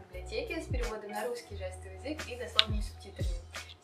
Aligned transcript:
«Тишина 0.00 0.04
в 0.04 0.08
библиотеке» 0.08 0.62
с 0.62 0.66
переводом 0.66 1.10
на 1.10 1.26
русский 1.26 1.56
жестовый 1.56 1.96
язык 1.96 2.28
и 2.28 2.36
дословными 2.36 2.80
субтитрами. 2.80 3.28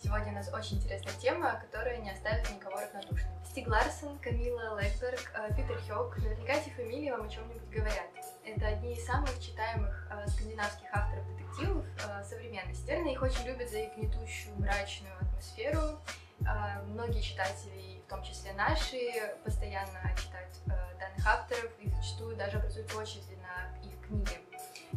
Сегодня 0.03 0.33
у 0.33 0.35
нас 0.35 0.53
очень 0.53 0.77
интересная 0.79 1.13
тема, 1.15 1.61
которая 1.61 1.99
не 1.99 2.11
оставит 2.11 2.49
никого 2.51 2.81
равнодушным. 2.81 3.33
Стиг 3.45 3.69
Ларсон, 3.69 4.19
Камила 4.19 4.81
Легберг, 4.81 5.33
э, 5.35 5.55
Питер 5.57 5.81
Хёк, 5.89 6.17
наверняка 6.19 6.55
эти 6.55 6.71
фамилии 6.71 7.11
вам 7.11 7.27
о 7.27 7.29
чем-нибудь 7.29 7.69
говорят. 7.71 8.07
Это 8.45 8.67
одни 8.69 8.95
из 8.95 9.05
самых 9.05 9.39
читаемых 9.41 10.09
э, 10.11 10.29
скандинавских 10.29 10.89
авторов 10.93 11.27
детективов 11.29 11.85
э, 12.07 12.25
современности. 12.25 12.87
Наверное, 12.89 13.13
их 13.13 13.23
очень 13.23 13.47
любят 13.47 13.71
за 13.71 13.79
их 13.79 13.97
гнетущую, 13.97 14.57
мрачную 14.57 15.15
атмосферу. 15.21 15.99
Э, 16.41 16.83
многие 16.83 17.21
читатели, 17.21 18.03
в 18.07 18.11
том 18.11 18.23
числе 18.23 18.53
наши, 18.53 18.99
постоянно 19.45 20.15
читают 20.17 20.55
э, 20.67 20.99
данных 20.99 21.27
авторов 21.27 21.71
и 21.81 21.89
зачастую 21.89 22.37
даже 22.37 22.59
образуют 22.59 22.95
очереди 22.95 23.39
на 23.43 23.87
их 23.87 24.01
книги. 24.07 24.41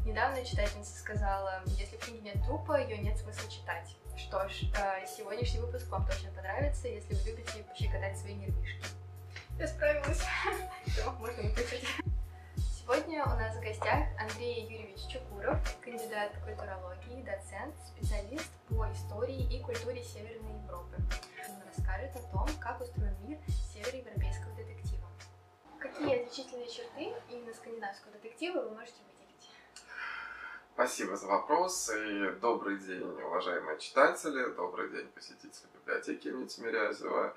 Недавно 0.06 0.44
читательница 0.44 0.98
сказала, 0.98 1.62
если 1.66 1.98
в 1.98 2.06
книге 2.06 2.34
нет 2.34 2.44
трупа, 2.44 2.80
ее 2.80 2.98
нет 2.98 3.18
смысла 3.18 3.50
читать. 3.50 3.96
Что 4.18 4.48
ж, 4.50 4.64
э, 4.76 5.06
сегодняшний 5.08 5.60
выпуск 5.60 5.90
вам 5.90 6.06
точно 6.06 6.32
понравится, 6.32 6.88
если 6.88 7.14
вы 7.14 7.22
любите 7.32 7.64
пощекотать 7.64 8.18
свои 8.18 8.36
нервишки. 8.36 8.86
Я 9.58 9.68
справилась. 9.68 10.22
Все, 10.88 11.12
можно 11.12 11.44
выключить. 11.44 11.86
Сегодня 12.90 13.24
у 13.24 13.30
нас 13.38 13.56
в 13.56 13.62
гостях 13.62 14.08
Андрей 14.20 14.64
Юрьевич 14.64 15.02
Чукуров, 15.14 15.60
кандидат 15.80 16.32
культурологии, 16.44 17.22
доцент, 17.22 17.76
специалист 17.86 18.50
по 18.68 18.92
истории 18.92 19.46
и 19.56 19.62
культуре 19.62 20.04
Северной 20.04 20.60
Европы. 20.64 20.96
Он 21.50 21.68
расскажет 21.68 22.16
о 22.16 22.32
том, 22.32 22.48
как 22.60 22.82
устроен 22.82 23.16
мир 23.28 23.38
североевропейского 23.72 24.56
детектива. 24.56 25.08
Какие 25.78 26.24
отличительные 26.24 26.68
черты 26.68 27.14
именно 27.30 27.54
скандинавского 27.54 28.12
детектива 28.14 28.62
вы 28.62 28.72
можете 28.72 28.98
выделить? 29.04 29.52
Спасибо 30.74 31.16
за 31.16 31.28
вопрос 31.28 31.92
и 31.92 32.32
добрый 32.42 32.80
день, 32.80 33.04
уважаемые 33.04 33.78
читатели, 33.78 34.52
добрый 34.56 34.90
день, 34.90 35.08
посетители 35.10 35.68
библиотеки 35.76 36.30
имени 36.30 36.48
Тимирязева, 36.48 37.36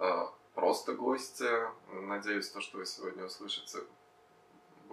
э, 0.00 0.26
просто 0.54 0.92
гости. 0.92 1.48
Надеюсь, 1.90 2.50
то, 2.50 2.60
что 2.60 2.76
вы 2.76 2.84
сегодня 2.84 3.24
услышите, 3.24 3.78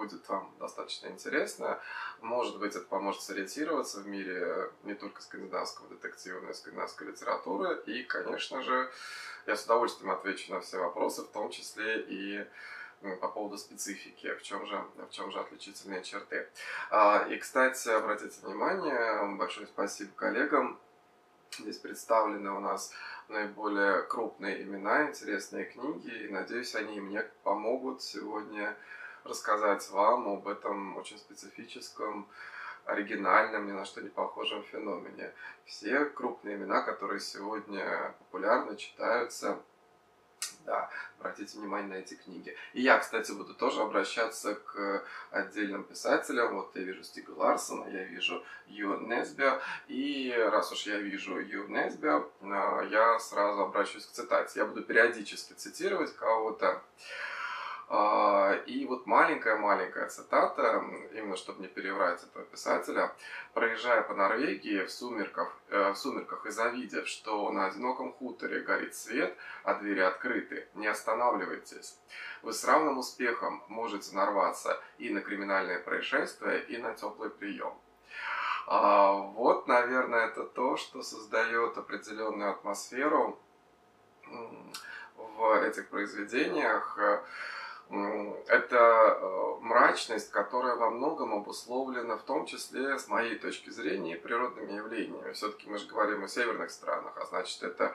будет 0.01 0.27
вам 0.29 0.51
достаточно 0.59 1.07
интересно. 1.07 1.79
Может 2.21 2.57
быть, 2.59 2.75
это 2.75 2.85
поможет 2.85 3.21
сориентироваться 3.21 3.99
в 3.99 4.07
мире 4.07 4.71
не 4.83 4.95
только 4.95 5.21
скандинавского 5.21 5.89
детектива, 5.89 6.39
но 6.39 6.49
и 6.49 6.53
скандинавской 6.53 7.07
литературы. 7.07 7.79
И, 7.85 8.03
конечно 8.03 8.63
же, 8.63 8.89
я 9.45 9.55
с 9.55 9.65
удовольствием 9.65 10.11
отвечу 10.11 10.51
на 10.51 10.61
все 10.61 10.79
вопросы, 10.79 11.21
в 11.21 11.27
том 11.27 11.51
числе 11.51 12.01
и 12.01 12.47
по 13.19 13.27
поводу 13.27 13.57
специфики, 13.57 14.33
в 14.35 14.41
чем 14.41 14.65
же, 14.65 14.83
в 14.95 15.09
чем 15.11 15.31
же 15.31 15.39
отличительные 15.39 16.03
черты. 16.03 16.47
А, 16.89 17.27
и, 17.29 17.37
кстати, 17.37 17.89
обратите 17.89 18.35
внимание, 18.43 19.37
большое 19.37 19.67
спасибо 19.67 20.11
коллегам. 20.15 20.79
Здесь 21.59 21.77
представлены 21.77 22.51
у 22.51 22.59
нас 22.59 22.91
наиболее 23.27 24.03
крупные 24.03 24.63
имена, 24.63 25.09
интересные 25.09 25.65
книги, 25.65 26.25
и 26.25 26.27
надеюсь, 26.29 26.75
они 26.75 26.99
мне 27.01 27.23
помогут 27.43 28.01
сегодня 28.01 28.75
рассказать 29.23 29.89
вам 29.89 30.27
об 30.27 30.47
этом 30.47 30.97
очень 30.97 31.17
специфическом, 31.17 32.27
оригинальном, 32.85 33.67
ни 33.67 33.71
на 33.71 33.85
что 33.85 34.01
не 34.01 34.09
похожем 34.09 34.63
феномене. 34.63 35.33
Все 35.65 36.05
крупные 36.05 36.55
имена, 36.55 36.81
которые 36.81 37.19
сегодня 37.19 38.15
популярно 38.19 38.75
читаются, 38.75 39.59
да, 40.65 40.89
обратите 41.19 41.57
внимание 41.57 41.89
на 41.89 41.93
эти 41.95 42.15
книги. 42.15 42.55
И 42.73 42.81
я, 42.81 42.99
кстати, 42.99 43.31
буду 43.31 43.53
тоже 43.53 43.81
обращаться 43.81 44.55
к 44.55 45.03
отдельным 45.31 45.83
писателям. 45.83 46.55
Вот 46.55 46.75
я 46.75 46.83
вижу 46.83 47.03
Стига 47.03 47.31
Ларсона, 47.31 47.89
я 47.89 48.03
вижу 48.03 48.43
Ю 48.67 48.99
Несбе. 48.99 49.59
И 49.87 50.33
раз 50.51 50.71
уж 50.71 50.85
я 50.87 50.97
вижу 50.97 51.39
Ю 51.39 51.67
Несбе, 51.67 52.23
я 52.41 53.19
сразу 53.19 53.61
обращусь 53.61 54.05
к 54.05 54.11
цитате. 54.11 54.59
Я 54.59 54.65
буду 54.65 54.83
периодически 54.83 55.53
цитировать 55.53 56.15
кого-то. 56.15 56.81
А, 57.93 58.53
и 58.67 58.85
вот 58.85 59.05
маленькая-маленькая 59.05 60.07
цитата, 60.07 60.81
именно 61.13 61.35
чтобы 61.35 61.61
не 61.61 61.67
переврать 61.67 62.23
этого 62.23 62.45
писателя. 62.45 63.13
Проезжая 63.53 64.01
по 64.03 64.13
Норвегии 64.13 64.85
в 64.85 64.89
сумерках, 64.89 65.53
э, 65.67 65.91
в 65.91 65.97
сумерках 65.97 66.45
и 66.45 66.51
завидев, 66.51 67.05
что 67.05 67.51
на 67.51 67.65
одиноком 67.65 68.13
хуторе 68.13 68.61
горит 68.61 68.95
свет, 68.95 69.37
а 69.65 69.73
двери 69.73 69.99
открыты, 69.99 70.69
не 70.73 70.87
останавливайтесь. 70.87 71.99
Вы 72.43 72.53
с 72.53 72.63
равным 72.63 72.97
успехом 72.97 73.61
можете 73.67 74.15
нарваться 74.15 74.81
и 74.97 75.09
на 75.09 75.19
криминальное 75.19 75.79
происшествие, 75.79 76.63
и 76.63 76.77
на 76.77 76.93
теплый 76.93 77.29
прием. 77.29 77.73
А, 78.67 79.11
вот, 79.11 79.67
наверное, 79.67 80.27
это 80.27 80.43
то, 80.43 80.77
что 80.77 81.03
создает 81.03 81.77
определенную 81.77 82.51
атмосферу 82.51 83.37
в 85.17 85.61
этих 85.61 85.89
произведениях 85.89 86.97
это 87.91 88.77
э, 88.77 89.55
мрачность, 89.61 90.31
которая 90.31 90.75
во 90.75 90.89
многом 90.89 91.33
обусловлена, 91.33 92.17
в 92.17 92.23
том 92.23 92.45
числе, 92.45 92.97
с 92.97 93.07
моей 93.07 93.37
точки 93.37 93.69
зрения, 93.69 94.15
природными 94.15 94.71
явлениями. 94.73 95.33
Все-таки 95.33 95.69
мы 95.69 95.77
же 95.77 95.87
говорим 95.87 96.23
о 96.23 96.27
северных 96.27 96.71
странах, 96.71 97.17
а 97.17 97.25
значит, 97.25 97.61
это 97.63 97.93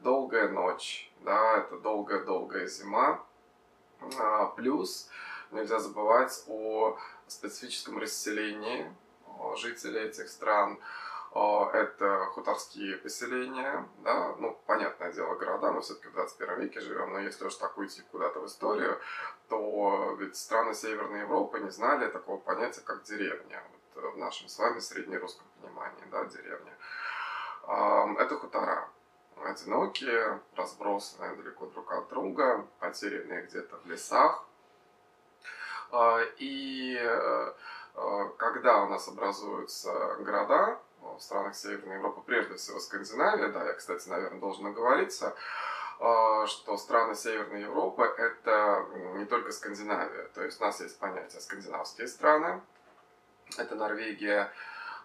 долгая 0.00 0.48
ночь, 0.48 1.10
да, 1.20 1.58
это 1.58 1.78
долгая-долгая 1.78 2.66
зима. 2.66 3.24
А, 4.18 4.46
плюс 4.46 5.08
нельзя 5.50 5.78
забывать 5.78 6.44
о 6.46 6.98
специфическом 7.26 7.98
расселении 7.98 8.92
жителей 9.56 10.00
этих 10.00 10.28
стран, 10.28 10.78
это 11.72 12.26
хуторские 12.32 12.96
поселения, 12.96 13.88
да, 14.04 14.34
ну, 14.38 14.58
понятное 14.66 15.12
дело, 15.12 15.34
города, 15.34 15.72
мы 15.72 15.80
все-таки 15.80 16.08
в 16.08 16.12
21 16.12 16.60
веке 16.60 16.80
живем, 16.80 17.12
но 17.12 17.18
если 17.20 17.44
уж 17.44 17.54
так 17.54 17.76
уйти 17.78 18.02
куда-то 18.10 18.40
в 18.40 18.46
историю, 18.46 18.98
то 19.48 20.16
ведь 20.18 20.36
страны 20.36 20.74
Северной 20.74 21.20
Европы 21.20 21.60
не 21.60 21.70
знали 21.70 22.10
такого 22.10 22.38
понятия, 22.38 22.82
как 22.82 23.02
деревня, 23.02 23.62
вот 23.94 24.14
в 24.14 24.18
нашем 24.18 24.48
с 24.48 24.58
вами 24.58 24.78
среднерусском 24.78 25.46
понимании, 25.60 26.04
да, 26.10 26.24
деревня. 26.24 26.76
Это 28.18 28.36
хутора, 28.36 28.88
одинокие, 29.44 30.40
разбросанные 30.56 31.36
далеко 31.36 31.66
друг 31.66 31.92
от 31.92 32.08
друга, 32.08 32.66
потерянные 32.80 33.42
где-то 33.42 33.76
в 33.76 33.86
лесах. 33.86 34.44
А, 35.90 36.20
и 36.38 36.96
э, 37.00 37.52
э, 37.94 38.30
когда 38.36 38.82
у 38.82 38.88
нас 38.88 39.08
образуются 39.08 40.16
города, 40.20 40.78
в 41.02 41.20
странах 41.20 41.54
Северной 41.54 41.96
Европы, 41.96 42.22
прежде 42.24 42.56
всего 42.56 42.78
Скандинавия, 42.80 43.48
да, 43.48 43.64
я, 43.66 43.72
кстати, 43.74 44.08
наверное, 44.08 44.40
должен 44.40 44.66
оговориться, 44.66 45.34
а, 46.00 46.46
что 46.46 46.76
страны 46.76 47.14
Северной 47.14 47.62
Европы– 47.62 48.02
это 48.18 48.86
не 49.16 49.24
только 49.24 49.52
Скандинавия. 49.52 50.28
То 50.34 50.44
есть 50.44 50.60
у 50.60 50.64
нас 50.64 50.80
есть 50.80 50.98
понятие 50.98 51.40
скандинавские 51.40 52.06
страны, 52.06 52.60
это 53.56 53.74
Норвегия, 53.74 54.52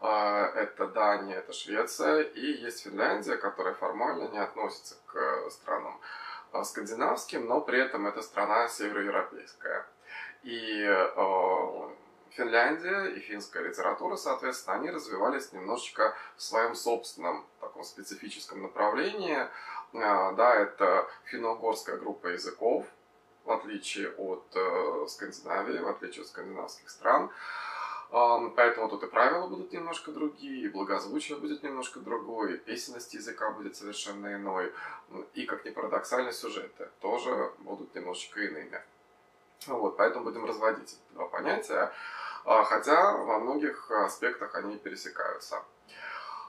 а, 0.01 0.47
это 0.55 0.87
Дания, 0.87 1.37
это 1.37 1.53
Швеция, 1.53 2.21
и 2.21 2.45
есть 2.45 2.83
Финляндия, 2.83 3.37
которая 3.37 3.73
формально 3.73 4.27
не 4.29 4.39
относится 4.39 4.95
к 5.07 5.49
странам 5.49 5.99
а, 6.51 6.63
скандинавским, 6.63 7.45
но 7.45 7.61
при 7.61 7.79
этом 7.79 8.05
это 8.05 8.21
страна 8.21 8.67
североевропейская. 8.67 9.85
И 10.43 10.85
Финляндия 12.35 13.05
и 13.15 13.19
финская 13.19 13.63
литература, 13.63 14.15
соответственно, 14.15 14.77
они 14.77 14.89
развивались 14.89 15.53
немножечко 15.53 16.15
в 16.35 16.41
своем 16.41 16.73
собственном 16.73 17.45
таком 17.61 17.83
специфическом 17.83 18.63
направлении. 18.63 19.47
А, 19.93 20.31
да, 20.31 20.55
это 20.55 21.07
финно-угорская 21.25 21.97
группа 21.97 22.27
языков, 22.27 22.85
в 23.45 23.51
отличие 23.51 24.09
от 24.13 24.43
э, 24.55 25.05
Скандинавии, 25.09 25.77
в 25.77 25.87
отличие 25.87 26.23
от 26.23 26.29
скандинавских 26.29 26.89
стран. 26.89 27.29
Поэтому 28.55 28.89
тут 28.89 29.01
и 29.01 29.07
правила 29.07 29.47
будут 29.47 29.73
немножко 29.73 30.11
другие, 30.11 30.65
и 30.65 30.69
благозвучие 30.69 31.35
будет 31.39 31.63
немножко 31.63 31.99
другое, 31.99 32.53
и 32.53 32.57
песенность 32.57 33.11
языка 33.15 33.49
будет 33.49 33.75
совершенно 33.75 34.35
иной, 34.35 34.71
и, 35.33 35.47
как 35.47 35.65
ни 35.65 35.71
парадоксально, 35.71 36.31
сюжеты 36.31 36.89
тоже 37.01 37.51
будут 37.57 37.95
немножечко 37.95 38.39
иными. 38.41 38.79
Вот, 39.65 39.97
поэтому 39.97 40.25
будем 40.25 40.45
разводить 40.45 40.93
эти 40.93 41.13
два 41.15 41.25
понятия. 41.25 41.91
А, 42.45 42.63
хотя 42.63 43.17
во 43.17 43.39
многих 43.39 43.89
аспектах 43.91 44.55
они 44.55 44.77
пересекаются. 44.77 45.63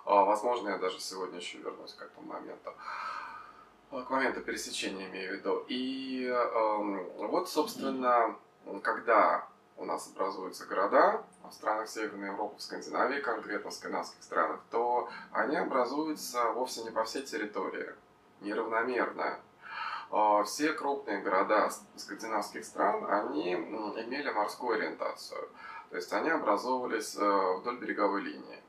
А, 0.04 0.24
возможно, 0.24 0.70
я 0.70 0.78
даже 0.78 1.00
сегодня 1.00 1.38
еще 1.38 1.58
вернусь 1.58 1.94
к 1.94 2.02
этому 2.02 2.26
моменту. 2.26 2.74
А, 3.90 4.02
к 4.02 4.10
моменту 4.10 4.40
пересечения 4.40 5.08
имею 5.08 5.34
в 5.34 5.36
виду. 5.38 5.64
И 5.68 6.28
вот, 7.18 7.48
собственно, 7.48 8.36
когда 8.82 9.46
у 9.76 9.84
нас 9.84 10.08
образуются 10.08 10.66
города 10.66 11.22
в 11.42 11.52
странах 11.52 11.88
Северной 11.88 12.28
Европы, 12.28 12.56
в 12.58 12.62
Скандинавии, 12.62 13.20
конкретно 13.20 13.70
в 13.70 13.74
скандинавских 13.74 14.22
странах, 14.22 14.60
то 14.70 15.08
они 15.32 15.56
образуются 15.56 16.50
вовсе 16.52 16.82
не 16.82 16.90
по 16.90 17.04
всей 17.04 17.22
территории, 17.22 17.94
неравномерно. 18.40 19.40
А, 20.10 20.44
все 20.44 20.72
крупные 20.72 21.20
города 21.22 21.70
скандинавских 21.96 22.64
стран, 22.64 23.04
они 23.10 23.54
имели 23.54 24.30
морскую 24.30 24.78
ориентацию. 24.78 25.48
То 25.90 25.96
есть 25.96 26.12
они 26.12 26.30
образовывались 26.30 27.16
э, 27.16 27.54
вдоль 27.58 27.78
береговой 27.78 28.22
линии. 28.22 28.62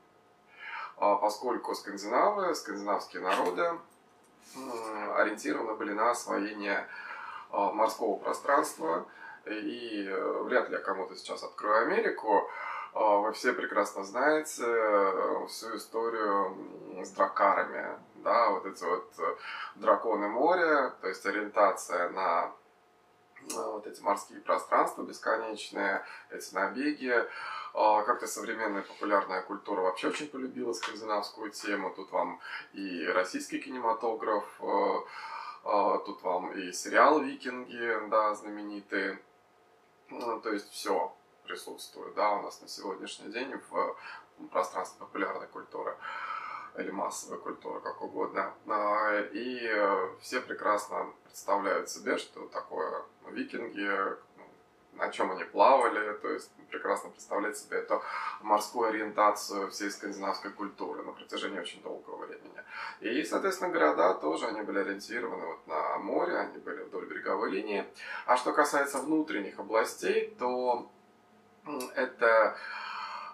А 0.96 1.16
поскольку 1.16 1.74
скандинавы, 1.74 2.54
скандинавские 2.54 3.22
народы 3.22 3.78
ориентированы 5.16 5.74
были 5.74 5.92
на 5.92 6.10
освоение 6.10 6.86
а, 7.50 7.72
морского 7.72 8.16
пространства, 8.16 9.06
и 9.44 10.08
вряд 10.42 10.68
ли 10.68 10.76
я 10.76 10.80
кому-то 10.80 11.14
сейчас 11.14 11.42
открою 11.42 11.82
Америку, 11.82 12.48
а, 12.94 13.18
вы 13.18 13.32
все 13.32 13.52
прекрасно 13.52 14.04
знаете 14.04 14.64
э, 14.64 15.46
всю 15.48 15.76
историю 15.76 16.56
с 17.04 17.10
дракарами, 17.10 17.98
да, 18.16 18.50
вот 18.50 18.64
эти 18.64 18.82
вот 18.84 19.12
э, 19.18 19.36
драконы 19.74 20.28
моря, 20.28 20.94
то 21.02 21.08
есть 21.08 21.24
ориентация 21.26 22.08
на 22.08 22.52
вот 23.54 23.86
эти 23.86 24.00
морские 24.00 24.40
пространства 24.40 25.02
бесконечные, 25.02 26.04
эти 26.30 26.54
набеги. 26.54 27.14
А, 27.74 28.02
как-то 28.02 28.26
современная 28.26 28.82
популярная 28.82 29.42
культура 29.42 29.82
вообще 29.82 30.08
очень 30.08 30.28
полюбила 30.28 30.72
скандинавскую 30.72 31.50
тему. 31.50 31.92
Тут 31.94 32.10
вам 32.10 32.40
и 32.72 33.06
российский 33.06 33.58
кинематограф, 33.58 34.44
тут 36.06 36.22
вам 36.22 36.52
и 36.52 36.72
сериал 36.72 37.20
«Викинги», 37.20 38.08
да, 38.08 38.34
знаменитые. 38.34 39.20
Ну, 40.08 40.40
то 40.40 40.52
есть 40.52 40.70
все 40.70 41.14
присутствует, 41.44 42.14
да, 42.14 42.32
у 42.32 42.42
нас 42.42 42.60
на 42.62 42.68
сегодняшний 42.68 43.30
день 43.30 43.60
в 43.68 43.96
пространстве 44.50 44.98
популярной 45.00 45.46
культуры 45.48 45.96
или 46.78 46.90
массовой 46.90 47.38
культуры, 47.38 47.80
как 47.80 48.02
угодно. 48.02 48.52
А, 48.68 49.20
и 49.32 49.70
все 50.20 50.40
прекрасно 50.40 51.06
представляют 51.24 51.88
себе, 51.88 52.18
что 52.18 52.46
такое 52.46 53.02
ну, 53.24 53.30
викинги, 53.30 53.88
на 54.96 55.10
чем 55.10 55.30
они 55.32 55.44
плавали, 55.44 56.14
то 56.14 56.30
есть 56.30 56.50
прекрасно 56.70 57.10
представлять 57.10 57.56
себе 57.56 57.78
эту 57.78 58.02
морскую 58.40 58.88
ориентацию 58.88 59.70
всей 59.70 59.90
скандинавской 59.90 60.50
культуры 60.50 61.02
на 61.02 61.12
протяжении 61.12 61.60
очень 61.60 61.82
долгого 61.82 62.26
времени. 62.26 62.62
И, 63.00 63.22
соответственно, 63.24 63.70
города 63.70 64.14
тоже, 64.14 64.46
они 64.46 64.62
были 64.62 64.78
ориентированы 64.80 65.46
вот 65.46 65.66
на 65.66 65.98
море, 65.98 66.38
они 66.38 66.58
были 66.58 66.82
вдоль 66.82 67.06
береговой 67.06 67.50
линии. 67.50 67.86
А 68.26 68.36
что 68.36 68.52
касается 68.52 68.98
внутренних 68.98 69.58
областей, 69.58 70.34
то 70.38 70.90
это 71.94 72.56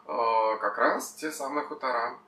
э, 0.06 0.56
как 0.60 0.78
раз 0.78 1.14
те 1.14 1.30
самые 1.30 1.66
хутора, 1.66 2.18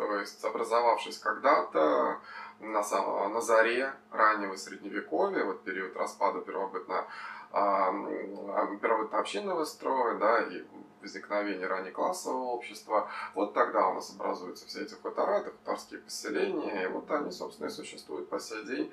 то 0.00 0.16
есть 0.16 0.42
образовавшись 0.42 1.18
когда-то 1.18 2.18
на, 2.60 2.82
самом, 2.82 3.34
на 3.34 3.42
заре 3.42 3.92
раннего 4.10 4.56
средневековья, 4.56 5.44
вот 5.44 5.62
период 5.62 5.94
распада 5.94 6.40
первобытно 6.40 7.06
первобытно-общинного 7.52 9.64
строя, 9.64 10.18
да, 10.18 10.42
и 10.42 10.64
возникновения 11.02 11.66
раннеклассового 11.66 12.44
общества, 12.44 13.10
вот 13.34 13.52
тогда 13.52 13.88
у 13.88 13.94
нас 13.94 14.10
образуются 14.14 14.66
все 14.66 14.84
эти 14.84 14.94
хутора, 14.94 15.40
это 15.40 15.50
хуторские 15.50 16.00
поселения, 16.00 16.84
и 16.84 16.86
вот 16.86 17.10
они, 17.10 17.30
собственно, 17.30 17.66
и 17.66 17.70
существуют 17.70 18.30
по 18.30 18.38
сей 18.38 18.64
день. 18.64 18.90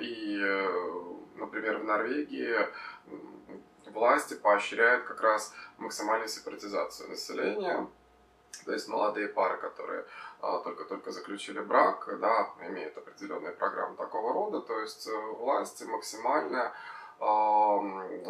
И, 0.00 0.38
э, 0.42 0.68
например, 1.36 1.78
в 1.78 1.84
Норвегии 1.84 2.68
власти 3.86 4.34
поощряют 4.34 5.04
как 5.04 5.22
раз 5.22 5.54
максимальную 5.78 6.28
сепаратизацию 6.28 7.08
населения, 7.08 7.88
то 8.64 8.72
есть 8.72 8.88
молодые 8.88 9.28
пары, 9.28 9.56
которые 9.58 10.04
а, 10.40 10.58
только-только 10.58 11.10
заключили 11.12 11.60
брак, 11.60 12.08
да, 12.20 12.50
имеют 12.60 12.96
определенные 12.96 13.52
программы 13.52 13.96
такого 13.96 14.32
рода, 14.32 14.60
то 14.60 14.80
есть 14.80 15.06
э, 15.06 15.20
власти 15.38 15.84
максимально 15.84 16.72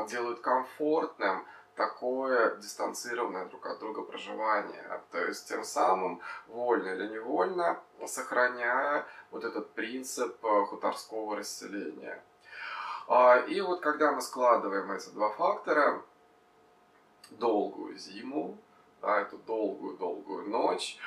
делают 0.09 0.41
комфортным 0.41 1.47
такое 1.81 2.57
дистанцированное 2.57 3.47
друг 3.47 3.65
от 3.67 3.79
друга 3.79 4.03
проживание. 4.03 5.01
То 5.11 5.25
есть 5.25 5.49
тем 5.49 5.65
самым, 5.65 6.21
вольно 6.49 6.89
или 6.89 7.09
невольно, 7.09 7.79
сохраняя 8.07 9.07
вот 9.31 9.45
этот 9.45 9.71
принцип 9.71 10.45
э, 10.45 10.65
хуторского 10.67 11.37
расселения. 11.37 12.23
А, 13.09 13.39
и 13.39 13.61
вот 13.61 13.81
когда 13.81 14.13
мы 14.13 14.21
складываем 14.21 14.93
эти 14.93 15.09
два 15.09 15.31
фактора, 15.31 16.03
долгую 17.31 17.97
зиму, 17.97 18.59
да, 19.01 19.21
эту 19.21 19.39
долгую-долгую 19.39 20.49
ночь 20.49 20.99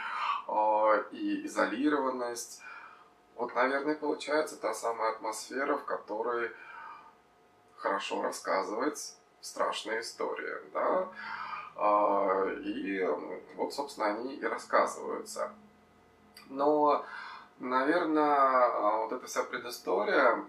а, 0.47 0.97
и 1.11 1.45
изолированность, 1.45 2.61
вот, 3.35 3.53
наверное, 3.55 3.95
получается 3.95 4.57
та 4.57 4.73
самая 4.73 5.11
атмосфера, 5.11 5.77
в 5.77 5.85
которой 5.85 6.51
хорошо 7.77 8.21
рассказывать 8.21 9.15
страшные 9.41 10.01
истории, 10.01 10.55
да, 10.73 11.09
а, 11.75 12.45
и 12.63 13.03
вот, 13.55 13.73
собственно, 13.73 14.07
они 14.07 14.35
и 14.35 14.45
рассказываются. 14.45 15.51
Но, 16.49 17.05
наверное, 17.59 18.97
вот 18.97 19.11
эта 19.11 19.25
вся 19.25 19.43
предыстория 19.43 20.45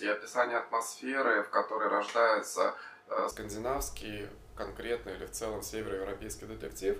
и 0.00 0.08
описание 0.08 0.58
атмосферы, 0.58 1.42
в 1.42 1.50
которой 1.50 1.88
рождается 1.88 2.74
э, 3.08 3.28
скандинавский, 3.28 4.28
конкретно 4.56 5.10
или 5.10 5.26
в 5.26 5.30
целом 5.30 5.62
североевропейский 5.62 6.46
детектив, 6.46 6.98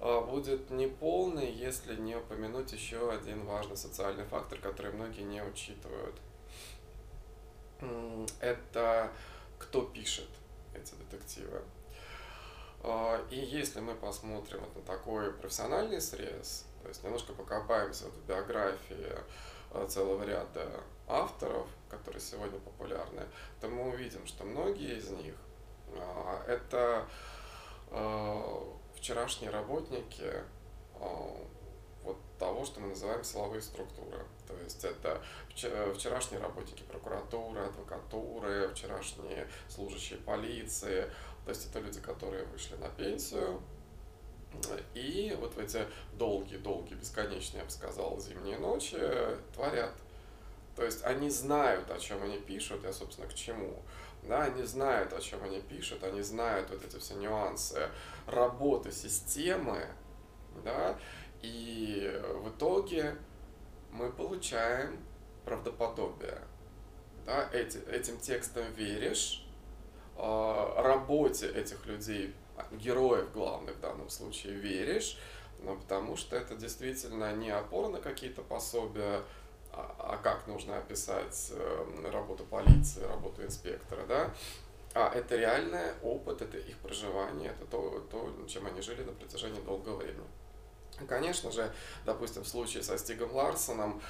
э, 0.00 0.20
будет 0.20 0.70
неполный, 0.70 1.50
если 1.50 1.96
не 1.96 2.16
упомянуть 2.16 2.72
еще 2.72 3.12
один 3.12 3.44
важный 3.44 3.76
социальный 3.76 4.24
фактор, 4.24 4.58
который 4.58 4.92
многие 4.92 5.22
не 5.22 5.42
учитывают– 5.42 6.14
это 8.40 9.12
кто 9.58 9.82
пишет 9.82 10.28
эти 10.74 10.94
детективы. 10.94 11.62
А, 12.82 13.20
и 13.30 13.36
если 13.36 13.80
мы 13.80 13.94
посмотрим 13.94 14.60
вот 14.60 14.76
на 14.76 14.82
такой 14.82 15.32
профессиональный 15.32 16.00
срез, 16.00 16.64
то 16.82 16.88
есть 16.88 17.02
немножко 17.02 17.32
покопаемся 17.32 18.04
вот 18.04 18.14
в 18.14 18.26
биографии 18.26 19.16
а, 19.72 19.86
целого 19.86 20.24
ряда 20.24 20.80
авторов, 21.08 21.66
которые 21.88 22.20
сегодня 22.20 22.58
популярны, 22.60 23.22
то 23.60 23.68
мы 23.68 23.88
увидим, 23.88 24.26
что 24.26 24.44
многие 24.44 24.96
из 24.96 25.10
них 25.10 25.34
а, 25.34 25.47
это 26.46 27.06
вчерашние 28.94 29.50
работники 29.50 30.44
вот 32.02 32.16
того, 32.38 32.64
что 32.64 32.80
мы 32.80 32.88
называем 32.88 33.22
силовые 33.24 33.60
структуры. 33.60 34.24
То 34.46 34.56
есть 34.56 34.84
это 34.84 35.22
вчерашние 35.50 36.40
работники 36.40 36.82
прокуратуры, 36.82 37.60
адвокатуры, 37.60 38.68
вчерашние 38.68 39.48
служащие 39.68 40.18
полиции. 40.20 41.10
То 41.44 41.50
есть 41.50 41.68
это 41.68 41.80
люди, 41.80 42.00
которые 42.00 42.44
вышли 42.46 42.76
на 42.76 42.88
пенсию, 42.88 43.60
и 44.94 45.36
вот 45.38 45.54
в 45.54 45.58
эти 45.58 45.86
долгие-долгие, 46.14 46.94
бесконечные, 46.94 47.58
я 47.58 47.64
бы 47.64 47.70
сказал, 47.70 48.18
зимние 48.18 48.58
ночи 48.58 48.98
творят. 49.54 49.92
То 50.74 50.84
есть 50.84 51.04
они 51.04 51.28
знают, 51.28 51.90
о 51.90 51.98
чем 51.98 52.22
они 52.22 52.38
пишут, 52.38 52.84
я, 52.84 52.92
собственно, 52.92 53.28
к 53.28 53.34
чему. 53.34 53.82
Да, 54.22 54.44
они 54.44 54.62
знают, 54.64 55.12
о 55.12 55.20
чем 55.20 55.42
они 55.42 55.60
пишут, 55.60 56.04
они 56.04 56.22
знают 56.22 56.70
вот 56.70 56.84
эти 56.84 56.98
все 56.98 57.14
нюансы 57.14 57.88
работы 58.26 58.92
системы, 58.92 59.86
да, 60.64 60.98
и 61.40 62.20
в 62.42 62.50
итоге 62.50 63.16
мы 63.90 64.12
получаем 64.12 64.98
правдоподобие. 65.44 66.38
Да? 67.24 67.48
Эти, 67.52 67.78
этим 67.88 68.18
текстом 68.18 68.64
веришь, 68.74 69.46
э, 70.16 70.72
работе 70.76 71.48
этих 71.48 71.86
людей, 71.86 72.34
героев 72.72 73.32
главных 73.32 73.76
в 73.76 73.80
данном 73.80 74.10
случае 74.10 74.54
веришь, 74.54 75.18
но 75.60 75.76
потому 75.76 76.16
что 76.16 76.36
это 76.36 76.54
действительно 76.54 77.32
не 77.34 77.50
опора 77.50 77.88
на 77.88 78.00
какие-то 78.00 78.42
пособия, 78.42 79.22
а, 79.78 79.94
а 80.14 80.16
как 80.16 80.46
нужно 80.48 80.76
описать 80.76 81.52
э, 81.52 82.10
работу 82.10 82.44
полиции, 82.44 83.04
работу 83.04 83.44
инспектора, 83.44 84.04
да, 84.06 84.34
а 84.92 85.12
это 85.14 85.36
реальный 85.36 85.92
опыт, 86.02 86.42
это 86.42 86.58
их 86.58 86.76
проживание, 86.78 87.52
это 87.52 87.64
то, 87.66 88.00
то, 88.10 88.46
чем 88.48 88.66
они 88.66 88.80
жили 88.80 89.04
на 89.04 89.12
протяжении 89.12 89.60
долгого 89.60 89.98
времени. 89.98 90.26
Конечно 91.06 91.52
же, 91.52 91.72
допустим, 92.04 92.42
в 92.42 92.48
случае 92.48 92.82
со 92.82 92.98
Стигом 92.98 93.32
Ларсоном 93.32 94.02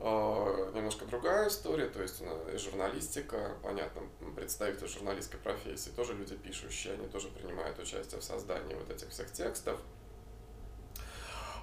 э, 0.00 0.72
немножко 0.74 1.04
другая 1.04 1.48
история, 1.48 1.86
то 1.86 2.02
есть 2.02 2.20
э, 2.20 2.58
журналистика, 2.58 3.56
понятно, 3.62 4.02
представители 4.34 4.88
журналистской 4.88 5.38
профессии, 5.38 5.90
тоже 5.90 6.14
люди 6.14 6.34
пишущие, 6.34 6.94
они 6.94 7.06
тоже 7.06 7.28
принимают 7.28 7.78
участие 7.78 8.20
в 8.20 8.24
создании 8.24 8.74
вот 8.74 8.90
этих 8.90 9.10
всех 9.10 9.30
текстов. 9.30 9.78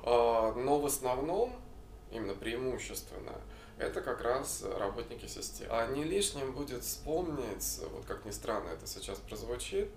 Э, 0.03 0.53
но 0.55 0.79
в 0.79 0.85
основном 0.85 1.64
именно 2.11 2.33
преимущественно, 2.33 3.33
это 3.77 4.01
как 4.01 4.21
раз 4.21 4.63
работники 4.77 5.25
системы. 5.25 5.69
А 5.73 5.87
не 5.87 6.03
лишним 6.03 6.53
будет 6.53 6.83
вспомнить, 6.83 7.81
вот 7.91 8.05
как 8.05 8.25
ни 8.25 8.31
странно 8.31 8.69
это 8.69 8.87
сейчас 8.87 9.19
прозвучит, 9.19 9.91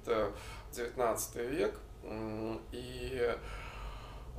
19 0.72 1.36
э, 1.36 1.46
век 1.46 1.80
и 2.72 3.36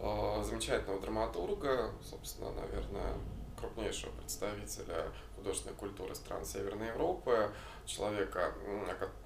э, 0.01 0.43
замечательного 0.43 0.99
драматурга, 0.99 1.91
собственно, 2.03 2.51
наверное, 2.51 3.13
крупнейшего 3.57 4.11
представителя 4.11 5.11
художественной 5.35 5.75
культуры 5.75 6.15
стран 6.15 6.45
Северной 6.45 6.87
Европы, 6.87 7.51
человека, 7.85 8.53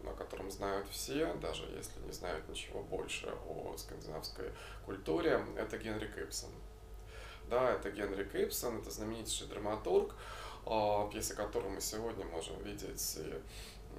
о 0.05 0.13
котором 0.13 0.49
знают 0.51 0.87
все, 0.89 1.33
даже 1.35 1.63
если 1.75 1.99
не 2.01 2.11
знают 2.11 2.47
ничего 2.49 2.81
больше 2.81 3.31
о 3.47 3.75
скандинавской 3.77 4.51
культуре, 4.85 5.45
это 5.57 5.77
Генри 5.77 6.09
Ипсон. 6.21 6.51
Да, 7.49 7.71
это 7.71 7.91
Генри 7.91 8.23
Ипсон, 8.43 8.79
это 8.79 8.91
знаменитейший 8.91 9.47
драматург, 9.47 10.15
а, 10.65 11.09
пьесы 11.09 11.35
которого 11.35 11.69
мы 11.69 11.81
сегодня 11.81 12.25
можем 12.25 12.61
видеть 12.63 13.17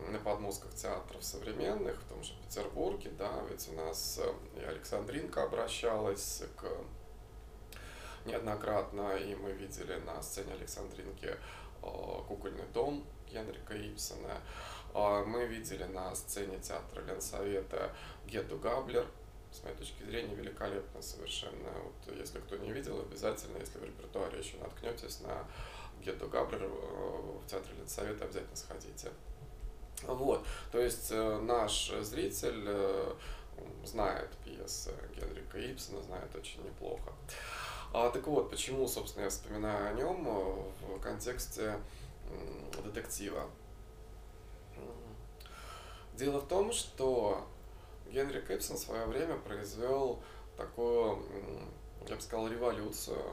на 0.09 0.19
подмостках 0.19 0.75
театров 0.75 1.23
современных, 1.23 2.01
в 2.01 2.05
том 2.09 2.23
же 2.23 2.33
Петербурге, 2.47 3.11
да, 3.19 3.43
ведь 3.49 3.69
у 3.69 3.73
нас 3.75 4.21
э, 4.23 4.61
и 4.61 4.65
Александринка 4.65 5.45
обращалась 5.45 6.43
к 6.57 6.67
неоднократно, 8.27 9.17
и 9.17 9.35
мы 9.35 9.53
видели 9.53 9.95
на 10.01 10.23
сцене 10.23 10.55
Александринки 10.55 11.37
а, 11.83 12.23
кукольный 12.27 12.67
дом 12.73 13.05
Генрика 13.31 13.75
Ипсона. 13.75 14.41
А, 14.95 15.25
мы 15.25 15.47
видели 15.47 15.85
на 15.85 16.15
сцене 16.15 16.59
театра 16.59 17.03
Ленсовета 17.03 17.91
Гету 18.27 18.59
Габлер, 18.59 19.07
с 19.55 19.63
моей 19.63 19.77
точки 19.77 20.03
зрения, 20.03 20.35
великолепно 20.35 21.01
совершенно. 21.01 21.71
Вот, 21.85 22.17
если 22.17 22.41
кто 22.41 22.57
не 22.57 22.73
видел, 22.73 23.01
обязательно, 23.01 23.59
если 23.59 23.79
в 23.79 23.85
репертуаре 23.85 24.39
еще 24.39 24.57
наткнетесь 24.57 25.21
на 25.21 25.47
Гету 26.01 26.29
Габлер 26.29 26.65
э, 26.65 26.69
в 26.69 27.47
театре 27.47 27.75
Ленсовета, 27.79 28.25
обязательно 28.25 28.57
сходите. 28.57 29.11
Вот, 30.03 30.45
то 30.73 30.81
есть 30.81 31.09
э, 31.13 31.39
наш 31.41 31.93
зритель 32.01 32.65
э, 32.67 33.15
знает 33.85 34.31
пьесы 34.45 34.93
Генрика 35.15 35.59
Ипсона, 35.59 36.03
знает 36.03 36.35
очень 36.35 36.63
неплохо. 36.65 37.13
А, 37.93 38.11
так 38.11 38.27
вот, 38.27 38.51
почему, 38.51 38.89
собственно, 38.89 39.25
я 39.25 39.31
вспоминаю 39.31 39.91
о 39.91 39.93
нем 39.93 40.25
в 40.25 41.01
контексте 41.01 41.79
детектива. 42.83 43.49
Дело 46.17 46.41
в 46.41 46.49
том, 46.49 46.73
что 46.73 47.47
Генри 48.14 48.40
Кэпсон 48.40 48.76
в 48.76 48.78
свое 48.78 49.06
время 49.06 49.37
произвел 49.38 50.23
такую, 50.56 51.25
я 52.09 52.14
бы 52.14 52.23
сказал, 52.23 52.47
революцию 52.47 53.25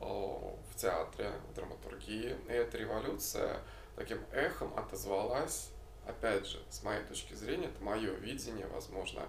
в 0.00 0.74
театре, 0.76 1.30
в 1.50 1.54
драматургии. 1.54 2.36
И 2.48 2.52
эта 2.52 2.78
революция 2.78 3.60
таким 3.94 4.18
эхом 4.32 4.72
отозвалась, 4.78 5.68
опять 6.06 6.46
же, 6.46 6.58
с 6.70 6.82
моей 6.82 7.04
точки 7.04 7.34
зрения, 7.34 7.66
это 7.66 7.84
мое 7.84 8.14
видение, 8.14 8.66
возможно, 8.68 9.28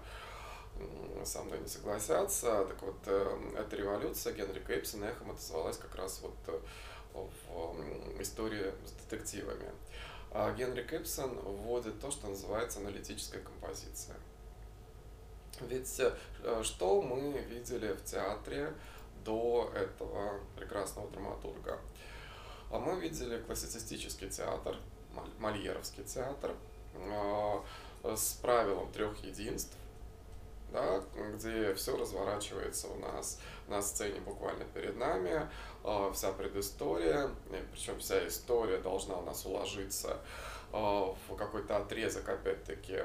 со 1.24 1.42
мной 1.42 1.58
не 1.58 1.68
согласятся. 1.68 2.64
Так 2.64 2.82
вот, 2.82 2.96
э, 3.04 3.52
эта 3.58 3.76
революция 3.76 4.32
Генри 4.32 4.60
Кейпсон 4.60 5.04
эхом 5.04 5.30
отозвалась 5.30 5.76
как 5.76 5.94
раз 5.94 6.20
вот 6.22 6.34
э, 6.48 6.58
в 7.12 8.20
истории 8.20 8.72
с 8.84 8.92
детективами. 8.92 9.70
А 10.32 10.52
Генри 10.52 10.82
Кэпсон 10.82 11.38
вводит 11.38 12.00
то, 12.00 12.10
что 12.10 12.26
называется 12.26 12.80
аналитическая 12.80 13.40
композиция. 13.40 14.16
Ведь 15.60 16.00
э, 16.00 16.62
что 16.62 17.02
мы 17.02 17.38
видели 17.42 17.92
в 17.92 18.04
театре 18.04 18.72
до 19.24 19.70
этого 19.74 20.40
прекрасного 20.56 21.08
драматурга? 21.10 21.80
А 22.70 22.78
мы 22.78 23.00
видели 23.00 23.40
классицистический 23.42 24.28
театр, 24.28 24.76
мальеровский 25.38 26.04
театр, 26.04 26.52
с 28.02 28.34
правилом 28.42 28.90
трех 28.92 29.22
единств, 29.24 29.76
да, 30.74 31.02
где 31.34 31.72
все 31.74 31.96
разворачивается 31.96 32.88
у 32.88 32.96
нас 32.98 33.40
на 33.68 33.80
сцене 33.80 34.20
буквально 34.20 34.64
перед 34.64 34.96
нами, 34.96 35.48
э, 35.84 36.10
вся 36.12 36.32
предыстория, 36.32 37.30
причем 37.72 37.98
вся 38.00 38.26
история 38.26 38.78
должна 38.78 39.16
у 39.16 39.22
нас 39.22 39.46
уложиться 39.46 40.18
э, 40.72 40.76
в 40.76 41.36
какой-то 41.36 41.76
отрезок, 41.76 42.28
опять-таки, 42.28 43.04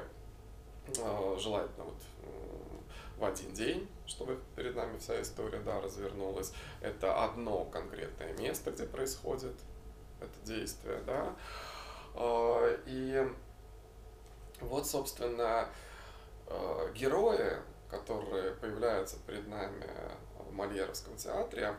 желательно 1.38 1.84
вот 1.84 2.02
в 3.16 3.24
один 3.24 3.52
день, 3.52 3.88
чтобы 4.06 4.38
перед 4.56 4.74
нами 4.74 4.98
вся 4.98 5.20
история 5.20 5.60
да, 5.60 5.80
развернулась. 5.80 6.52
Это 6.80 7.22
одно 7.24 7.64
конкретное 7.64 8.32
место, 8.34 8.70
где 8.70 8.84
происходит 8.84 9.54
это 10.20 10.46
действие, 10.46 11.00
да. 11.06 11.34
И 12.86 13.28
вот, 14.60 14.86
собственно, 14.86 15.68
Э, 16.50 16.92
герои, 16.94 17.56
которые 17.88 18.52
появляются 18.54 19.16
перед 19.24 19.46
нами 19.46 19.86
в 20.48 20.52
Мольеровском 20.52 21.16
театре, 21.16 21.76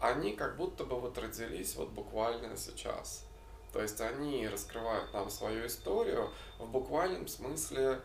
они 0.00 0.32
как 0.32 0.56
будто 0.56 0.84
бы 0.84 0.98
вот 0.98 1.18
родились 1.18 1.76
вот 1.76 1.90
буквально 1.90 2.56
сейчас. 2.56 3.26
То 3.74 3.82
есть 3.82 4.00
они 4.00 4.48
раскрывают 4.48 5.12
нам 5.12 5.28
свою 5.28 5.66
историю 5.66 6.30
в 6.58 6.66
буквальном 6.66 7.28
смысле 7.28 8.00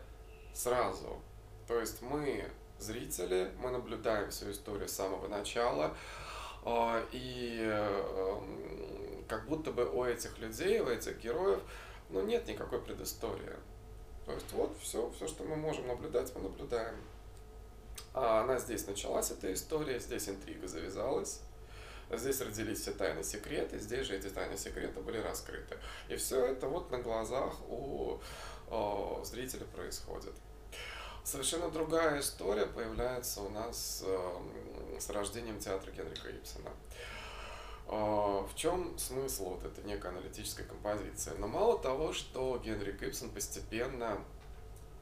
сразу. 0.53 1.21
То 1.67 1.79
есть 1.79 2.01
мы 2.01 2.49
зрители, 2.79 3.51
мы 3.61 3.71
наблюдаем 3.71 4.29
всю 4.31 4.51
историю 4.51 4.87
с 4.87 4.93
самого 4.93 5.27
начала, 5.27 5.95
э, 6.65 7.05
и 7.11 7.59
эм, 7.61 9.25
как 9.27 9.47
будто 9.47 9.71
бы 9.71 9.85
у 9.85 10.03
этих 10.03 10.37
людей, 10.39 10.79
у 10.79 10.87
этих 10.87 11.19
героев, 11.19 11.61
ну, 12.09 12.21
нет 12.21 12.47
никакой 12.47 12.81
предыстории. 12.81 13.55
То 14.25 14.33
есть 14.33 14.51
вот 14.53 14.77
все, 14.81 15.09
все, 15.11 15.27
что 15.27 15.43
мы 15.43 15.55
можем 15.55 15.87
наблюдать, 15.87 16.33
мы 16.35 16.41
наблюдаем. 16.41 16.95
А 18.13 18.41
она 18.41 18.57
здесь 18.59 18.87
началась, 18.87 19.31
эта 19.31 19.51
история, 19.53 19.99
здесь 19.99 20.29
интрига 20.29 20.67
завязалась. 20.67 21.41
Здесь 22.11 22.41
родились 22.41 22.81
все 22.81 22.91
тайны 22.91 23.23
секреты, 23.23 23.77
здесь 23.77 24.07
же 24.07 24.15
эти 24.15 24.29
тайны 24.29 24.57
секреты 24.57 24.99
были 24.99 25.19
раскрыты. 25.19 25.77
И 26.07 26.15
все 26.15 26.43
это 26.43 26.67
вот 26.67 26.89
на 26.89 26.97
глазах 26.99 27.53
у 27.69 28.19
о, 28.69 29.21
зрителя 29.23 29.65
происходит. 29.65 30.33
Совершенно 31.23 31.69
другая 31.69 32.21
история 32.21 32.65
появляется 32.65 33.41
у 33.41 33.49
нас 33.49 34.03
э, 34.05 34.99
с 34.99 35.09
рождением 35.09 35.59
театра 35.59 35.91
Генрика 35.91 36.29
Ипсона. 36.29 36.71
А, 37.87 38.45
в 38.45 38.55
чем 38.55 38.97
смысл 38.97 39.55
вот 39.55 39.65
этой 39.65 39.83
некой 39.83 40.11
аналитической 40.11 40.63
композиции? 40.63 41.33
Но 41.37 41.47
мало 41.47 41.79
того, 41.79 42.13
что 42.13 42.59
Генри 42.63 42.91
Гибсон 42.91 43.29
постепенно 43.31 44.23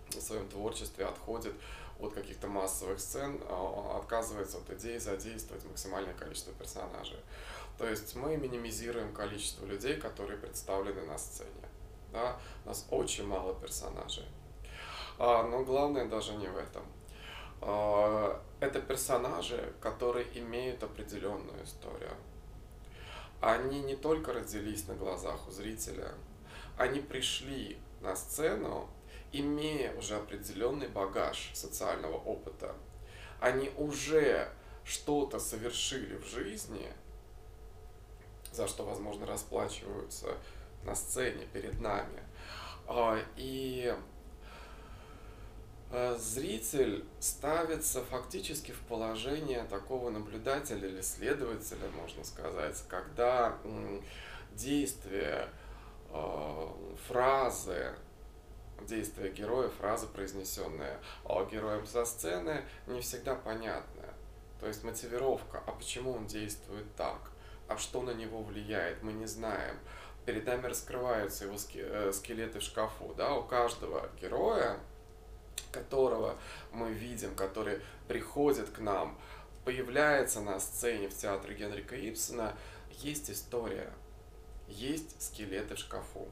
в 0.10 0.22
своем 0.22 0.48
творчестве 0.48 1.06
отходит 1.06 1.54
от 2.00 2.14
каких-то 2.14 2.48
массовых 2.48 3.00
сцен, 3.00 3.42
он 3.50 3.98
отказывается 3.98 4.58
от 4.60 4.70
идеи 4.72 5.00
задействовать 5.00 5.66
максимальное 5.66 6.14
количество 6.14 6.54
персонажей. 6.54 7.20
То 7.78 7.88
есть 7.88 8.16
мы 8.16 8.38
минимизируем 8.38 9.14
количество 9.14 9.66
людей, 9.66 9.98
которые 9.98 10.38
представлены 10.38 11.02
на 11.02 11.18
сцене. 11.18 11.67
Да? 12.12 12.38
У 12.66 12.70
нас 12.70 12.88
очень 12.90 13.28
мало 13.28 13.54
персонажей. 13.56 14.26
А, 15.20 15.44
но 15.44 15.64
главное 15.64 16.06
даже 16.06 16.34
не 16.34 16.48
в 16.48 16.58
этом. 16.58 16.84
Это 18.60 18.80
персонажи, 18.82 19.74
которые 19.82 20.28
имеют 20.40 20.84
определенную 20.84 21.64
историю 21.64 22.14
они 23.42 23.82
не 23.82 23.96
только 23.96 24.34
родились 24.34 24.88
на 24.88 24.96
глазах 24.96 25.48
у 25.48 25.52
зрителя, 25.52 26.14
они 26.78 27.00
пришли 27.00 27.78
на 28.02 28.16
сцену, 28.16 28.90
имея 29.32 29.96
уже 29.96 30.16
определенный 30.16 30.88
багаж 30.88 31.52
социального 31.54 32.18
опыта. 32.18 32.76
Они 33.40 33.70
уже 33.78 34.50
что-то 34.84 35.40
совершили 35.40 36.16
в 36.16 36.26
жизни, 36.26 36.92
за 38.52 38.68
что, 38.68 38.86
возможно, 38.86 39.26
расплачиваются 39.26 40.36
на 40.84 40.96
сцене 40.96 41.46
перед 41.54 41.80
нами. 41.82 42.22
А, 42.88 43.20
и 43.36 43.94
Э, 45.90 46.18
зритель 46.20 47.06
ставится 47.20 48.04
фактически 48.04 48.72
в 48.72 48.80
положение 48.82 49.64
такого 49.64 50.10
наблюдателя 50.10 50.88
или 50.88 51.02
следователя, 51.02 51.90
можно 51.96 52.26
сказать, 52.26 52.84
когда 52.90 53.58
действия, 54.52 55.48
э, 56.10 56.68
фразы, 57.08 57.94
действия 58.82 59.32
героя, 59.32 59.70
фразы, 59.70 60.08
произнесенные 60.08 61.00
героем 61.50 61.86
со 61.88 62.04
сцены, 62.04 62.66
не 62.88 63.00
всегда 63.00 63.36
понятны. 63.36 64.04
То 64.60 64.68
есть 64.68 64.84
мотивировка, 64.84 65.64
а 65.66 65.72
почему 65.72 66.12
он 66.12 66.28
действует 66.28 66.94
так, 66.98 67.32
а 67.70 67.78
что 67.78 68.02
на 68.02 68.12
него 68.12 68.44
влияет, 68.44 69.04
мы 69.04 69.14
не 69.14 69.26
знаем. 69.26 69.78
Перед 70.28 70.46
нами 70.46 70.68
раскрываются 70.68 71.46
его 71.46 71.56
э, 71.56 72.12
скелеты 72.14 72.60
в 72.60 72.62
шкафу. 72.62 73.16
Да? 73.18 73.34
У 73.34 73.44
каждого 73.44 74.08
героя 74.22 74.78
которого 75.72 76.38
мы 76.72 76.92
видим, 76.92 77.36
который 77.36 77.82
приходит 78.08 78.70
к 78.70 78.80
нам 78.80 79.18
появляется 79.66 80.40
на 80.40 80.62
сцене 80.62 81.10
в 81.10 81.14
театре 81.14 81.54
Генрика 81.54 81.94
Ипсона, 81.96 82.56
есть 83.00 83.30
история, 83.30 83.92
есть 84.70 85.22
скелеты 85.22 85.76
в 85.76 85.78
шкафу. 85.80 86.30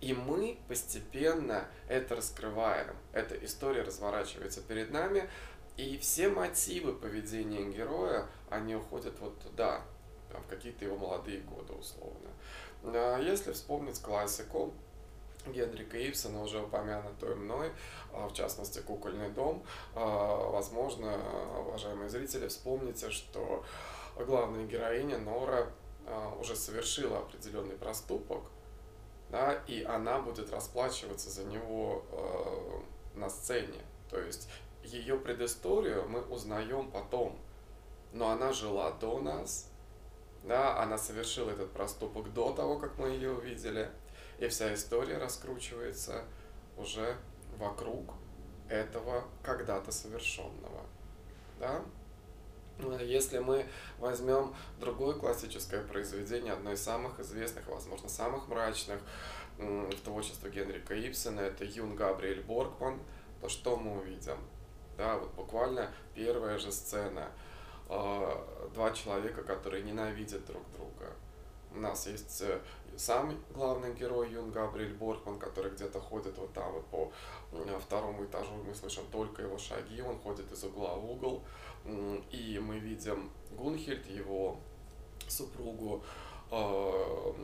И 0.00 0.12
мы 0.14 0.58
постепенно 0.66 1.68
это 1.88 2.16
раскрываем. 2.16 2.96
Эта 3.12 3.36
история 3.44 3.82
разворачивается 3.82 4.62
перед 4.62 4.90
нами, 4.90 5.30
и 5.76 5.96
все 5.98 6.28
мотивы 6.28 6.92
поведения 6.92 7.70
героя, 7.70 8.26
они 8.50 8.74
уходят 8.74 9.14
вот 9.20 9.38
туда, 9.38 9.84
в 10.30 10.48
какие-то 10.48 10.84
его 10.84 10.96
молодые 10.96 11.38
годы 11.40 11.72
условно. 11.72 12.30
А 12.84 13.18
если 13.18 13.52
вспомнить 13.52 14.00
классику, 14.00 14.72
Генрика 15.46 15.98
Ипсона, 15.98 16.42
уже 16.42 16.62
упомянутую 16.62 17.36
мной, 17.36 17.70
а, 18.12 18.28
в 18.28 18.32
частности, 18.32 18.78
«Кукольный 18.80 19.30
дом». 19.30 19.62
А, 19.94 20.50
возможно, 20.50 21.18
уважаемые 21.66 22.08
зрители, 22.08 22.48
вспомните, 22.48 23.10
что 23.10 23.64
главная 24.16 24.66
героиня 24.66 25.18
Нора 25.18 25.68
уже 26.38 26.54
совершила 26.54 27.18
определенный 27.18 27.76
проступок, 27.76 28.42
да, 29.30 29.54
и 29.66 29.82
она 29.82 30.20
будет 30.20 30.52
расплачиваться 30.52 31.30
за 31.30 31.44
него 31.44 32.04
на 33.14 33.30
сцене. 33.30 33.80
То 34.10 34.20
есть 34.20 34.48
ее 34.82 35.16
предысторию 35.16 36.06
мы 36.06 36.20
узнаем 36.20 36.90
потом, 36.90 37.38
но 38.12 38.28
она 38.28 38.52
жила 38.52 38.90
до 38.92 39.18
нас, 39.18 39.70
да, 40.44 40.80
она 40.80 40.98
совершила 40.98 41.50
этот 41.50 41.72
проступок 41.72 42.32
до 42.32 42.52
того, 42.52 42.78
как 42.78 42.98
мы 42.98 43.08
ее 43.08 43.32
увидели, 43.32 43.90
и 44.38 44.48
вся 44.48 44.72
история 44.74 45.18
раскручивается 45.18 46.24
уже 46.76 47.16
вокруг 47.58 48.14
этого 48.68 49.24
когда-то 49.42 49.90
совершенного, 49.92 50.82
да. 51.58 51.82
Если 53.00 53.38
мы 53.38 53.66
возьмем 53.98 54.52
другое 54.80 55.14
классическое 55.14 55.82
произведение, 55.84 56.52
одно 56.52 56.72
из 56.72 56.82
самых 56.82 57.20
известных, 57.20 57.68
возможно, 57.68 58.08
самых 58.08 58.48
мрачных 58.48 59.00
в 59.56 60.00
творчестве 60.04 60.50
Генрика 60.50 60.94
Ипсена, 60.94 61.40
это 61.40 61.64
Юн 61.64 61.94
Габриэль 61.94 62.42
Боргман, 62.42 63.00
то 63.40 63.48
что 63.48 63.76
мы 63.76 63.98
увидим? 63.98 64.38
Да, 64.98 65.18
вот 65.18 65.32
буквально 65.34 65.92
первая 66.14 66.58
же 66.58 66.72
сцена. 66.72 67.30
А, 67.88 68.68
два 68.74 68.90
человека, 68.92 69.42
которые 69.42 69.82
ненавидят 69.82 70.44
друг 70.46 70.62
друга. 70.72 71.12
У 71.72 71.78
нас 71.78 72.06
есть 72.06 72.40
э, 72.42 72.60
самый 72.96 73.36
главный 73.52 73.92
герой 73.94 74.30
Юн 74.30 74.50
Габриэль 74.52 74.94
Боргман, 74.94 75.38
который 75.38 75.72
где-то 75.72 76.00
ходит 76.00 76.38
вот 76.38 76.52
там 76.52 76.72
вот 76.72 76.86
по 76.86 77.12
второму 77.80 78.24
этажу, 78.24 78.52
мы 78.64 78.74
слышим 78.74 79.04
только 79.10 79.42
его 79.42 79.58
шаги, 79.58 80.00
он 80.00 80.18
ходит 80.20 80.50
из 80.52 80.62
угла 80.64 80.94
в 80.94 81.10
угол, 81.10 81.42
и 82.30 82.60
мы 82.62 82.78
видим 82.78 83.30
Гунхельд, 83.50 84.06
его 84.06 84.56
супругу, 85.28 86.02
а, 86.50 87.34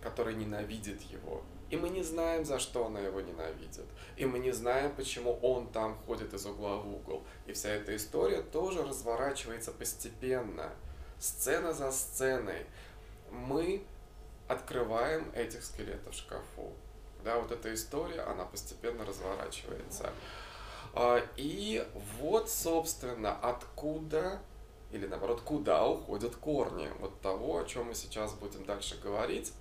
которая 0.00 0.34
ненавидит 0.34 1.02
его. 1.02 1.42
И 1.70 1.76
мы 1.76 1.88
не 1.88 2.02
знаем, 2.02 2.44
за 2.44 2.58
что 2.58 2.86
она 2.86 3.00
его 3.00 3.20
ненавидит. 3.20 3.84
И 4.16 4.26
мы 4.26 4.40
не 4.40 4.50
знаем, 4.50 4.92
почему 4.94 5.38
он 5.40 5.68
там 5.68 5.96
ходит 6.06 6.34
из 6.34 6.44
угла 6.44 6.76
в 6.76 6.94
угол. 6.94 7.22
И 7.46 7.52
вся 7.52 7.70
эта 7.70 7.94
история 7.94 8.42
тоже 8.42 8.82
разворачивается 8.82 9.70
постепенно, 9.70 10.70
сцена 11.18 11.72
за 11.72 11.92
сценой. 11.92 12.66
Мы 13.30 13.84
открываем 14.48 15.30
этих 15.34 15.64
скелетов 15.64 16.12
в 16.12 16.18
шкафу. 16.18 16.72
Да, 17.24 17.38
вот 17.38 17.52
эта 17.52 17.72
история, 17.72 18.22
она 18.22 18.44
постепенно 18.44 19.04
разворачивается. 19.04 20.10
А, 20.92 21.22
и 21.36 21.86
вот, 22.18 22.50
собственно, 22.50 23.36
откуда 23.40 24.40
или 24.92 25.06
наоборот, 25.06 25.40
куда 25.42 25.86
уходят 25.86 26.34
корни 26.36 26.88
вот 26.98 27.20
того, 27.20 27.58
о 27.58 27.64
чем 27.64 27.86
мы 27.86 27.94
сейчас 27.94 28.34
будем 28.34 28.64
дальше 28.64 28.98
говорить. 29.00 29.52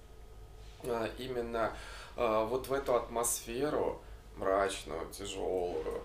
А, 0.83 1.07
именно 1.17 1.73
вот 2.19 2.67
в 2.67 2.73
эту 2.73 2.95
атмосферу 2.95 4.01
мрачную, 4.35 5.09
тяжелую, 5.11 6.03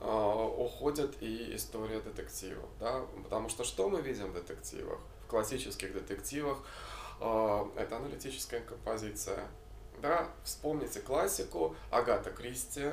уходит 0.00 1.22
и 1.22 1.54
история 1.56 2.00
детективов, 2.00 2.68
да, 2.80 3.06
потому 3.22 3.48
что 3.48 3.64
что 3.64 3.88
мы 3.88 4.02
видим 4.02 4.32
в 4.32 4.34
детективах? 4.34 4.98
В 5.24 5.28
классических 5.28 5.92
детективах 5.92 6.58
это 7.20 7.96
аналитическая 7.96 8.60
композиция, 8.60 9.46
да, 10.02 10.28
вспомните 10.42 11.00
классику 11.00 11.76
Агата 11.90 12.30
Кристи, 12.30 12.90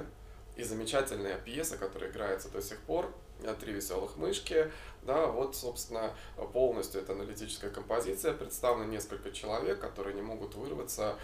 и 0.58 0.64
замечательная 0.64 1.38
пьеса, 1.38 1.78
которая 1.78 2.12
играется 2.12 2.50
до 2.50 2.62
сих 2.62 2.80
пор, 2.82 3.12
«Три 3.60 3.74
веселых 3.74 4.18
мышки», 4.18 4.72
да, 5.04 5.28
вот, 5.28 5.56
собственно, 5.56 6.14
полностью 6.54 7.02
эта 7.02 7.14
аналитическая 7.14 7.70
композиция, 7.70 8.34
представлено 8.34 8.86
несколько 8.86 9.32
человек, 9.32 9.80
которые 9.80 10.14
не 10.16 10.22
могут 10.22 10.56
вырваться 10.56 11.16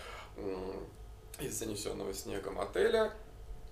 из 1.39 1.59
занесенного 1.59 2.13
снегом 2.13 2.59
отеля, 2.59 3.13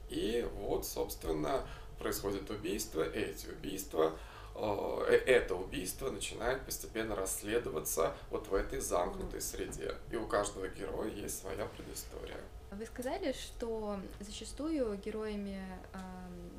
и 0.10 0.48
вот, 0.60 0.86
собственно, 0.86 1.66
происходит 2.00 2.50
убийство, 2.50 3.02
эти 3.02 3.48
убийства, 3.48 4.18
э, 4.56 5.06
э, 5.10 5.16
это 5.26 5.56
убийство 5.56 6.10
начинает 6.10 6.64
постепенно 6.66 7.16
расследоваться 7.16 8.14
вот 8.30 8.48
в 8.48 8.54
этой 8.54 8.80
замкнутой 8.80 9.42
среде. 9.42 9.96
И 10.12 10.16
у 10.16 10.28
каждого 10.28 10.68
героя 10.68 11.10
есть 11.10 11.42
своя 11.42 11.66
предыстория. 11.66 12.40
Вы 12.72 12.86
сказали, 12.86 13.32
что 13.32 13.98
зачастую 14.20 14.98
героями 14.98 15.62
э, 15.94 15.98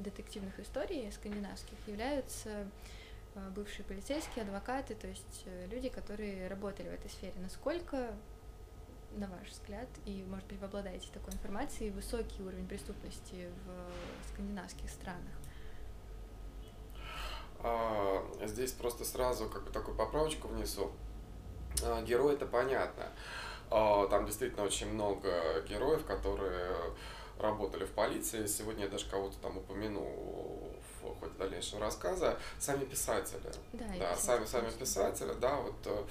детективных 0.06 0.58
историй 0.60 1.10
скандинавских 1.12 1.76
являются 1.86 2.66
э, 3.34 3.50
бывшие 3.50 3.84
полицейские, 3.84 4.44
адвокаты, 4.44 4.94
то 4.94 5.06
есть 5.06 5.42
э, 5.46 5.66
люди, 5.70 5.88
которые 5.88 6.48
работали 6.48 6.88
в 6.88 6.92
этой 6.92 7.10
сфере. 7.10 7.34
Насколько, 7.42 8.14
на 9.16 9.28
ваш 9.28 9.48
взгляд, 9.48 9.88
и, 10.04 10.24
может 10.28 10.46
быть, 10.46 10.58
вы 10.58 10.66
обладаете 10.66 11.08
такой 11.12 11.34
информацией, 11.34 11.90
высокий 11.90 12.42
уровень 12.42 12.66
преступности 12.66 13.50
в 13.64 14.32
скандинавских 14.32 14.88
странах? 14.88 15.34
А, 17.60 18.24
здесь 18.44 18.72
просто 18.72 19.04
сразу 19.04 19.48
как 19.48 19.64
бы 19.64 19.70
такую 19.70 19.96
поправочку 19.96 20.48
внесу. 20.48 20.92
А, 21.82 22.02
герой 22.02 22.34
это 22.34 22.46
понятно. 22.46 23.06
А, 23.70 24.06
там 24.06 24.26
действительно 24.26 24.64
очень 24.64 24.92
много 24.92 25.62
героев, 25.68 26.04
которые 26.06 26.76
работали 27.38 27.84
в 27.84 27.90
полиции. 27.92 28.46
Сегодня 28.46 28.84
я 28.84 28.90
даже 28.90 29.08
кого-то 29.08 29.36
там 29.38 29.58
упомяну 29.58 30.02
в 31.02 31.20
ходе 31.20 31.32
дальнейшего 31.38 31.80
рассказа. 31.80 32.38
Сами 32.58 32.84
писатели. 32.84 33.52
Да, 33.72 33.86
да 33.98 34.16
сами, 34.16 34.44
сами 34.44 34.70
писатели, 34.70 35.32
да, 35.40 35.56
вот 35.56 36.06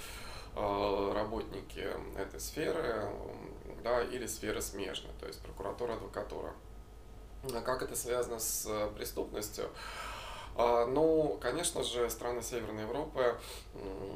э, 0.56 1.12
работники 1.14 1.86
этой 2.18 2.40
сферы, 2.40 3.10
да, 3.82 4.02
или 4.02 4.26
сферы 4.26 4.62
смежной, 4.62 5.12
то 5.20 5.26
есть 5.26 5.40
прокуратура, 5.40 5.94
адвокатура. 5.94 6.52
А 7.54 7.60
как 7.60 7.82
это 7.82 7.94
связано 7.94 8.38
с 8.38 8.68
преступностью? 8.96 9.70
А, 10.56 10.86
ну, 10.86 11.38
конечно 11.40 11.82
же, 11.82 12.08
страны 12.08 12.42
Северной 12.42 12.84
Европы 12.84 13.38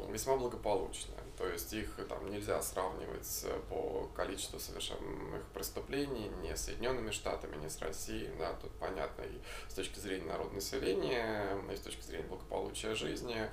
весьма 0.08 0.36
благополучные. 0.36 1.19
То 1.40 1.48
есть 1.48 1.72
их 1.72 1.88
там 2.06 2.30
нельзя 2.30 2.60
сравнивать 2.60 3.46
по 3.70 4.10
количеству 4.14 4.60
совершенных 4.60 5.42
преступлений 5.54 6.30
ни 6.42 6.52
с 6.52 6.64
Соединенными 6.66 7.12
Штатами, 7.12 7.56
ни 7.56 7.66
с 7.66 7.80
Россией. 7.80 8.30
Да, 8.38 8.52
тут 8.60 8.70
понятно 8.72 9.22
и 9.22 9.40
с 9.66 9.72
точки 9.72 9.98
зрения 10.00 10.26
народного 10.26 10.56
населения, 10.56 11.56
и 11.72 11.76
с 11.76 11.80
точки 11.80 12.02
зрения 12.02 12.26
благополучия 12.26 12.94
жизни. 12.94 13.50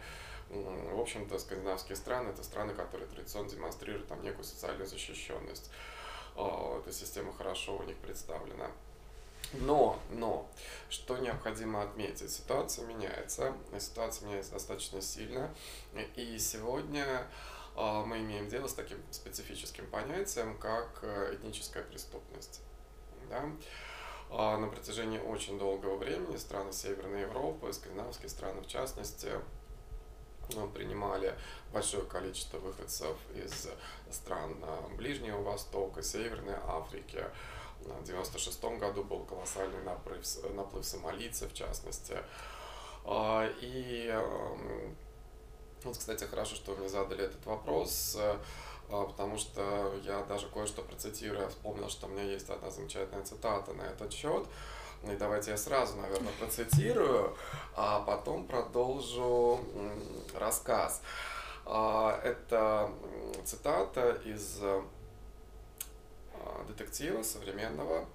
В 0.50 1.00
общем-то, 1.00 1.40
скандинавские 1.40 1.96
страны– 1.96 2.28
это 2.32 2.44
страны, 2.44 2.74
которые 2.74 3.08
традиционно 3.08 3.50
демонстрируют 3.50 4.10
там 4.10 4.22
некую 4.22 4.44
социальную 4.44 4.86
защищенность. 4.86 5.72
А, 6.36 6.82
эта 6.82 6.92
система 6.92 7.32
хорошо 7.32 7.78
у 7.78 7.84
них 7.84 7.96
представлена. 8.00 8.70
Но, 9.54 9.98
но, 10.12 10.46
что 10.90 11.16
необходимо 11.20 11.84
отметить, 11.84 12.32
ситуация 12.32 12.86
меняется, 12.86 13.54
ситуация 13.80 14.28
меняется 14.28 14.52
достаточно 14.52 15.02
сильно, 15.02 15.56
и 16.18 16.38
сегодня 16.38 17.26
мы 17.78 18.20
имеем 18.20 18.48
дело 18.48 18.68
с 18.68 18.74
таким 18.74 18.98
специфическим 19.12 19.86
понятием, 19.88 20.58
как 20.58 21.00
э, 21.04 21.36
этническая 21.36 21.84
преступность. 21.84 22.62
Да? 23.30 23.44
А, 24.32 24.58
на 24.58 24.68
протяжении 24.68 25.20
очень 25.20 25.60
долгого 25.60 25.98
времени 25.98 26.38
страны 26.38 26.74
Северной 26.74 27.22
Европы, 27.22 27.72
скандинавские 27.72 28.30
страны 28.30 28.62
в 28.62 28.68
частности, 28.68 29.30
э, 30.50 30.68
принимали 30.74 31.36
большое 31.72 32.04
количество 32.04 32.58
выходцев 32.58 33.16
из 33.36 33.70
стран 34.12 34.58
э, 34.62 34.96
Ближнего 34.96 35.44
Востока, 35.44 36.02
Северной 36.02 36.56
Африки, 36.66 37.24
в 37.80 37.86
1996 37.86 38.80
году 38.80 39.04
был 39.04 39.24
колоссальный 39.24 39.84
наплыв, 39.84 40.26
наплыв 40.56 40.84
сомалийцев, 40.84 41.52
в 41.52 41.56
частности. 41.56 42.18
А, 43.06 43.48
и 43.62 44.12
вот, 45.84 45.98
кстати, 45.98 46.24
хорошо, 46.24 46.56
что 46.56 46.72
вы 46.72 46.80
мне 46.80 46.90
задали 46.90 47.26
этот 47.26 47.46
вопрос, 47.46 48.18
э, 48.20 48.38
а, 48.90 49.06
потому 49.06 49.38
что 49.38 49.94
я 50.04 50.24
даже 50.24 50.48
кое-что 50.48 50.82
процитирую, 50.82 51.50
вспомнил, 51.50 51.90
что 51.90 52.08
у 52.08 52.10
меня 52.10 52.24
есть 52.24 52.50
одна 52.50 52.70
замечательная 52.70 53.24
цитата 53.24 53.74
на 53.74 53.84
этот 53.84 54.12
счет. 54.14 54.48
И 55.04 55.16
давайте 55.16 55.52
я 55.52 55.58
сразу, 55.58 55.96
наверное, 55.98 56.34
процитирую, 56.40 57.38
а 57.76 58.00
потом 58.00 58.48
продолжу 58.48 59.60
рассказ. 60.34 61.02
А, 61.66 62.20
это 62.24 62.90
цитата 63.46 64.20
из 64.26 64.60
а, 64.62 64.84
детектива 66.68 67.22
современного. 67.24 68.06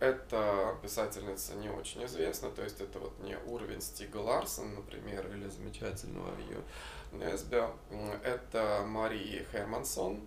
Эта 0.00 0.76
писательница 0.80 1.54
не 1.54 1.70
очень 1.70 2.04
известна, 2.04 2.50
то 2.50 2.62
есть 2.62 2.80
это 2.80 3.00
вот 3.00 3.18
не 3.20 3.36
уровень 3.36 3.80
Стига 3.80 4.18
Ларсон, 4.18 4.74
например, 4.74 5.26
или 5.34 5.48
замечательного 5.48 6.38
ее 6.40 6.62
Несбя. 7.12 7.72
Это 8.22 8.84
Мария 8.86 9.44
Хермансон, 9.50 10.20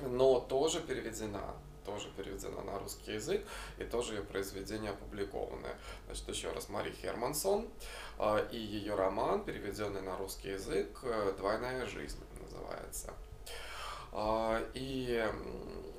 но 0.00 0.40
тоже 0.40 0.80
переведена 0.80 1.54
тоже 1.84 2.08
переведена 2.16 2.62
на 2.62 2.78
русский 2.78 3.12
язык, 3.12 3.44
и 3.78 3.84
тоже 3.84 4.14
ее 4.14 4.22
произведение 4.22 4.92
опубликованы. 4.92 5.68
Значит, 6.06 6.28
еще 6.28 6.50
раз, 6.50 6.68
Мари 6.68 6.90
Хермансон 6.92 7.68
а, 8.18 8.38
и 8.50 8.56
ее 8.56 8.94
роман, 8.94 9.44
переведенный 9.44 10.00
на 10.00 10.16
русский 10.16 10.50
язык, 10.50 10.88
«Двойная 11.36 11.86
жизнь» 11.86 12.18
называется. 12.40 13.12
А, 14.12 14.62
и 14.74 15.30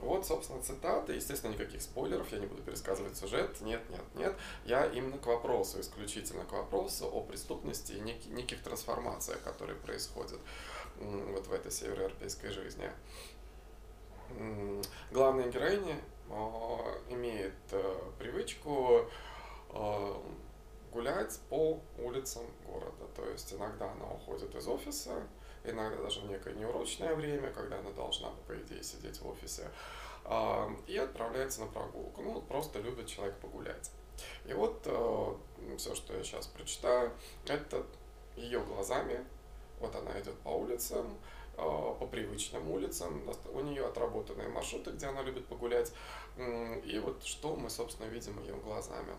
вот, 0.05 0.25
собственно, 0.25 0.61
цитаты. 0.61 1.13
Естественно, 1.13 1.51
никаких 1.51 1.81
спойлеров, 1.81 2.31
я 2.31 2.39
не 2.39 2.45
буду 2.45 2.61
пересказывать 2.61 3.17
сюжет. 3.17 3.59
Нет, 3.61 3.81
нет, 3.89 4.03
нет. 4.15 4.35
Я 4.65 4.85
именно 4.85 5.17
к 5.17 5.25
вопросу, 5.25 5.81
исключительно 5.81 6.45
к 6.45 6.51
вопросу 6.51 7.07
о 7.07 7.21
преступности 7.21 7.93
и 7.93 7.99
неких 7.99 8.61
трансформациях, 8.63 9.41
которые 9.41 9.77
происходят 9.77 10.39
вот 10.99 11.47
в 11.47 11.53
этой 11.53 11.71
североевропейской 11.71 12.51
жизни. 12.51 12.89
Главная 15.11 15.49
героиня 15.49 15.99
имеет 17.09 17.53
э, 17.71 17.95
привычку 18.17 19.07
а, 19.69 20.21
гулять 20.91 21.39
по 21.49 21.79
улицам 21.99 22.43
города. 22.65 23.05
То 23.15 23.29
есть 23.29 23.53
иногда 23.53 23.91
она 23.91 24.05
уходит 24.05 24.55
из 24.55 24.67
офиса, 24.67 25.21
иногда 25.67 26.01
даже 26.01 26.21
в 26.21 26.29
некое 26.29 26.53
неурочное 26.53 27.15
время, 27.15 27.51
когда 27.51 27.79
она 27.79 27.91
должна, 27.91 28.29
по 28.47 28.55
идее, 28.55 28.83
сидеть 28.83 29.19
в 29.19 29.27
офисе, 29.27 29.69
а, 30.23 30.69
и 30.87 30.97
отправляется 30.97 31.61
на 31.61 31.67
прогулку. 31.67 32.21
Ну, 32.21 32.41
просто 32.41 32.79
любит 32.79 33.07
человек 33.07 33.35
погулять. 33.37 33.91
И 34.45 34.53
вот 34.53 34.81
э, 34.85 35.35
все, 35.77 35.93
что 35.93 36.15
я 36.15 36.23
сейчас 36.23 36.47
прочитаю, 36.47 37.11
это 37.47 37.85
ее 38.35 38.61
глазами. 38.61 39.25
Вот 39.79 39.93
она 39.95 40.19
идет 40.19 40.37
по 40.39 40.49
улицам, 40.49 41.17
э, 41.57 41.61
по 41.61 42.07
привычным 42.07 42.71
улицам. 42.71 43.21
У 43.53 43.59
нее 43.59 43.85
отработанные 43.85 44.47
маршруты, 44.47 44.91
где 44.91 45.07
она 45.07 45.21
любит 45.21 45.45
погулять. 45.47 45.91
И 46.37 46.99
вот 47.03 47.23
что 47.23 47.55
мы, 47.55 47.69
собственно, 47.69 48.07
видим 48.07 48.41
ее 48.41 48.55
глазами. 48.55 49.15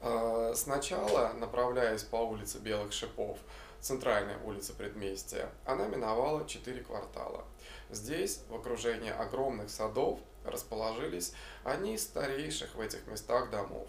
Э, 0.00 0.52
сначала, 0.54 1.32
направляясь 1.32 2.02
по 2.02 2.16
улице 2.16 2.58
Белых 2.58 2.92
Шипов, 2.92 3.38
центральной 3.84 4.36
улице 4.44 4.72
предместья, 4.72 5.50
она 5.66 5.86
миновала 5.86 6.48
четыре 6.48 6.82
квартала. 6.82 7.44
Здесь, 7.90 8.40
в 8.48 8.54
окружении 8.54 9.10
огромных 9.10 9.68
садов, 9.68 10.18
расположились 10.42 11.34
одни 11.64 11.94
из 11.94 12.04
старейших 12.04 12.74
в 12.74 12.80
этих 12.80 13.06
местах 13.06 13.50
домов. 13.50 13.86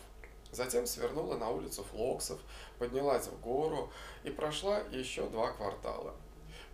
Затем 0.52 0.86
свернула 0.86 1.38
на 1.38 1.50
улицу 1.50 1.84
Флоксов, 1.84 2.40
поднялась 2.78 3.28
в 3.28 3.40
гору 3.40 3.90
и 4.26 4.30
прошла 4.30 4.80
еще 4.92 5.28
два 5.30 5.54
квартала. 5.54 6.14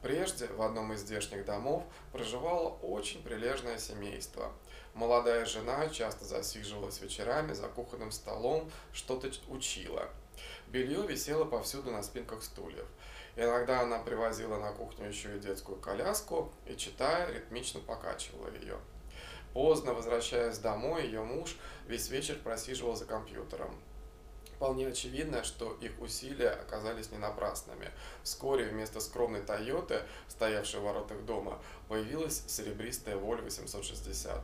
Прежде 0.01 0.47
в 0.47 0.61
одном 0.63 0.93
из 0.93 1.01
здешних 1.01 1.45
домов 1.45 1.83
проживало 2.11 2.69
очень 2.81 3.21
прилежное 3.21 3.77
семейство. 3.77 4.51
Молодая 4.95 5.45
жена 5.45 5.89
часто 5.89 6.25
засиживалась 6.25 7.01
вечерами 7.01 7.53
за 7.53 7.67
кухонным 7.67 8.11
столом, 8.11 8.71
что-то 8.93 9.31
учила. 9.47 10.09
Белье 10.67 11.05
висело 11.05 11.45
повсюду 11.45 11.91
на 11.91 12.01
спинках 12.01 12.43
стульев. 12.43 12.87
Иногда 13.35 13.81
она 13.81 13.99
привозила 13.99 14.57
на 14.57 14.71
кухню 14.71 15.07
еще 15.07 15.35
и 15.35 15.39
детскую 15.39 15.77
коляску 15.79 16.51
и, 16.65 16.75
читая, 16.75 17.31
ритмично 17.31 17.79
покачивала 17.79 18.49
ее. 18.53 18.77
Поздно 19.53 19.93
возвращаясь 19.93 20.57
домой, 20.59 21.05
ее 21.05 21.23
муж 21.23 21.57
весь 21.87 22.09
вечер 22.09 22.37
просиживал 22.43 22.95
за 22.95 23.05
компьютером. 23.05 23.75
Вполне 24.55 24.87
очевидно, 24.87 25.43
что 25.43 25.75
их 25.81 25.99
усилия 25.99 26.49
оказались 26.51 27.11
не 27.11 27.17
напрасными. 27.17 27.89
Вскоре 28.21 28.65
вместо 28.65 28.99
скромной 28.99 29.41
Тойоты, 29.41 30.03
стоявшей 30.27 30.81
в 30.81 30.83
воротах 30.83 31.25
дома, 31.25 31.59
появилась 31.87 32.43
серебристая 32.47 33.15
Volvo 33.15 33.41
860. 33.41 34.39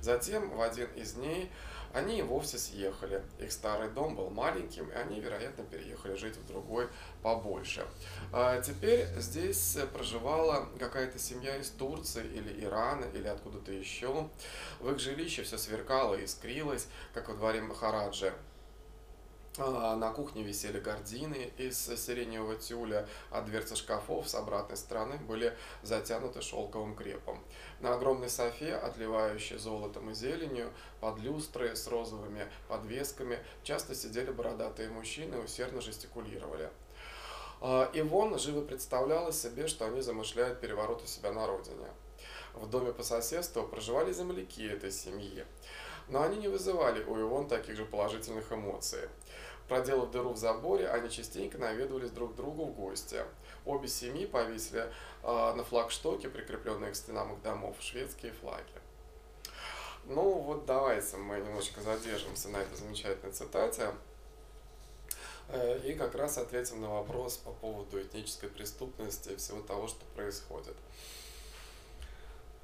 Затем 0.00 0.50
в 0.50 0.60
один 0.60 0.88
из 0.92 1.12
дней 1.12 1.50
они 1.92 2.18
и 2.18 2.22
вовсе 2.22 2.58
съехали. 2.58 3.22
Их 3.38 3.52
старый 3.52 3.90
дом 3.90 4.16
был 4.16 4.30
маленьким, 4.30 4.88
и 4.90 4.94
они, 4.94 5.20
вероятно, 5.20 5.64
переехали 5.64 6.14
жить 6.14 6.36
в 6.36 6.46
другой 6.46 6.88
побольше. 7.22 7.86
А 8.32 8.60
теперь 8.60 9.06
здесь 9.18 9.76
проживала 9.92 10.68
какая-то 10.78 11.18
семья 11.18 11.56
из 11.56 11.70
Турции 11.70 12.26
или 12.26 12.64
Ирана, 12.64 13.04
или 13.12 13.28
откуда-то 13.28 13.72
еще. 13.72 14.28
В 14.80 14.90
их 14.90 14.98
жилище 14.98 15.42
все 15.42 15.58
сверкало 15.58 16.14
и 16.14 16.24
искрилось, 16.24 16.86
как 17.12 17.28
во 17.28 17.34
дворе 17.34 17.60
Махараджи. 17.60 18.32
А, 19.58 19.96
на 19.96 20.10
кухне 20.12 20.42
висели 20.42 20.80
гардины 20.80 21.52
из 21.58 21.76
сиреневого 21.78 22.56
тюля, 22.56 23.06
а 23.30 23.42
дверцы 23.42 23.76
шкафов 23.76 24.26
с 24.26 24.34
обратной 24.34 24.78
стороны 24.78 25.18
были 25.18 25.54
затянуты 25.82 26.40
шелковым 26.40 26.96
крепом. 26.96 27.38
На 27.80 27.94
огромной 27.94 28.30
софе, 28.30 28.74
отливающей 28.74 29.58
золотом 29.58 30.10
и 30.10 30.14
зеленью, 30.14 30.72
под 31.00 31.18
люстры 31.18 31.76
с 31.76 31.86
розовыми 31.86 32.46
подвесками, 32.66 33.38
часто 33.62 33.94
сидели 33.94 34.30
бородатые 34.30 34.88
мужчины 34.88 35.34
и 35.34 35.40
усердно 35.40 35.82
жестикулировали. 35.82 36.70
А, 37.60 37.90
Ивон 37.92 38.38
живо 38.38 38.62
представляла 38.62 39.32
себе, 39.32 39.68
что 39.68 39.84
они 39.84 40.00
замышляют 40.00 40.60
переворот 40.60 41.02
у 41.02 41.06
себя 41.06 41.30
на 41.30 41.46
родине. 41.46 41.88
В 42.54 42.68
доме 42.70 42.92
по 42.92 43.02
соседству 43.02 43.64
проживали 43.64 44.12
земляки 44.12 44.66
этой 44.66 44.90
семьи, 44.90 45.44
но 46.08 46.22
они 46.22 46.36
не 46.36 46.48
вызывали 46.48 47.04
у 47.04 47.20
Ивон 47.20 47.48
таких 47.48 47.76
же 47.76 47.84
положительных 47.84 48.50
эмоций. 48.52 49.08
Проделав 49.72 50.10
дыру 50.10 50.34
в 50.34 50.36
заборе, 50.36 50.86
они 50.86 51.08
частенько 51.08 51.56
наведывались 51.56 52.10
друг 52.10 52.34
к 52.34 52.36
другу 52.36 52.66
в 52.66 52.74
гости. 52.74 53.24
Обе 53.64 53.88
семьи 53.88 54.26
повесили 54.26 54.92
э, 55.22 55.54
на 55.54 55.64
флагштоке, 55.64 56.28
прикрепленные 56.28 56.92
к 56.92 56.94
стенам 56.94 57.32
их 57.32 57.40
домов, 57.40 57.76
шведские 57.80 58.32
флаги. 58.32 58.66
Ну 60.04 60.40
вот 60.40 60.66
давайте 60.66 61.16
мы 61.16 61.38
немножечко 61.38 61.80
задержимся 61.80 62.50
на 62.50 62.58
этой 62.58 62.76
замечательной 62.76 63.32
цитате 63.32 63.94
э, 65.48 65.78
и 65.88 65.94
как 65.94 66.16
раз 66.16 66.36
ответим 66.36 66.82
на 66.82 66.90
вопрос 66.90 67.38
по 67.38 67.52
поводу 67.52 67.98
этнической 67.98 68.50
преступности 68.50 69.30
и 69.30 69.36
всего 69.36 69.62
того, 69.62 69.88
что 69.88 70.04
происходит. 70.14 70.76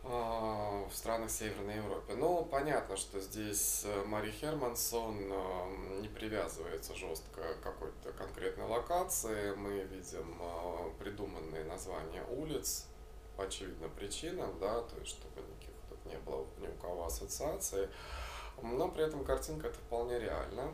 В 0.08 0.90
странах 0.94 1.30
Северной 1.30 1.76
Европы. 1.76 2.14
Ну, 2.14 2.42
понятно, 2.50 2.96
что 2.96 3.20
здесь 3.20 3.82
э, 3.84 4.04
Мари 4.06 4.30
Хермансон 4.30 5.18
э, 5.30 6.00
не 6.00 6.08
привязывается 6.08 6.94
жестко 6.94 7.42
к 7.42 7.60
какой-то 7.60 8.12
конкретной 8.12 8.64
локации. 8.64 9.54
Мы 9.54 9.80
видим 9.82 10.34
э, 10.40 10.90
придуманные 10.98 11.62
названия 11.64 12.24
улиц 12.30 12.86
по 13.36 13.44
очевидным 13.44 13.90
причинам, 13.90 14.58
да, 14.58 14.80
то 14.80 14.96
есть 14.98 15.10
чтобы 15.10 15.42
никаких 15.42 15.74
тут 15.90 16.02
не 16.06 16.16
было 16.20 16.46
ни 16.56 16.68
у 16.68 16.80
кого 16.80 17.04
ассоциаций. 17.04 17.90
Но 18.62 18.88
при 18.88 19.04
этом 19.04 19.24
картинка 19.24 19.66
это 19.66 19.76
вполне 19.76 20.18
реально. 20.20 20.72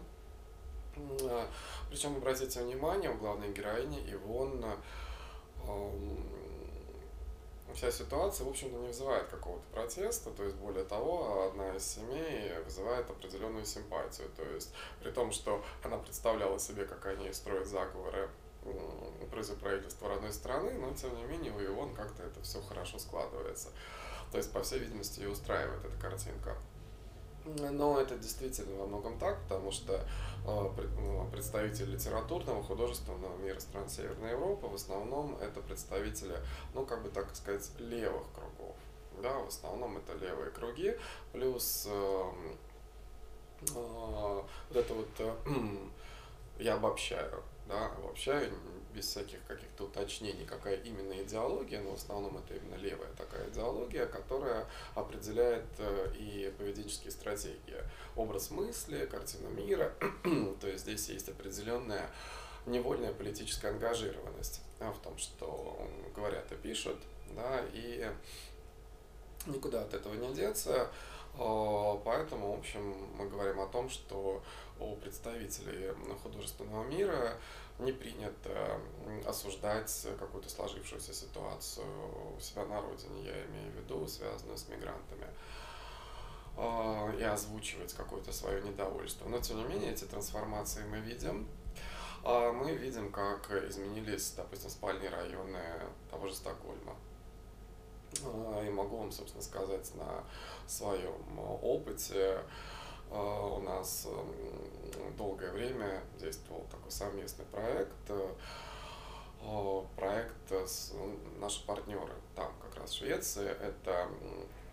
Причем, 1.90 2.18
обратите 2.18 2.62
внимание, 2.62 3.10
у 3.10 3.18
главной 3.18 3.52
героини 3.52 3.98
Ивон 4.12 4.64
вся 7.74 7.90
ситуация, 7.90 8.46
в 8.46 8.50
общем-то, 8.50 8.76
не 8.76 8.86
вызывает 8.86 9.28
какого-то 9.28 9.64
протеста, 9.72 10.30
то 10.30 10.42
есть, 10.44 10.56
более 10.56 10.84
того, 10.84 11.48
одна 11.48 11.74
из 11.74 11.86
семей 11.86 12.52
вызывает 12.64 13.08
определенную 13.10 13.64
симпатию, 13.64 14.28
то 14.36 14.44
есть, 14.44 14.72
при 15.00 15.10
том, 15.10 15.32
что 15.32 15.62
она 15.82 15.98
представляла 15.98 16.58
себе, 16.58 16.84
как 16.84 17.06
они 17.06 17.32
строят 17.32 17.66
заговоры 17.66 18.28
против 19.30 19.56
правительства 19.58 20.08
родной 20.08 20.32
страны, 20.32 20.72
но, 20.74 20.94
тем 20.94 21.14
не 21.16 21.24
менее, 21.24 21.52
у 21.52 21.62
Ивон 21.62 21.94
как-то 21.94 22.22
это 22.22 22.40
все 22.42 22.62
хорошо 22.62 22.98
складывается. 22.98 23.68
То 24.30 24.38
есть, 24.38 24.52
по 24.52 24.62
всей 24.62 24.78
видимости, 24.78 25.20
ее 25.20 25.28
устраивает 25.28 25.84
эта 25.84 25.96
картинка. 26.00 26.56
Но 27.44 28.00
это 28.00 28.16
действительно 28.16 28.74
во 28.76 28.86
многом 28.86 29.18
так, 29.18 29.42
потому 29.42 29.70
что 29.70 30.02
а, 30.46 30.72
ну, 30.96 31.28
представители 31.30 31.92
литературного, 31.92 32.62
художественного 32.62 33.36
мира 33.38 33.60
стран 33.60 33.88
Северной 33.88 34.30
Европы 34.30 34.66
в 34.66 34.74
основном 34.74 35.36
это 35.40 35.60
представители, 35.60 36.36
ну, 36.72 36.86
как 36.86 37.02
бы 37.02 37.10
так 37.10 37.34
сказать, 37.36 37.70
левых 37.78 38.24
кругов. 38.34 38.76
Да, 39.22 39.38
в 39.38 39.48
основном 39.48 39.96
это 39.96 40.14
левые 40.14 40.50
круги, 40.50 40.96
плюс 41.32 41.86
э, 41.88 42.30
э, 43.60 43.74
вот 43.74 44.46
это 44.76 44.94
вот, 44.94 45.08
э, 45.18 45.34
я 46.58 46.74
обобщаю, 46.74 47.42
да, 47.68 47.86
обобщаю, 47.92 48.52
без 48.94 49.06
всяких 49.06 49.44
каких-то 49.46 49.84
уточнений, 49.84 50.44
какая 50.44 50.76
именно 50.76 51.20
идеология, 51.22 51.80
но 51.80 51.90
в 51.90 51.94
основном 51.94 52.38
это 52.38 52.54
именно 52.54 52.76
левая 52.76 53.10
такая 53.16 53.48
идеология, 53.50 54.06
которая 54.06 54.66
определяет 54.94 55.64
э, 55.78 56.12
и 56.18 56.52
поведенческие 56.56 57.10
стратегии. 57.10 57.82
Образ 58.16 58.50
мысли, 58.50 59.06
картина 59.06 59.48
мира, 59.48 59.92
то 60.60 60.68
есть 60.68 60.84
здесь 60.84 61.08
есть 61.08 61.28
определенная 61.28 62.08
невольная 62.66 63.12
политическая 63.12 63.68
ангажированность 63.68 64.62
в 64.78 64.98
том, 65.02 65.16
что 65.18 65.88
говорят 66.14 66.50
и 66.52 66.56
пишут, 66.56 66.96
да, 67.34 67.62
и 67.72 68.10
никуда 69.46 69.82
от 69.82 69.94
этого 69.94 70.14
не 70.14 70.34
деться. 70.34 70.90
А, 71.38 71.96
поэтому, 72.04 72.54
в 72.54 72.58
общем, 72.58 72.94
мы 73.16 73.28
говорим 73.28 73.60
о 73.60 73.66
том, 73.66 73.88
что 73.88 74.42
у 74.78 74.96
представителей 74.96 75.92
художественного 76.22 76.84
мира 76.84 77.34
не 77.78 77.92
принято 77.92 78.80
осуждать 79.26 80.06
какую-то 80.18 80.48
сложившуюся 80.48 81.12
ситуацию 81.12 81.86
у 82.36 82.40
себя 82.40 82.64
на 82.66 82.80
родине, 82.80 83.24
я 83.24 83.44
имею 83.46 83.72
в 83.72 83.76
виду, 83.76 84.06
связанную 84.06 84.56
с 84.56 84.68
мигрантами 84.68 85.26
а, 86.56 87.12
и 87.18 87.22
озвучивать 87.22 87.92
какое-то 87.94 88.32
свое 88.32 88.62
недовольство. 88.62 89.28
Но, 89.28 89.40
тем 89.40 89.58
не 89.58 89.64
менее, 89.64 89.92
эти 89.92 90.04
трансформации 90.04 90.84
мы 90.84 90.98
видим. 91.00 91.48
А 92.22 92.52
мы 92.52 92.72
видим, 92.72 93.10
как 93.12 93.50
изменились, 93.68 94.32
допустим, 94.36 94.70
спальные 94.70 95.10
районы 95.10 95.60
того 96.10 96.28
же 96.28 96.34
Стокгольма. 96.34 96.96
А, 98.24 98.64
и 98.64 98.70
могу 98.70 98.98
вам, 98.98 99.10
собственно, 99.10 99.42
сказать 99.42 99.92
на 99.96 100.24
своем 100.66 101.38
опыте. 101.62 102.40
А, 103.10 103.46
у 103.46 103.60
нас 103.60 104.08
долгое 105.16 105.50
время 105.52 106.02
действовал 106.18 106.66
такой 106.70 106.90
совместный 106.90 107.44
проект. 107.46 108.10
А, 109.42 109.86
проект 109.96 110.50
с 110.50 110.92
наши 111.38 111.64
партнеры 111.66 112.12
там, 112.34 112.52
как 112.62 112.80
раз 112.80 112.90
в 112.90 112.98
Швеции, 112.98 113.48
это, 113.48 114.08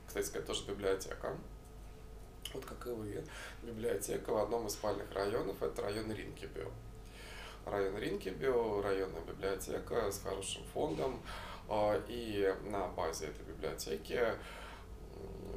кстати 0.07 0.25
сказать, 0.25 0.47
тоже 0.47 0.65
библиотека. 0.65 1.35
Вот 2.53 2.65
как 2.65 2.87
и 2.87 2.89
вы. 2.89 3.23
Библиотека 3.61 4.31
в 4.31 4.37
одном 4.37 4.67
из 4.67 4.73
спальных 4.73 5.11
районов, 5.13 5.61
это 5.61 5.81
район 5.83 6.11
Ринкебю. 6.11 6.71
Район 7.65 7.97
Ринкебю, 7.97 8.81
районная 8.81 9.21
библиотека 9.21 10.11
с 10.11 10.21
хорошим 10.21 10.63
фондом, 10.73 11.21
а, 11.69 12.01
и 12.07 12.53
на 12.63 12.87
базе 12.87 13.27
этой 13.27 13.45
библиотеки 13.45 14.19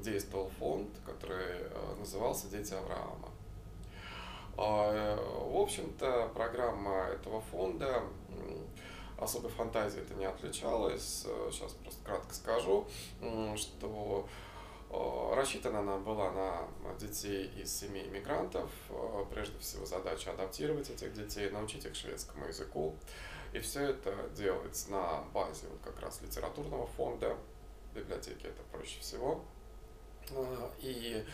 действовал 0.03 0.51
фонд, 0.59 0.89
который 1.05 1.45
э, 1.61 1.95
назывался 1.99 2.49
«Дети 2.49 2.75
Авраама». 2.75 3.31
А, 4.57 5.17
в 5.17 5.57
общем-то, 5.57 6.31
программа 6.35 7.07
этого 7.07 7.41
фонда 7.41 8.03
особой 9.19 9.51
фантазии 9.51 10.01
это 10.01 10.15
не 10.15 10.25
отличалась. 10.25 11.27
Сейчас 11.51 11.73
просто 11.73 12.05
кратко 12.05 12.35
скажу, 12.35 12.87
что 13.57 14.29
э, 14.91 15.35
рассчитана 15.35 15.81
она 15.81 15.99
была 15.99 16.31
на 16.31 16.95
детей 16.99 17.51
из 17.57 17.75
семей 17.75 18.09
мигрантов. 18.09 18.71
Э, 18.91 19.25
прежде 19.31 19.59
всего 19.59 19.87
задача 19.87 20.33
адаптировать 20.33 20.91
этих 20.91 21.13
детей, 21.15 21.51
научить 21.51 21.85
их 21.85 21.95
шведскому 21.95 22.47
языку, 22.47 22.95
и 23.53 23.61
все 23.61 23.91
это 23.91 24.15
делается 24.37 24.91
на 24.91 25.23
базе 25.33 25.67
вот 25.69 25.81
как 25.83 26.01
раз 26.01 26.21
литературного 26.23 26.87
фонда, 26.87 27.37
библиотеки 27.95 28.47
это 28.47 28.63
проще 28.73 29.01
всего. 29.01 29.45
И 30.81 31.25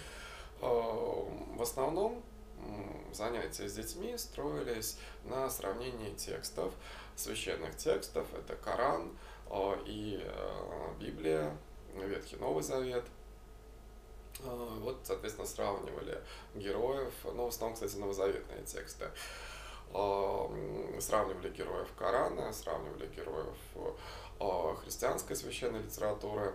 а, 0.61 1.29
в 1.57 1.63
основном 1.63 2.23
занятия 3.13 3.69
с 3.69 3.75
детьми 3.75 4.17
строились 4.19 4.99
на 5.25 5.49
сравнении 5.49 6.15
текстов, 6.15 6.73
священных 7.17 7.77
текстов, 7.77 8.27
это 8.35 8.57
Коран 8.57 9.17
а, 9.49 9.79
и 9.87 10.25
Библия, 10.99 11.57
Ветхий 11.95 12.37
Новый 12.37 12.63
Завет. 12.63 13.05
Вот, 14.43 15.01
соответственно, 15.03 15.47
сравнивали 15.47 16.19
героев, 16.55 17.13
ну, 17.25 17.45
в 17.45 17.49
основном, 17.49 17.75
кстати, 17.75 17.97
новозаветные 17.97 18.63
тексты. 18.65 19.11
Сравнивали 19.91 21.51
героев 21.51 21.89
Корана, 21.99 22.53
сравнивали 22.53 23.07
героев 23.09 23.57
христианской 24.83 25.37
священной 25.37 25.83
литературы, 25.83 26.55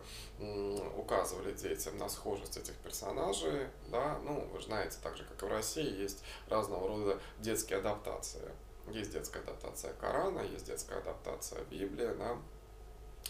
указывали 0.98 1.54
детям 1.54 1.98
на 1.98 2.10
схожесть 2.10 2.58
этих 2.58 2.76
персонажей, 2.78 3.68
да, 3.88 4.20
ну, 4.24 4.48
вы 4.52 4.62
знаете, 4.62 4.98
так 5.04 5.16
же, 5.16 5.24
как 5.24 5.42
и 5.44 5.46
в 5.46 5.50
России, 5.50 6.02
есть 6.02 6.24
разного 6.50 6.88
рода 6.88 7.20
детские 7.40 7.80
адаптации. 7.80 8.52
Есть 8.90 9.14
детская 9.14 9.40
адаптация 9.40 9.94
Корана, 9.94 10.42
есть 10.42 10.66
детская 10.66 11.00
адаптация 11.00 11.64
Библии, 11.66 12.10
да, 12.18 12.38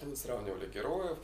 они 0.02 0.16
сравнивали 0.16 0.68
героев, 0.70 1.18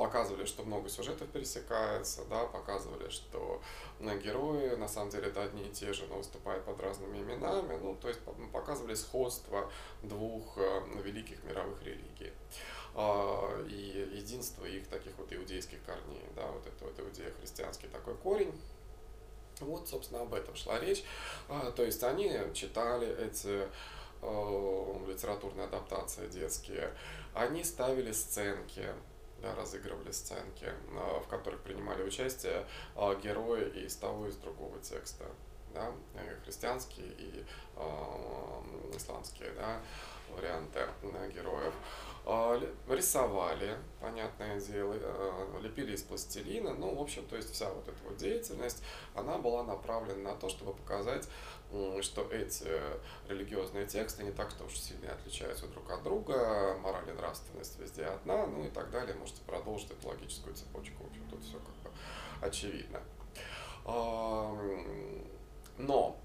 показывали, 0.00 0.46
что 0.46 0.62
много 0.62 0.88
сюжетов 0.88 1.28
пересекается, 1.28 2.22
да, 2.30 2.46
показывали, 2.46 3.10
что 3.10 3.60
ну, 3.98 4.16
герои 4.18 4.74
на 4.76 4.88
самом 4.88 5.10
деле 5.10 5.28
это 5.28 5.42
одни 5.42 5.62
и 5.68 5.70
те 5.70 5.92
же, 5.92 6.06
но 6.06 6.16
выступают 6.16 6.64
под 6.64 6.80
разными 6.80 7.18
именами, 7.18 7.78
ну, 7.82 7.94
то 7.96 8.08
есть 8.08 8.20
показывали 8.50 8.94
сходство 8.94 9.70
двух 10.02 10.56
э, 10.56 10.80
великих 11.04 11.44
мировых 11.44 11.82
религий 11.82 12.32
а, 12.94 13.62
и 13.68 14.08
единство 14.14 14.64
их 14.64 14.88
таких 14.88 15.12
вот 15.18 15.30
иудейских 15.34 15.84
корней, 15.84 16.24
да, 16.34 16.46
вот 16.46 16.66
это 16.66 16.82
вот 16.86 16.98
иудео-христианский 16.98 17.88
такой 17.88 18.14
корень. 18.14 18.58
Вот, 19.60 19.86
собственно, 19.86 20.22
об 20.22 20.32
этом 20.32 20.56
шла 20.56 20.80
речь. 20.80 21.04
А, 21.50 21.70
то 21.72 21.84
есть 21.84 22.02
они 22.02 22.32
читали 22.54 23.06
эти 23.22 23.68
э, 24.22 24.94
литературные 25.06 25.66
адаптации 25.66 26.26
детские, 26.28 26.90
они 27.34 27.62
ставили 27.64 28.12
сценки, 28.12 28.88
да, 29.42 29.54
разыгрывали 29.54 30.12
сценки, 30.12 30.66
а, 30.92 31.20
в 31.20 31.28
которых 31.28 31.60
принимали 31.60 32.02
участие 32.02 32.66
а, 32.96 33.14
герои 33.14 33.68
из 33.84 33.96
того 33.96 34.26
и 34.26 34.30
из 34.30 34.36
другого 34.36 34.78
текста. 34.80 35.24
Да, 35.72 35.92
христианские 36.44 37.06
и 37.06 37.44
э, 37.76 38.96
исламские 38.96 39.52
да, 39.52 39.80
варианты 40.34 40.80
героев. 41.32 41.72
Рисовали, 42.88 43.78
понятное 44.00 44.60
дело, 44.60 44.96
лепили 45.60 45.94
из 45.94 46.02
пластилина. 46.02 46.74
Ну, 46.74 46.96
в 46.96 47.00
общем, 47.00 47.24
то 47.26 47.36
есть 47.36 47.52
вся 47.52 47.70
вот 47.70 47.86
эта 47.86 47.96
вот 48.02 48.16
деятельность, 48.16 48.82
она 49.14 49.38
была 49.38 49.62
направлена 49.62 50.32
на 50.32 50.36
то, 50.36 50.48
чтобы 50.48 50.74
показать 50.74 51.28
что 52.02 52.22
эти 52.30 52.68
религиозные 53.28 53.86
тексты 53.86 54.24
не 54.24 54.32
так 54.32 54.50
что 54.50 54.64
уж 54.64 54.76
сильно 54.76 55.12
отличаются 55.12 55.66
друг 55.68 55.90
от 55.90 56.02
друга, 56.02 56.76
мораль 56.82 57.08
и 57.08 57.12
нравственность 57.12 57.78
везде 57.78 58.04
одна, 58.04 58.46
ну 58.46 58.64
и 58.64 58.68
так 58.68 58.90
далее. 58.90 59.14
Можете 59.14 59.42
продолжить 59.42 59.90
эту 59.90 60.08
логическую 60.08 60.54
цепочку. 60.54 61.04
В 61.04 61.06
общем, 61.06 61.28
тут 61.30 61.42
все 61.42 61.58
как 61.58 61.74
бы 61.82 61.90
очевидно. 62.40 63.00
Но 65.78 66.16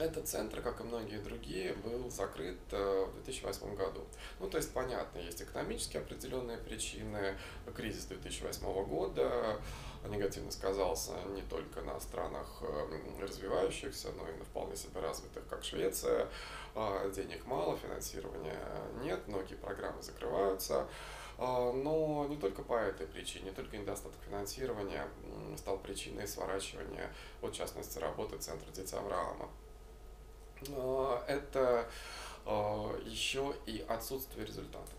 этот 0.00 0.28
центр, 0.28 0.60
как 0.60 0.80
и 0.80 0.84
многие 0.84 1.18
другие, 1.18 1.74
был 1.74 2.10
закрыт 2.10 2.58
э, 2.72 3.06
в 3.06 3.14
2008 3.14 3.74
году. 3.74 4.04
Ну, 4.40 4.48
то 4.48 4.56
есть, 4.58 4.72
понятно, 4.72 5.18
есть 5.18 5.42
экономические 5.42 6.02
определенные 6.02 6.58
причины, 6.58 7.36
кризис 7.74 8.04
2008 8.06 8.84
года, 8.84 9.60
негативно 10.08 10.50
сказался 10.50 11.12
не 11.34 11.42
только 11.42 11.82
на 11.82 11.98
странах 12.00 12.62
эм, 12.62 13.20
развивающихся, 13.20 14.08
но 14.16 14.28
и 14.28 14.36
на 14.36 14.44
вполне 14.44 14.76
себе 14.76 15.00
развитых, 15.00 15.46
как 15.48 15.64
Швеция. 15.64 16.28
Денег 17.14 17.46
мало, 17.46 17.76
финансирования 17.76 18.60
нет, 19.02 19.26
многие 19.26 19.54
программы 19.54 20.02
закрываются. 20.02 20.86
Но 21.38 22.26
не 22.28 22.36
только 22.36 22.62
по 22.62 22.74
этой 22.74 23.06
причине, 23.06 23.46
не 23.46 23.50
только 23.50 23.76
недостаток 23.78 24.20
финансирования 24.26 25.08
стал 25.56 25.78
причиной 25.78 26.28
сворачивания, 26.28 27.10
вот 27.40 27.54
в 27.54 27.56
частности, 27.56 27.98
работы 27.98 28.36
Центра 28.38 28.70
Дети 28.72 28.94
Авраама. 28.94 29.48
Это 31.26 31.88
еще 33.04 33.54
и 33.66 33.84
отсутствие 33.88 34.46
результатов. 34.46 34.94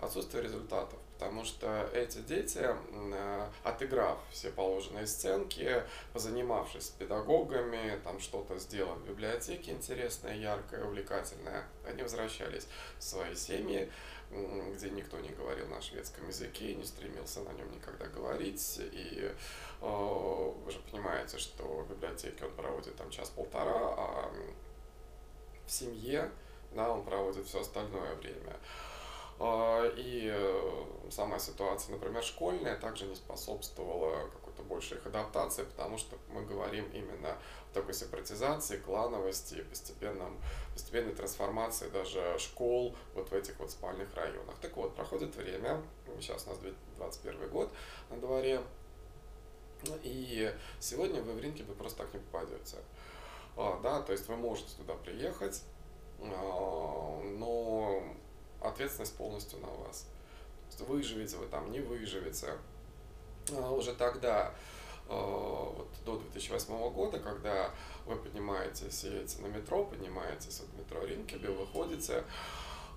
Отсутствие 0.00 0.42
результатов 0.42 0.98
потому 1.18 1.44
что 1.44 1.88
эти 1.94 2.18
дети, 2.18 2.60
э, 2.62 3.48
отыграв 3.64 4.18
все 4.30 4.50
положенные 4.50 5.06
сценки, 5.06 5.82
позанимавшись 6.12 6.86
с 6.86 6.90
педагогами, 6.90 7.98
там 8.04 8.20
что-то 8.20 8.58
сделав 8.58 8.98
в 8.98 9.08
библиотеке 9.08 9.72
интересное, 9.72 10.36
яркое, 10.36 10.84
увлекательное, 10.84 11.64
они 11.88 12.02
возвращались 12.02 12.68
в 12.98 13.02
свои 13.02 13.34
семьи, 13.34 13.90
где 14.30 14.90
никто 14.90 15.18
не 15.20 15.30
говорил 15.30 15.66
на 15.68 15.80
шведском 15.80 16.26
языке, 16.28 16.74
не 16.74 16.84
стремился 16.84 17.40
на 17.40 17.52
нем 17.52 17.70
никогда 17.72 18.06
говорить. 18.06 18.80
И 18.92 19.32
э, 19.80 20.54
вы 20.64 20.70
же 20.70 20.78
понимаете, 20.90 21.38
что 21.38 21.62
в 21.64 21.88
библиотеке 21.90 22.44
он 22.44 22.52
проводит 22.52 22.96
там 22.96 23.10
час-полтора, 23.10 23.94
а 23.96 24.32
в 25.66 25.70
семье 25.70 26.30
да, 26.76 26.90
он 26.90 27.04
проводит 27.04 27.46
все 27.46 27.60
остальное 27.60 28.14
время. 28.16 28.56
А, 29.38 29.84
и 29.96 30.30
э, 30.32 30.84
сама 31.10 31.38
ситуация, 31.38 31.92
например, 31.92 32.22
школьная, 32.22 32.76
также 32.76 33.06
не 33.06 33.14
способствовала 33.14 34.28
какой-то 34.28 34.56
то 34.56 34.62
больше 34.62 34.94
их 34.94 35.06
адаптация, 35.06 35.66
потому 35.66 35.98
что 35.98 36.16
мы 36.30 36.42
говорим 36.44 36.88
именно 36.92 37.32
о 37.32 37.74
такой 37.74 37.92
сепаратизации, 37.92 38.78
клановости, 38.78 39.62
постепенном, 39.62 40.40
постепенной 40.76 41.14
трансформации 41.14 41.88
даже 41.88 42.38
школ 42.38 42.94
вот 43.14 43.30
в 43.30 43.32
этих 43.32 43.58
вот 43.58 43.70
спальных 43.70 44.14
районах. 44.14 44.54
Так 44.60 44.76
вот, 44.76 44.94
проходит 44.94 45.34
время, 45.34 45.82
сейчас 46.20 46.46
у 46.46 46.50
нас 46.50 46.58
2021 46.58 47.48
год 47.48 47.72
на 48.10 48.18
дворе, 48.18 48.60
и 50.02 50.54
сегодня 50.78 51.22
вы 51.22 51.32
в 51.32 51.40
рынке 51.40 51.64
вы 51.64 51.74
просто 51.74 52.04
так 52.04 52.12
не 52.12 52.20
попадете. 52.20 52.76
А, 53.56 53.80
да, 53.82 54.02
то 54.02 54.12
есть 54.12 54.28
вы 54.28 54.36
можете 54.36 54.76
туда 54.76 54.92
приехать, 54.94 55.62
а, 56.20 57.22
но 57.22 58.02
ответственность 58.60 59.16
полностью 59.16 59.58
на 59.60 59.68
вас. 59.68 60.06
Выживете 60.80 61.38
вы 61.38 61.46
там, 61.46 61.72
не 61.72 61.80
выживете. 61.80 62.52
А, 63.50 63.70
уже 63.70 63.94
тогда, 63.94 64.52
вот 65.08 65.88
до 66.04 66.18
2008 66.18 66.90
года, 66.90 67.18
когда 67.18 67.70
вы 68.06 68.16
поднимаетесь, 68.16 69.04
едете 69.04 69.42
на 69.42 69.46
метро, 69.46 69.84
поднимаетесь 69.84 70.60
от 70.60 70.72
метро 70.78 71.04
Ринкебе, 71.04 71.50
выходите, 71.50 72.24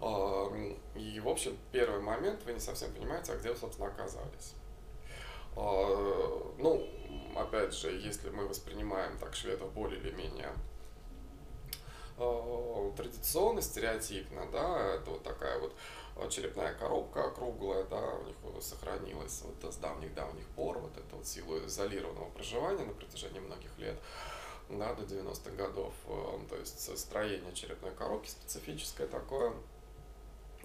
а, 0.02 0.48
и, 0.96 1.20
в 1.20 1.28
общем, 1.28 1.58
первый 1.72 2.02
момент 2.02 2.44
вы 2.46 2.54
не 2.54 2.60
совсем 2.60 2.92
понимаете, 2.94 3.34
а 3.34 3.38
где 3.38 3.52
вы, 3.52 3.58
собственно, 3.58 3.90
оказались. 3.90 4.54
Ну, 5.56 6.88
опять 7.36 7.74
же, 7.74 7.92
если 7.92 8.30
мы 8.30 8.48
воспринимаем 8.48 9.18
так 9.18 9.36
шведов 9.36 9.74
более 9.74 10.00
или 10.00 10.12
менее 10.12 10.54
традиционно, 12.96 13.62
стереотипно, 13.62 14.46
да, 14.52 14.96
это 14.96 15.12
вот 15.12 15.24
такая 15.24 15.60
вот 15.60 15.74
черепная 16.30 16.74
коробка 16.76 17.30
круглая, 17.32 17.84
да, 17.86 18.16
у 18.16 18.24
них 18.26 18.36
сохранилась 18.62 19.42
вот 19.44 19.74
с 19.74 19.78
давних-давних 19.78 20.46
пор, 20.50 20.80
вот 20.80 20.98
эта 20.98 21.16
вот 21.16 21.26
сила 21.26 21.66
изолированного 21.66 22.30
проживания 22.30 22.86
на 22.86 22.94
протяжении 22.94 23.40
многих 23.40 23.78
лет, 23.78 23.98
да, 24.70 24.94
до 24.94 25.04
90-х 25.04 25.56
годов, 25.56 25.94
э, 26.08 26.40
то 26.50 26.56
есть 26.56 26.98
строение 26.98 27.54
черепной 27.54 27.92
коробки 27.92 28.30
специфическое 28.30 29.08
такое, 29.08 29.54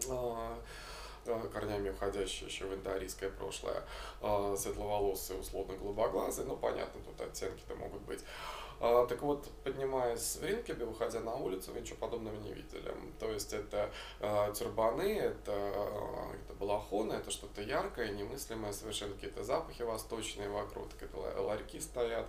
э, 0.09 0.57
корнями 1.53 1.89
уходящее 1.91 2.49
еще 2.49 2.67
в 2.67 2.75
индоарийское 2.75 3.31
прошлое, 3.31 3.83
светловолосые, 4.21 5.41
условно 5.41 5.75
голубоглазые, 5.75 6.47
ну, 6.47 6.55
понятно, 6.55 7.01
тут 7.01 7.19
оттенки-то 7.19 7.75
могут 7.77 8.03
быть. 8.03 8.21
А, 8.81 9.07
так 9.07 9.23
вот, 9.23 9.49
поднимаясь 9.63 10.37
в 10.37 10.45
Ринкебе, 10.45 10.85
выходя 10.85 11.21
на 11.21 11.35
улицу, 11.37 11.73
вы 11.73 11.81
ничего 11.81 11.97
подобного 11.97 12.37
не 12.37 12.53
видели. 12.53 12.93
То 13.19 13.31
есть 13.31 13.53
это 13.53 13.91
э, 14.21 14.53
тюрбаны, 14.55 15.19
это, 15.19 15.53
э, 15.53 16.37
это 16.45 16.55
балахоны, 16.59 17.15
это 17.15 17.31
что-то 17.31 17.63
яркое, 17.63 18.11
немыслимое, 18.11 18.73
совершенно 18.73 19.15
какие-то 19.15 19.45
запахи 19.45 19.83
восточные 19.83 20.49
вокруг, 20.49 20.91
какие-то 20.91 21.17
ларьки 21.41 21.81
стоят, 21.81 22.27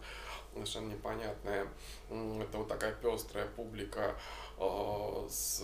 совершенно 0.56 0.94
непонятные. 0.94 1.68
Это 2.10 2.58
вот 2.58 2.68
такая 2.68 2.94
пестрая 2.94 3.48
публика 3.48 4.16
э, 4.58 5.28
с 5.30 5.64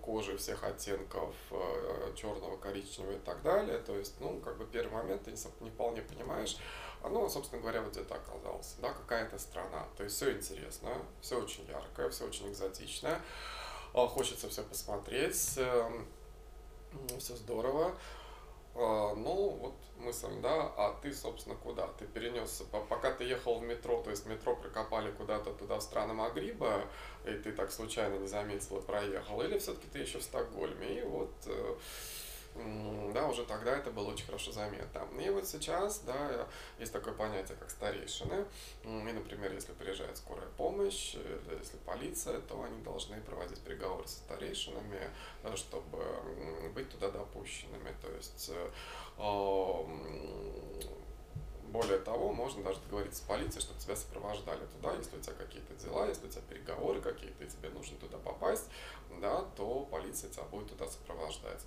кожей 0.00 0.36
всех 0.36 0.64
оттенков 0.64 1.34
э, 1.50 2.12
черного, 2.16 2.56
коричневого 2.56 3.12
и 3.12 3.18
так 3.18 3.42
далее. 3.42 3.78
То 3.78 3.96
есть, 3.96 4.14
ну, 4.20 4.40
как 4.40 4.56
бы 4.56 4.64
первый 4.64 4.92
момент 4.92 5.24
ты 5.24 5.32
не, 5.32 5.38
не 5.60 5.70
вполне 5.70 6.02
понимаешь, 6.02 6.56
оно, 7.02 7.28
собственно 7.28 7.60
говоря, 7.60 7.82
вот 7.82 7.92
где-то 7.92 8.14
оказалось, 8.14 8.76
да, 8.80 8.92
какая-то 8.92 9.38
страна. 9.38 9.86
То 9.96 10.04
есть 10.04 10.16
все 10.16 10.32
интересно, 10.32 10.90
все 11.20 11.40
очень 11.40 11.66
яркое, 11.66 12.08
все 12.10 12.26
очень 12.26 12.50
экзотичное, 12.50 13.20
а, 13.92 14.06
хочется 14.06 14.48
все 14.48 14.62
посмотреть, 14.62 15.54
эм, 15.56 16.06
все 17.18 17.36
здорово. 17.36 17.94
А, 18.74 19.14
ну, 19.14 19.50
вот 19.50 19.74
мысль, 20.02 20.40
да, 20.42 20.72
а 20.76 20.98
ты, 21.02 21.12
собственно, 21.12 21.56
куда? 21.56 21.86
Ты 21.98 22.06
перенесся, 22.06 22.64
пока 22.64 23.12
ты 23.12 23.24
ехал 23.24 23.58
в 23.58 23.62
метро, 23.62 24.02
то 24.02 24.10
есть 24.10 24.26
метро 24.26 24.54
прокопали 24.56 25.10
куда-то 25.12 25.52
туда 25.52 25.78
в 25.78 25.82
страны 25.82 26.14
Магриба, 26.14 26.84
и 27.24 27.32
ты 27.32 27.52
так 27.52 27.72
случайно 27.72 28.16
не 28.16 28.26
заметил 28.26 28.78
и 28.78 28.82
проехал, 28.82 29.40
или 29.42 29.58
все-таки 29.58 29.88
ты 29.88 30.00
еще 30.00 30.18
в 30.18 30.22
Стокгольме, 30.22 31.00
и 31.00 31.02
вот 31.02 31.32
э, 31.46 31.76
да, 32.54 33.28
уже 33.28 33.44
тогда 33.44 33.76
это 33.76 33.90
было 33.90 34.10
очень 34.10 34.26
хорошо 34.26 34.52
заметно. 34.52 35.06
И 35.20 35.30
вот 35.30 35.46
сейчас, 35.46 36.00
да, 36.00 36.46
есть 36.78 36.92
такое 36.92 37.14
понятие, 37.14 37.56
как 37.56 37.70
старейшины. 37.70 38.44
И, 38.84 38.88
например, 38.88 39.52
если 39.52 39.72
приезжает 39.72 40.16
скорая 40.18 40.48
помощь, 40.56 41.14
или 41.14 41.58
если 41.58 41.78
полиция, 41.78 42.40
то 42.40 42.62
они 42.62 42.82
должны 42.82 43.20
проводить 43.22 43.60
переговоры 43.60 44.06
со 44.06 44.16
старейшинами, 44.18 45.10
чтобы 45.56 46.04
быть 46.74 46.90
туда 46.90 47.10
допущенными. 47.10 47.94
То 48.02 48.10
есть 48.12 48.50
э, 48.52 48.70
более 51.72 51.98
того, 51.98 52.32
можно 52.32 52.62
даже 52.62 52.80
договориться 52.80 53.22
с 53.22 53.26
полицией, 53.26 53.62
чтобы 53.62 53.80
тебя 53.80 53.96
сопровождали 53.96 54.66
туда, 54.66 54.94
если 54.94 55.16
у 55.16 55.20
тебя 55.20 55.34
какие-то 55.34 55.74
дела, 55.74 56.06
если 56.06 56.26
у 56.26 56.30
тебя 56.30 56.42
переговоры 56.50 57.00
какие-то, 57.00 57.44
и 57.44 57.48
тебе 57.48 57.70
нужно 57.70 57.96
туда 57.96 58.18
попасть, 58.18 58.68
да, 59.20 59.42
то 59.56 59.88
полиция 59.90 60.28
тебя 60.30 60.44
будет 60.44 60.68
туда 60.68 60.86
сопровождать 60.86 61.62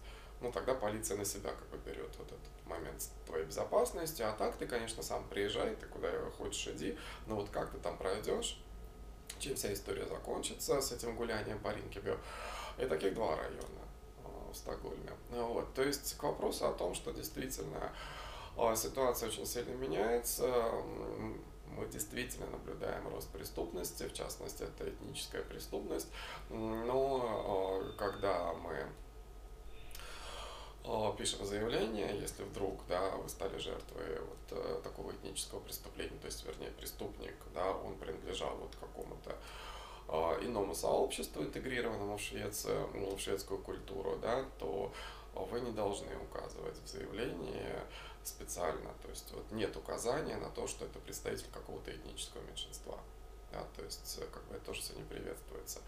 ну 0.45 0.51
тогда 0.51 0.75
полиция 0.75 1.17
на 1.17 1.25
себя 1.25 1.49
как 1.49 1.67
бы 1.69 1.77
берет 1.89 2.15
вот 2.19 2.27
этот 2.27 2.67
момент 2.67 3.09
твоей 3.25 3.45
безопасности, 3.45 4.21
а 4.21 4.31
так 4.31 4.55
ты, 4.57 4.67
конечно, 4.67 5.01
сам 5.01 5.27
приезжай, 5.27 5.75
ты 5.75 5.87
куда 5.87 6.11
хочешь 6.37 6.67
иди, 6.67 6.95
но 7.25 7.35
вот 7.35 7.49
как 7.49 7.71
ты 7.71 7.79
там 7.79 7.97
пройдешь, 7.97 8.61
чем 9.39 9.55
вся 9.55 9.73
история 9.73 10.05
закончится 10.05 10.79
с 10.81 10.91
этим 10.91 11.15
гулянием 11.15 11.57
по 11.59 11.69
Ринкебю. 11.69 12.19
И 12.77 12.85
таких 12.85 13.15
два 13.15 13.35
района 13.35 13.85
а, 14.23 14.51
в 14.51 14.55
Стокгольме. 14.55 15.11
Вот. 15.31 15.73
То 15.73 15.81
есть 15.81 16.15
к 16.17 16.23
вопросу 16.23 16.67
о 16.67 16.73
том, 16.73 16.93
что 16.93 17.11
действительно 17.11 17.91
а, 18.55 18.75
ситуация 18.75 19.29
очень 19.29 19.47
сильно 19.47 19.73
меняется, 19.73 20.45
мы 21.75 21.87
действительно 21.87 22.45
наблюдаем 22.47 23.07
рост 23.07 23.29
преступности, 23.29 24.03
в 24.03 24.13
частности, 24.13 24.63
это 24.63 24.87
этническая 24.89 25.41
преступность, 25.41 26.07
но 26.49 27.81
а, 27.89 27.97
когда 27.97 28.53
мы 28.53 28.87
пишем 31.17 31.45
заявление, 31.45 32.19
если 32.19 32.43
вдруг 32.43 32.85
да, 32.87 33.11
вы 33.11 33.27
стали 33.29 33.57
жертвой 33.57 34.19
вот 34.19 34.51
э, 34.51 34.81
такого 34.83 35.11
этнического 35.11 35.59
преступления, 35.59 36.17
то 36.19 36.27
есть, 36.27 36.45
вернее, 36.45 36.71
преступник, 36.71 37.35
да, 37.53 37.71
он 37.71 37.95
принадлежал 37.95 38.55
вот 38.57 38.75
какому-то 38.79 39.35
э, 40.09 40.45
иному 40.45 40.75
сообществу, 40.75 41.41
интегрированному 41.41 42.17
в 42.17 42.21
Швецию, 42.21 42.87
в 43.15 43.19
шведскую 43.19 43.59
культуру, 43.61 44.17
да, 44.21 44.45
то 44.59 44.93
вы 45.33 45.59
не 45.61 45.71
должны 45.71 46.15
указывать 46.17 46.77
в 46.77 46.87
заявлении 46.87 47.73
специально, 48.23 48.91
то 49.01 49.09
есть 49.09 49.31
вот 49.33 49.51
нет 49.51 49.75
указания 49.75 50.37
на 50.37 50.49
то, 50.49 50.67
что 50.67 50.85
это 50.85 50.99
представитель 50.99 51.49
какого-то 51.51 51.91
этнического 51.91 52.41
меньшинства, 52.43 52.99
да, 53.51 53.65
то 53.75 53.83
есть 53.83 54.19
как 54.31 54.43
бы 54.45 54.55
это 54.55 54.65
тоже 54.65 54.81
все 54.81 54.93
не 54.93 55.03
приветствуется. 55.03 55.79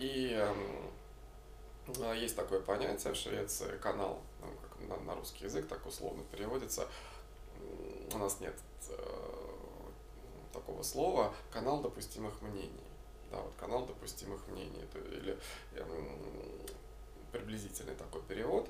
И 0.00 0.34
а, 0.34 0.54
есть 2.14 2.36
такое 2.36 2.60
понятие 2.60 3.12
в 3.12 3.16
Швеции, 3.16 3.76
канал, 3.78 4.22
ну, 4.40 4.48
как 4.62 5.02
на, 5.04 5.14
русский 5.14 5.44
язык 5.44 5.68
так 5.68 5.84
условно 5.86 6.22
переводится. 6.30 6.88
У 8.12 8.18
нас 8.18 8.40
нет 8.40 8.54
э, 8.88 9.34
такого 10.52 10.82
слова 10.82 11.34
канал 11.50 11.80
допустимых 11.80 12.40
мнений. 12.42 12.70
Да, 13.30 13.40
вот 13.40 13.52
канал 13.58 13.86
допустимых 13.86 14.46
мнений, 14.48 14.82
это, 14.82 14.98
или 14.98 15.38
приблизительный 17.32 17.94
такой 17.94 18.22
перевод. 18.22 18.68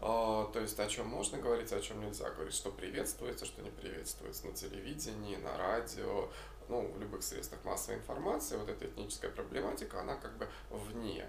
Uh, 0.00 0.52
то 0.52 0.60
есть 0.60 0.78
о 0.78 0.86
чем 0.86 1.08
можно 1.08 1.38
говорить, 1.38 1.72
о 1.72 1.80
чем 1.80 2.00
нельзя 2.00 2.30
говорить, 2.30 2.54
что 2.54 2.70
приветствуется, 2.70 3.44
что 3.44 3.62
не 3.62 3.70
приветствуется 3.70 4.46
на 4.46 4.52
телевидении, 4.52 5.34
на 5.34 5.56
радио, 5.56 6.28
ну, 6.68 6.86
в 6.86 7.00
любых 7.00 7.24
средствах 7.24 7.64
массовой 7.64 7.98
информации, 7.98 8.56
вот 8.56 8.68
эта 8.68 8.86
этническая 8.86 9.30
проблематика, 9.30 10.00
она 10.00 10.14
как 10.14 10.38
бы 10.38 10.48
вне 10.70 11.28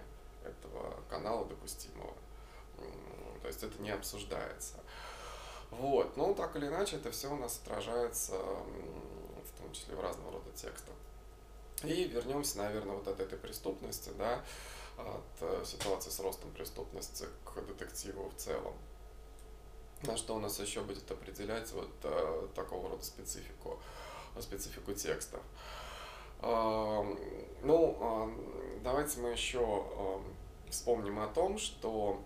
этого 0.49 0.95
канала 1.09 1.45
допустимого. 1.45 2.13
То 3.41 3.47
есть 3.47 3.63
это 3.63 3.81
не 3.81 3.91
обсуждается. 3.91 4.75
Вот. 5.71 6.17
Но 6.17 6.33
так 6.33 6.55
или 6.55 6.67
иначе 6.67 6.97
это 6.97 7.11
все 7.11 7.31
у 7.31 7.37
нас 7.37 7.59
отражается 7.63 8.33
в 8.33 9.61
том 9.61 9.71
числе 9.71 9.95
в 9.95 10.01
разного 10.01 10.31
рода 10.33 10.51
текстах. 10.51 10.95
И 11.83 12.05
вернемся, 12.05 12.57
наверное, 12.57 12.95
вот 12.95 13.07
от 13.07 13.19
этой 13.19 13.37
преступности, 13.37 14.09
да, 14.17 14.43
от 14.97 15.41
э, 15.41 15.63
ситуации 15.65 16.09
с 16.09 16.19
ростом 16.19 16.51
преступности 16.51 17.25
к 17.45 17.61
детективу 17.61 18.29
в 18.29 18.35
целом. 18.35 18.73
На 20.03 20.17
что 20.17 20.35
у 20.35 20.39
нас 20.39 20.59
еще 20.59 20.81
будет 20.81 21.09
определять 21.09 21.71
вот 21.71 21.91
э, 22.03 22.47
такого 22.55 22.89
рода 22.89 23.03
специфику, 23.03 23.79
специфику 24.39 24.93
текстов. 24.93 25.41
Ну, 26.41 28.31
давайте 28.81 29.19
мы 29.19 29.29
еще 29.29 30.21
вспомним 30.69 31.19
о 31.19 31.27
том, 31.27 31.57
что 31.57 32.21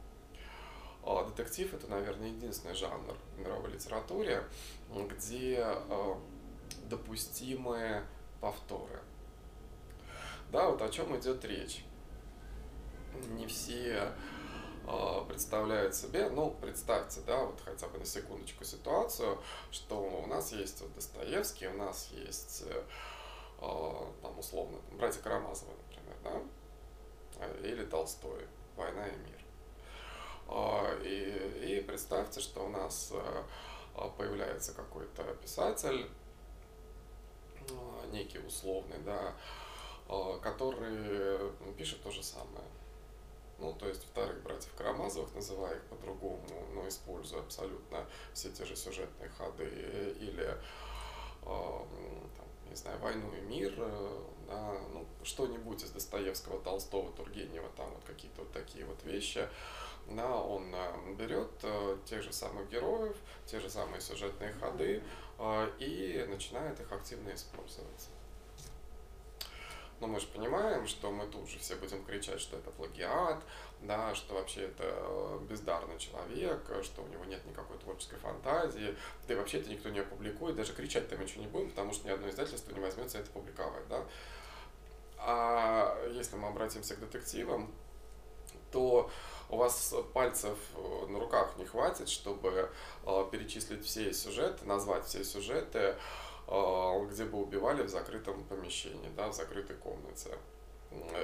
а, 1.05 1.25
детектив 1.25 1.73
это, 1.73 1.87
наверное, 1.89 2.29
единственный 2.29 2.75
жанр 2.75 3.17
в 3.35 3.39
мировой 3.39 3.71
литературе, 3.71 4.43
где 4.89 5.59
а, 5.61 6.19
допустимы 6.85 8.03
повторы. 8.39 9.01
Да, 10.51 10.69
вот 10.69 10.81
о 10.81 10.89
чем 10.89 11.17
идет 11.17 11.43
речь. 11.45 11.83
Не 13.29 13.47
все 13.47 14.11
э, 14.87 15.25
представляет 15.27 15.95
себе, 15.95 16.29
ну, 16.29 16.49
представьте, 16.61 17.21
да, 17.27 17.45
вот 17.45 17.59
хотя 17.63 17.87
бы 17.87 17.99
на 17.99 18.05
секундочку 18.05 18.63
ситуацию, 18.63 19.37
что 19.71 19.97
у 19.97 20.27
нас 20.27 20.51
есть 20.51 20.83
Достоевский, 20.95 21.67
у 21.67 21.77
нас 21.77 22.09
есть, 22.11 22.63
там, 23.59 24.39
условно, 24.39 24.79
там, 24.89 24.97
братья 24.97 25.21
Карамазовы, 25.21 25.73
например, 25.87 26.15
да, 26.23 26.41
или 27.61 27.85
Толстой, 27.85 28.47
«Война 28.75 29.07
и 29.07 29.15
мир». 29.17 29.39
И, 31.03 31.77
и 31.77 31.81
представьте, 31.81 32.39
что 32.39 32.65
у 32.65 32.69
нас 32.69 33.13
появляется 34.17 34.73
какой-то 34.73 35.23
писатель, 35.41 36.09
некий 38.11 38.39
условный, 38.39 38.99
да, 38.99 39.33
а, 40.07 40.39
который 40.39 41.37
ну, 41.59 41.73
пишет 41.73 42.01
то 42.03 42.11
же 42.11 42.23
самое. 42.23 42.65
Ну, 43.59 43.73
то 43.73 43.87
есть 43.87 44.03
вторых 44.03 44.41
братьев 44.43 44.73
Карамазовых, 44.77 45.33
называя 45.35 45.75
их 45.75 45.83
по-другому, 45.83 46.43
но 46.73 46.87
используя 46.87 47.41
абсолютно 47.41 48.05
все 48.33 48.49
те 48.49 48.65
же 48.65 48.75
сюжетные 48.75 49.29
ходы 49.29 50.15
или, 50.19 50.57
а, 51.43 51.87
там, 52.37 52.42
не 52.73 52.77
знаю, 52.77 52.97
«Войну 52.99 53.31
и 53.35 53.41
мир», 53.41 53.75
да, 54.47 54.75
ну, 54.91 55.05
что-нибудь 55.23 55.83
из 55.83 55.91
Достоевского, 55.91 56.59
Толстого, 56.61 57.11
Тургенева, 57.11 57.69
там 57.77 57.89
вот 57.91 58.03
какие-то 58.03 58.41
вот 58.41 58.51
такие 58.51 58.83
вот 58.85 59.03
вещи, 59.03 59.47
да, 60.09 60.35
он 60.35 60.73
а, 60.73 60.97
берет 61.17 61.51
тех 62.05 62.23
же 62.23 62.33
самых 62.33 62.69
героев, 62.69 63.15
те 63.45 63.59
же 63.59 63.69
самые 63.69 64.01
сюжетные 64.01 64.53
ходы 64.53 65.03
и 65.79 66.25
начинает 66.27 66.79
их 66.79 66.91
активно 66.91 67.33
использовать. 67.33 68.09
Но 70.03 70.09
мы 70.09 70.19
же 70.19 70.27
понимаем, 70.27 70.85
что 70.85 71.11
мы 71.11 71.25
тут 71.27 71.47
же 71.47 71.57
все 71.59 71.77
будем 71.77 72.03
кричать, 72.03 72.41
что 72.41 72.57
это 72.57 72.71
плагиат, 72.71 73.41
да, 73.79 74.13
что 74.13 74.33
вообще 74.33 74.63
это 74.63 74.83
э, 74.83 75.39
бездарный 75.49 75.97
человек, 75.97 76.59
что 76.83 77.03
у 77.03 77.07
него 77.07 77.23
нет 77.23 77.39
никакой 77.45 77.77
творческой 77.77 78.17
фантазии, 78.17 78.97
да 79.29 79.33
и 79.33 79.37
вообще 79.37 79.61
это 79.61 79.69
никто 79.69 79.87
не 79.87 79.99
опубликует, 79.99 80.57
даже 80.57 80.73
кричать 80.73 81.07
там 81.07 81.21
ничего 81.21 81.43
не 81.43 81.47
будем, 81.47 81.69
потому 81.69 81.93
что 81.93 82.05
ни 82.05 82.11
одно 82.11 82.29
издательство 82.29 82.73
не 82.73 82.81
возьмется 82.81 83.17
это 83.17 83.31
публиковать, 83.31 83.87
да. 83.87 84.03
А 85.19 85.97
если 86.09 86.35
мы 86.35 86.49
обратимся 86.49 86.97
к 86.97 86.99
детективам, 86.99 87.73
то 88.73 89.09
у 89.47 89.55
вас 89.55 89.95
пальцев 90.13 90.57
э, 90.75 91.05
на 91.07 91.17
руках 91.17 91.55
не 91.57 91.63
хватит, 91.63 92.09
чтобы 92.09 92.69
э, 93.05 93.25
перечислить 93.31 93.85
все 93.85 94.11
сюжеты, 94.11 94.65
назвать 94.65 95.05
все 95.05 95.23
сюжеты, 95.23 95.95
где 96.47 97.25
бы 97.25 97.41
убивали 97.41 97.83
в 97.83 97.89
закрытом 97.89 98.43
помещении, 98.45 99.09
да, 99.15 99.29
в 99.29 99.33
закрытой 99.33 99.75
комнате. 99.77 100.31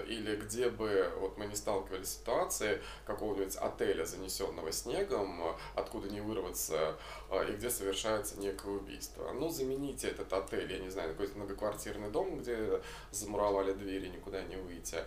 Или 0.07 0.35
где 0.35 0.69
бы 0.69 1.11
вот 1.19 1.37
мы 1.37 1.45
не 1.45 1.55
сталкивались 1.55 2.07
с 2.07 2.17
ситуацией 2.17 2.81
какого-нибудь 3.05 3.55
отеля, 3.55 4.05
занесенного 4.05 4.71
снегом, 4.71 5.55
откуда 5.75 6.09
не 6.09 6.21
вырваться, 6.21 6.97
а, 7.29 7.43
и 7.43 7.53
где 7.53 7.69
совершается 7.69 8.39
некое 8.39 8.71
убийство. 8.71 9.31
Ну, 9.33 9.49
замените 9.49 10.07
этот 10.07 10.33
отель, 10.33 10.71
я 10.71 10.79
не 10.79 10.89
знаю, 10.89 11.11
какой-то 11.11 11.37
многоквартирный 11.37 12.09
дом, 12.09 12.39
где 12.39 12.81
замуровали 13.11 13.73
двери, 13.73 14.07
никуда 14.07 14.41
не 14.43 14.55
выйти 14.55 15.03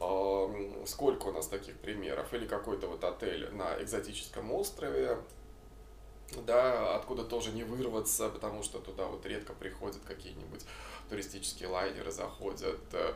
а, 0.00 0.84
сколько 0.86 1.28
у 1.28 1.32
нас 1.32 1.46
таких 1.46 1.76
примеров, 1.78 2.32
или 2.34 2.46
какой-то 2.46 2.88
вот 2.88 3.04
отель 3.04 3.48
на 3.52 3.80
экзотическом 3.80 4.52
острове, 4.52 5.18
да, 6.40 6.96
откуда 6.96 7.24
тоже 7.24 7.52
не 7.52 7.64
вырваться, 7.64 8.28
потому 8.28 8.62
что 8.62 8.78
туда 8.78 9.06
вот 9.06 9.26
редко 9.26 9.52
приходят 9.52 10.00
какие-нибудь 10.06 10.64
туристические 11.10 11.68
лайнеры, 11.68 12.10
заходят. 12.10 12.80
Э, 12.92 13.12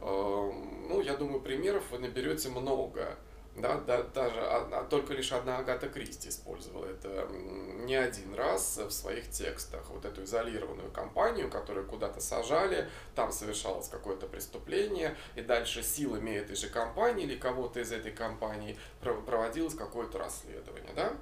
эм, 0.00 0.88
ну, 0.88 1.00
я 1.00 1.16
думаю, 1.16 1.40
примеров 1.40 1.90
вы 1.90 1.98
наберете 1.98 2.48
много. 2.48 3.16
Да, 3.56 3.80
да, 3.86 4.02
даже 4.02 4.40
одна, 4.40 4.82
только 4.84 5.14
лишь 5.14 5.32
одна 5.32 5.56
Агата 5.56 5.88
Кристи 5.88 6.28
использовала 6.28 6.84
это 6.84 7.26
не 7.32 7.94
один 7.94 8.34
раз 8.34 8.76
в 8.76 8.90
своих 8.90 9.30
текстах. 9.30 9.88
Вот 9.88 10.04
эту 10.04 10.24
изолированную 10.24 10.90
компанию, 10.90 11.50
которую 11.50 11.86
куда-то 11.86 12.20
сажали, 12.20 12.88
там 13.14 13.32
совершалось 13.32 13.88
какое-то 13.88 14.26
преступление, 14.26 15.16
и 15.36 15.40
дальше 15.40 15.82
силами 15.82 16.32
этой 16.32 16.54
же 16.54 16.68
компании 16.68 17.24
или 17.24 17.36
кого-то 17.36 17.80
из 17.80 17.92
этой 17.92 18.12
компании 18.12 18.78
проводилось 19.00 19.74
какое-то 19.74 20.18
расследование. 20.18 20.92
Да? 20.94 21.14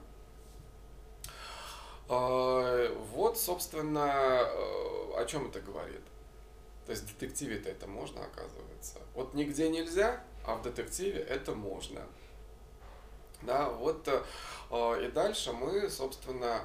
А, 2.14 2.94
вот, 3.12 3.38
собственно, 3.38 4.08
э, 4.08 5.20
о 5.20 5.24
чем 5.26 5.48
это 5.48 5.60
говорит. 5.60 6.02
То 6.86 6.92
есть 6.92 7.02
в 7.02 7.18
детективе-то 7.18 7.68
это 7.68 7.86
можно, 7.88 8.24
оказывается. 8.24 8.98
Вот 9.14 9.34
нигде 9.34 9.68
нельзя, 9.68 10.22
а 10.46 10.54
в 10.54 10.62
детективе 10.62 11.20
это 11.20 11.54
можно. 11.54 12.02
Да, 13.42 13.68
вот 13.68 14.06
э, 14.06 15.04
и 15.04 15.10
дальше 15.10 15.52
мы, 15.52 15.88
собственно, 15.90 16.60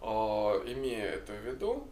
э, 0.00 0.06
имея 0.06 1.10
это 1.10 1.32
в 1.32 1.44
виду, 1.44 1.86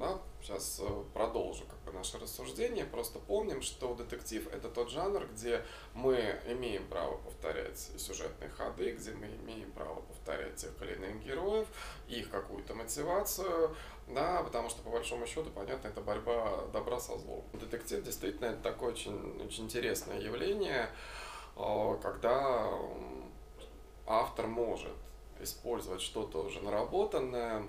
да, 0.00 0.18
сейчас 0.40 0.80
э, 0.82 1.04
продолжу 1.12 1.64
как 1.66 1.78
бы 1.84 1.92
наше 1.92 2.18
рассуждение. 2.18 2.86
Просто 2.86 3.18
помним, 3.18 3.60
что 3.60 3.94
детектив 3.94 4.50
это 4.52 4.70
тот 4.70 4.90
жанр, 4.90 5.26
где 5.26 5.62
мы 5.92 6.40
имеем 6.48 6.88
право 6.88 7.18
повторять 7.18 7.78
сюжетные 7.78 8.48
ходы, 8.48 8.92
где 8.92 9.12
мы 9.12 9.26
имеем 9.26 9.70
право 9.72 10.00
повторять 10.00 10.56
тех 10.56 10.70
или 10.82 10.94
иных 10.94 11.22
героев, 11.22 11.68
их 12.08 12.30
какую-то 12.30 12.74
мотивацию, 12.74 13.76
да, 14.08 14.42
потому 14.42 14.70
что 14.70 14.80
по 14.82 14.88
большому 14.88 15.26
счету, 15.26 15.50
понятно, 15.54 15.88
это 15.88 16.00
борьба 16.00 16.64
добра 16.72 16.98
со 16.98 17.18
злом. 17.18 17.44
Детектив 17.52 18.02
действительно 18.02 18.46
это 18.46 18.62
такое 18.62 18.92
очень, 18.92 19.44
очень 19.44 19.64
интересное 19.64 20.18
явление, 20.18 20.88
э, 21.56 21.98
когда 22.02 22.72
автор 24.06 24.46
может 24.46 24.94
использовать 25.40 26.00
что-то 26.00 26.42
уже 26.42 26.60
наработанное, 26.60 27.64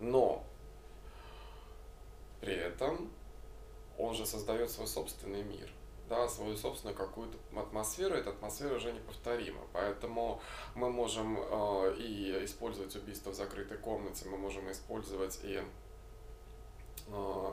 но 0.00 0.44
при 2.44 2.54
этом 2.54 3.10
он 3.96 4.14
же 4.14 4.26
создает 4.26 4.70
свой 4.70 4.86
собственный 4.86 5.42
мир, 5.42 5.70
да, 6.08 6.28
свою 6.28 6.56
собственную 6.56 6.96
какую-то 6.96 7.38
атмосферу, 7.58 8.14
эта 8.14 8.30
атмосфера 8.30 8.74
уже 8.74 8.92
неповторима. 8.92 9.62
Поэтому 9.72 10.42
мы 10.74 10.90
можем 10.90 11.38
э, 11.38 11.96
и 11.98 12.44
использовать 12.44 12.94
убийство 12.96 13.30
в 13.30 13.34
закрытой 13.34 13.78
комнате, 13.78 14.28
мы 14.28 14.36
можем 14.36 14.70
использовать 14.70 15.40
и 15.42 15.62
э, 17.06 17.52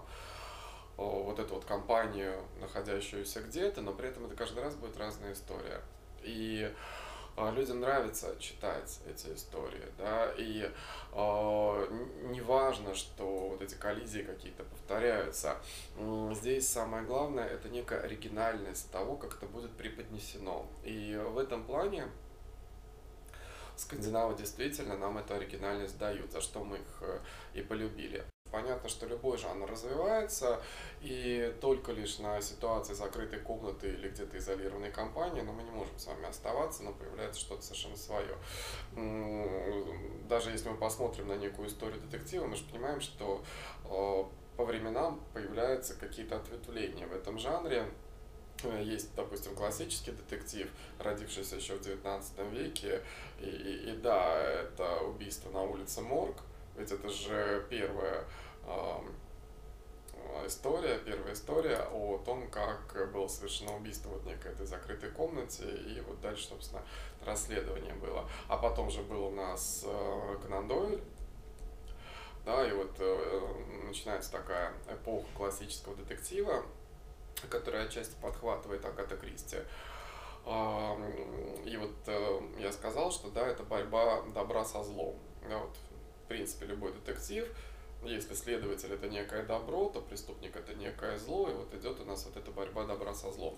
вот 0.98 1.39
эту 1.39 1.56
вот 1.56 1.64
компанию, 1.66 2.44
находящуюся 2.60 3.42
где-то, 3.42 3.82
но 3.82 3.94
при 3.94 4.10
этом 4.10 4.26
это 4.26 4.36
каждый 4.36 4.62
раз 4.62 4.76
будет 4.76 4.98
разная 4.98 5.34
история. 5.34 5.82
И 6.22 6.70
а, 6.70 7.11
людям 7.38 7.79
нравится 7.79 8.36
читать 8.39 8.99
эти 9.07 9.34
истории, 9.34 9.86
да, 9.97 10.32
и 10.38 10.69
э, 11.13 11.88
не 12.29 12.41
важно, 12.41 12.93
что 12.93 13.49
вот 13.49 13.61
эти 13.61 13.75
коллизии 13.75 14.21
какие-то 14.21 14.63
повторяются. 14.63 15.57
Здесь 16.34 16.67
самое 16.67 17.03
главное 17.03 17.47
это 17.47 17.69
некая 17.69 18.01
оригинальность 18.01 18.91
того, 18.91 19.15
как 19.15 19.38
это 19.38 19.45
будет 19.45 19.71
преподнесено. 19.71 20.67
И 20.84 21.19
в 21.29 21.38
этом 21.38 21.63
плане 21.63 22.07
скандинавы 23.75 24.36
действительно 24.36 24.97
нам 24.97 25.17
эту 25.17 25.34
оригинальность 25.34 25.97
дают, 25.97 26.32
за 26.32 26.41
что 26.41 26.63
мы 26.63 26.77
их 26.77 27.01
э, 27.01 27.19
и 27.55 27.61
полюбили. 27.61 28.23
Понятно, 28.52 28.89
что 28.89 29.06
любой 29.06 29.38
жанр 29.38 29.70
развивается, 29.70 30.62
и 31.02 31.56
только 31.62 31.93
лишь 31.93 32.20
на 32.20 32.41
ситуации 32.41 32.93
закрытой 32.93 33.39
комнаты 33.39 33.89
или 33.89 34.10
где-то 34.10 34.38
изолированной 34.38 34.91
компании, 34.91 35.41
но 35.41 35.54
мы 35.54 35.64
не 35.64 35.72
можем 35.72 35.97
с 35.97 36.06
вами 36.06 36.28
оставаться, 36.28 36.84
но 36.84 36.91
появляется 36.91 37.39
что-то 37.39 37.62
совершенно 37.62 37.95
свое. 37.95 38.36
Даже 40.28 40.52
если 40.52 40.70
мы 40.70 40.76
посмотрим 40.76 41.30
на 41.30 41.38
некую 41.38 41.70
историю 41.70 42.02
детектива, 42.02 42.45
мы 42.45 42.58
же 42.58 42.66
понимаем, 42.66 42.99
что 42.99 43.41
по 44.58 44.66
временам 44.66 45.24
появляются 45.34 45.95
какие-то 45.95 46.36
ответвления 46.36 47.08
в 47.08 47.14
этом 47.14 47.39
жанре, 47.39 47.86
есть, 48.84 49.16
допустим, 49.16 49.56
классический 49.56 50.12
детектив, 50.12 50.70
родившийся 50.99 51.56
еще 51.56 51.76
в 51.76 51.82
19 51.82 52.52
веке, 52.52 53.02
и, 53.39 53.45
и, 53.45 53.91
и 53.91 53.95
да, 53.97 54.36
это 54.39 54.99
убийство 54.99 55.49
на 55.49 55.64
улице 55.64 56.02
Морг, 56.02 56.36
ведь 56.76 56.91
это 56.91 57.09
же 57.09 57.65
первая 57.69 58.26
история, 60.45 60.97
первая 60.99 61.34
история 61.34 61.88
о 61.91 62.17
том, 62.19 62.49
как 62.49 63.11
было 63.11 63.28
совершено 63.28 63.76
убийство 63.76 64.09
вот 64.09 64.26
некой 64.26 64.51
этой 64.51 64.65
закрытой 64.65 65.09
комнате, 65.11 65.63
и 65.63 66.01
вот 66.01 66.19
дальше, 66.22 66.47
собственно, 66.47 66.82
расследование 67.26 67.93
было. 67.95 68.28
А 68.47 68.57
потом 68.57 68.89
же 68.89 69.01
был 69.01 69.28
у 69.28 69.32
нас 69.32 69.84
э, 69.86 70.38
Конан 70.41 70.67
Дойль, 70.67 71.01
да, 72.45 72.67
и 72.67 72.72
вот 72.72 72.91
э, 72.99 73.41
начинается 73.84 74.32
такая 74.32 74.74
эпоха 74.88 75.28
классического 75.36 75.95
детектива, 75.95 76.63
которая 77.49 77.86
отчасти 77.86 78.15
подхватывает 78.22 78.84
Агата 78.86 79.17
Кристи. 79.17 79.57
И 80.45 81.78
вот 81.78 81.95
э, 82.07 82.41
я 82.59 82.72
сказал, 82.72 83.11
что 83.11 83.30
да, 83.30 83.47
это 83.47 83.63
борьба 83.63 84.24
добра 84.34 84.65
со 84.65 84.84
злом. 84.84 85.15
Да, 85.47 85.59
вот 85.59 85.78
принципе, 86.32 86.65
любой 86.65 86.93
детектив 86.93 87.47
если 88.03 88.34
следователь 88.34 88.91
это 88.91 89.07
некое 89.07 89.43
добро, 89.43 89.89
то 89.89 90.01
преступник 90.01 90.55
это 90.55 90.73
некое 90.73 91.17
зло, 91.19 91.49
и 91.49 91.53
вот 91.53 91.73
идет 91.73 91.99
у 91.99 92.05
нас 92.05 92.25
вот 92.25 92.36
эта 92.36 92.51
борьба 92.51 92.86
добра 92.86 93.13
со 93.13 93.32
злом. 93.32 93.57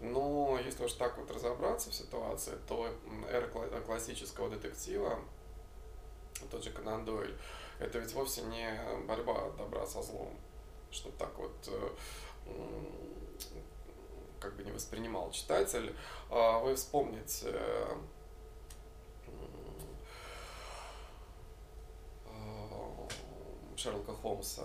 Но 0.00 0.58
если 0.64 0.84
уж 0.84 0.92
так 0.94 1.16
вот 1.16 1.30
разобраться 1.30 1.90
в 1.90 1.94
ситуации, 1.94 2.58
то 2.66 2.88
эра 3.30 3.46
классического 3.82 4.50
детектива, 4.50 5.20
тот 6.50 6.64
же 6.64 6.70
Конан 6.70 7.04
Дойль, 7.04 7.36
это 7.78 7.98
ведь 7.98 8.12
вовсе 8.14 8.42
не 8.42 8.80
борьба 9.06 9.50
добра 9.56 9.86
со 9.86 10.02
злом, 10.02 10.36
что 10.90 11.10
так 11.12 11.38
вот 11.38 11.54
э, 11.68 11.88
как 14.40 14.56
бы 14.56 14.64
не 14.64 14.72
воспринимал 14.72 15.30
читатель. 15.30 15.94
А 16.30 16.58
вы 16.58 16.74
вспомните 16.74 17.54
Шерлока 23.76 24.12
Холмса. 24.14 24.62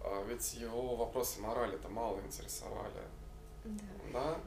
А 0.00 0.24
ведь 0.24 0.54
его 0.54 0.96
вопросы 0.96 1.40
морали-то 1.40 1.88
мало 1.88 2.20
интересовали. 2.20 3.02
Да. 3.64 3.84
да? 4.12 4.40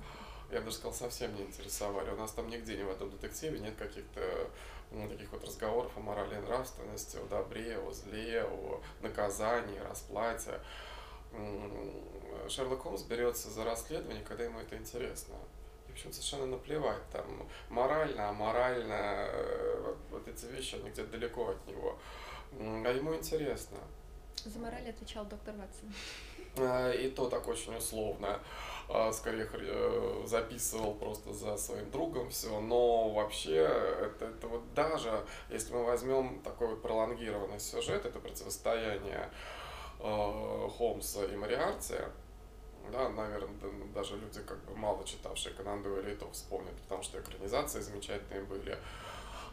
Я 0.52 0.60
бы 0.60 0.66
даже 0.66 0.78
сказал, 0.78 0.94
совсем 0.94 1.36
не 1.36 1.44
интересовали. 1.44 2.10
У 2.12 2.16
нас 2.16 2.32
там 2.32 2.48
нигде, 2.50 2.78
ни 2.78 2.84
в 2.84 2.90
этом 2.90 3.10
детективе 3.12 3.60
нет 3.60 3.76
каких-то 3.76 4.50
ну, 4.92 5.08
таких 5.08 5.32
вот 5.32 5.44
разговоров 5.44 5.92
о 5.96 6.00
морали 6.00 6.36
и 6.36 6.40
нравственности, 6.40 7.18
о 7.18 7.26
добре, 7.26 7.78
о 7.78 7.92
зле, 7.92 8.44
о 8.44 8.82
наказании, 9.02 9.80
расплате. 9.80 10.60
Шерлок 12.48 12.82
Холмс 12.82 13.04
берется 13.04 13.50
за 13.50 13.64
расследование, 13.64 14.24
когда 14.24 14.46
ему 14.46 14.60
это 14.60 14.76
интересно. 14.76 15.36
И 15.88 15.92
почему 15.92 16.12
совершенно 16.12 16.48
наплевать, 16.48 17.08
там, 17.12 17.48
морально, 17.70 18.30
аморально, 18.30 19.28
э, 19.30 19.96
вот 20.10 20.28
эти 20.28 20.46
вещи, 20.46 20.76
они 20.76 20.90
где-то 20.90 21.12
далеко 21.12 21.50
от 21.50 21.68
него. 21.68 22.00
А 22.52 22.92
ему 22.92 23.16
интересно. 23.16 23.78
За 24.46 24.60
мораль 24.60 24.90
отвечал 24.90 25.26
доктор 25.26 25.56
Ватсон. 25.56 25.94
А, 26.58 26.92
и 26.92 27.10
то 27.10 27.30
так 27.30 27.48
очень 27.48 27.76
условно. 27.76 28.40
А, 28.88 29.12
скорее 29.12 29.48
э, 29.52 30.24
записывал 30.26 30.96
просто 30.96 31.34
за 31.34 31.58
своим 31.58 31.92
другом 31.92 32.30
все. 32.30 32.60
Но 32.60 33.10
вообще, 33.10 33.58
это, 33.58 34.26
это 34.26 34.48
вот 34.48 34.74
даже, 34.74 35.26
если 35.50 35.74
мы 35.74 35.86
возьмем 35.86 36.42
такой 36.42 36.70
вот 36.70 36.82
пролонгированный 36.82 37.60
сюжет, 37.60 38.06
это 38.06 38.20
противостояние 38.20 39.30
э, 40.00 40.70
Холмса 40.78 41.26
и 41.26 41.36
Мариарти, 41.36 41.98
да, 42.92 43.10
наверное, 43.10 43.50
даже 43.94 44.18
люди, 44.18 44.42
как 44.42 44.58
бы 44.66 44.76
мало 44.76 45.04
читавшие 45.06 45.54
Конан 45.54 45.84
Дуэля, 45.84 46.16
то 46.16 46.30
вспомнят, 46.32 46.76
потому 46.82 47.04
что 47.04 47.20
экранизации 47.20 47.82
замечательные 47.82 48.44
были. 48.44 48.78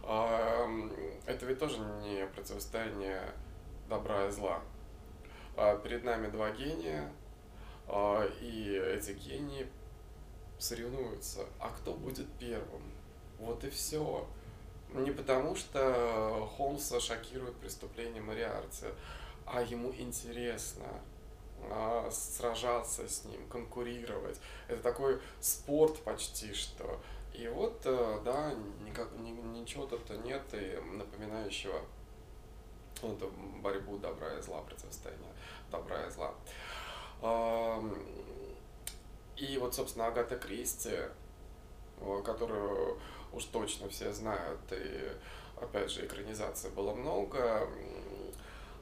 Это 0.06 1.46
ведь 1.46 1.58
тоже 1.58 1.78
не 1.78 2.26
противостояние 2.26 3.20
добра 3.88 4.26
и 4.26 4.30
зла. 4.30 4.60
А 5.56 5.76
перед 5.78 6.04
нами 6.04 6.28
два 6.28 6.50
гения, 6.50 7.10
а, 7.88 8.24
и 8.40 8.76
эти 8.76 9.12
гении 9.12 9.66
соревнуются. 10.58 11.46
А 11.58 11.70
кто 11.70 11.94
будет 11.94 12.26
первым? 12.38 12.82
Вот 13.38 13.64
и 13.64 13.70
все. 13.70 14.26
Не 14.92 15.10
потому, 15.10 15.56
что 15.56 16.48
Холмса 16.56 17.00
шокирует 17.00 17.56
преступление 17.56 18.22
Мариарти, 18.22 18.86
а 19.44 19.62
ему 19.62 19.92
интересно 19.92 20.86
а, 21.70 22.08
сражаться 22.10 23.08
с 23.08 23.24
ним, 23.24 23.46
конкурировать. 23.48 24.40
Это 24.68 24.82
такой 24.82 25.20
спорт 25.40 25.98
почти 26.00 26.52
что. 26.54 27.00
И 27.36 27.48
вот, 27.48 27.82
э, 27.84 28.20
да, 28.24 28.54
никак, 28.84 29.12
ни, 29.18 29.30
ничего 29.30 29.86
тут 29.86 30.08
нет 30.24 30.42
и 30.52 30.80
напоминающего 30.96 31.80
вот, 33.02 33.30
борьбу 33.62 33.98
добра 33.98 34.32
и 34.38 34.40
зла, 34.40 34.62
противостояние 34.62 35.32
добра 35.70 36.06
и 36.06 36.10
зла. 36.10 36.34
И 39.36 39.58
вот, 39.58 39.74
собственно, 39.74 40.06
Агата 40.06 40.36
Кристи, 40.36 40.96
которую 42.24 42.98
уж 43.32 43.44
точно 43.44 43.88
все 43.90 44.12
знают, 44.12 44.60
и, 44.70 45.12
опять 45.60 45.90
же, 45.90 46.06
экранизации 46.06 46.70
было 46.70 46.94
много, 46.94 47.68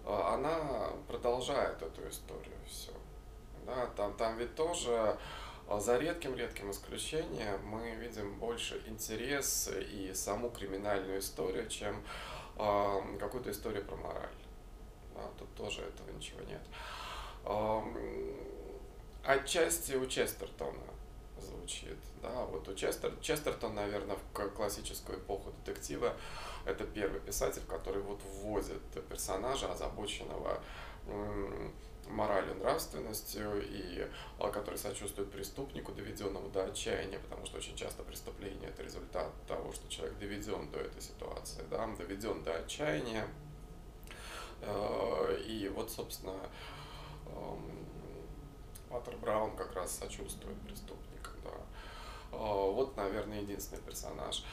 она 0.07 0.91
продолжает 1.09 1.83
эту 1.83 2.09
историю 2.09 2.57
все. 2.69 2.93
Да, 3.67 3.87
там, 3.97 4.15
там 4.15 4.37
ведь 4.37 4.55
тоже 4.55 5.19
за 5.69 5.97
редким-редким 5.99 6.71
исключением 6.71 7.61
мы 7.67 7.91
видим 7.97 8.35
больше 8.39 8.83
интерес 8.87 9.71
и 9.73 10.13
саму 10.15 10.51
криминальную 10.51 11.21
историю, 11.21 11.69
чем 11.69 12.03
э, 12.57 13.17
какую-то 13.19 13.51
историю 13.51 13.85
про 13.85 13.97
мораль. 13.97 14.29
Да, 15.15 15.23
тут 15.39 15.53
тоже 15.55 15.83
этого 15.83 16.11
ничего 16.11 16.41
нет. 16.43 16.63
Э, 17.45 17.83
отчасти 19.25 19.95
у 19.95 20.07
Честертона 20.07 20.83
звучит. 21.39 21.97
Да, 22.23 22.45
вот 22.45 22.69
у 22.69 22.75
Честер, 22.75 23.13
Честертон, 23.21 23.75
наверное, 23.75 24.17
в 24.17 24.49
классическую 24.51 25.19
эпоху 25.19 25.53
детектива 25.65 26.15
это 26.65 26.85
первый 26.85 27.21
писатель, 27.21 27.63
который 27.69 28.03
вот 28.03 28.21
вводит 28.23 28.83
персонажа, 29.09 29.71
озабоченного 29.71 30.61
моралью, 32.09 32.55
нравственностью, 32.57 33.63
и 33.65 34.09
а, 34.39 34.51
который 34.51 34.77
сочувствует 34.77 35.31
преступнику, 35.31 35.93
доведенному 35.93 36.49
до 36.49 36.65
отчаяния, 36.65 37.19
потому 37.19 37.47
что 37.47 37.59
очень 37.59 37.77
часто 37.77 38.03
преступление 38.03 38.71
это 38.71 38.83
результат 38.83 39.31
того, 39.47 39.73
что 39.73 39.89
человек 39.89 40.19
доведен 40.19 40.71
до 40.71 40.81
этой 40.81 41.03
ситуации, 41.03 41.63
да, 41.71 41.87
доведен 41.99 42.43
до 42.43 42.57
отчаяния. 42.57 43.27
Э, 44.63 45.39
и 45.47 45.69
вот, 45.69 45.91
собственно, 45.91 46.39
Паттер 48.89 49.17
Браун 49.17 49.57
как 49.57 49.75
раз 49.75 49.99
сочувствует 49.99 50.57
преступникам, 50.61 51.35
да. 51.43 51.51
Э, 52.33 52.37
вот, 52.39 52.97
наверное, 52.97 53.41
единственный 53.41 53.83
персонаж. 53.83 54.45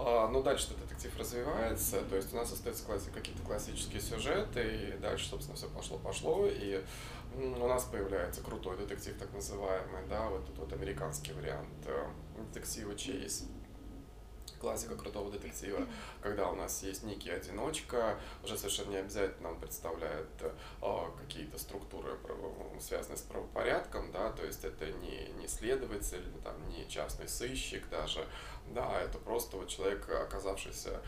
А, 0.00 0.28
ну, 0.28 0.44
дальше 0.44 0.68
детектив 0.76 1.16
развивается, 1.18 2.00
то 2.02 2.14
есть 2.14 2.32
у 2.32 2.36
нас 2.36 2.52
остаются 2.52 3.10
какие-то 3.12 3.42
классические 3.42 4.00
сюжеты, 4.00 4.94
и 4.94 4.98
дальше, 4.98 5.28
собственно, 5.28 5.56
все 5.56 5.68
пошло-пошло, 5.68 6.46
и 6.46 6.84
у 7.34 7.66
нас 7.66 7.82
появляется 7.84 8.40
крутой 8.40 8.76
детектив, 8.76 9.18
так 9.18 9.32
называемый, 9.32 10.06
да, 10.08 10.28
вот 10.28 10.44
этот 10.44 10.56
вот 10.56 10.72
американский 10.72 11.32
вариант 11.32 11.68
э, 11.86 12.06
детектива 12.54 12.94
Чейз 12.94 13.46
классика 14.60 14.96
крутого 14.96 15.30
детектива, 15.30 15.86
когда 16.20 16.48
у 16.48 16.54
нас 16.54 16.82
есть 16.82 17.02
некий 17.02 17.30
одиночка, 17.30 18.18
уже 18.44 18.56
совершенно 18.56 18.90
не 18.90 18.96
обязательно 18.96 19.50
он 19.50 19.60
представляет 19.60 20.28
э, 20.40 21.04
какие-то 21.18 21.58
структуры, 21.58 22.18
связанные 22.80 23.18
с 23.18 23.22
правопорядком, 23.22 24.10
да, 24.12 24.30
то 24.32 24.44
есть 24.44 24.64
это 24.64 24.86
не, 24.86 25.28
не 25.40 25.48
следователь, 25.48 26.24
там, 26.44 26.54
не 26.68 26.88
частный 26.88 27.28
сыщик 27.28 27.88
даже, 27.88 28.26
да, 28.74 29.00
это 29.00 29.18
просто 29.18 29.56
вот 29.56 29.68
человек, 29.68 30.08
оказавшийся 30.08 31.00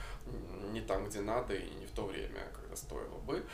не 0.72 0.80
там, 0.80 1.06
где 1.06 1.20
надо 1.20 1.54
и 1.54 1.70
не 1.74 1.86
в 1.86 1.92
то 1.92 2.04
время, 2.04 2.48
когда 2.54 2.76
стоило 2.76 3.18
бы, 3.18 3.44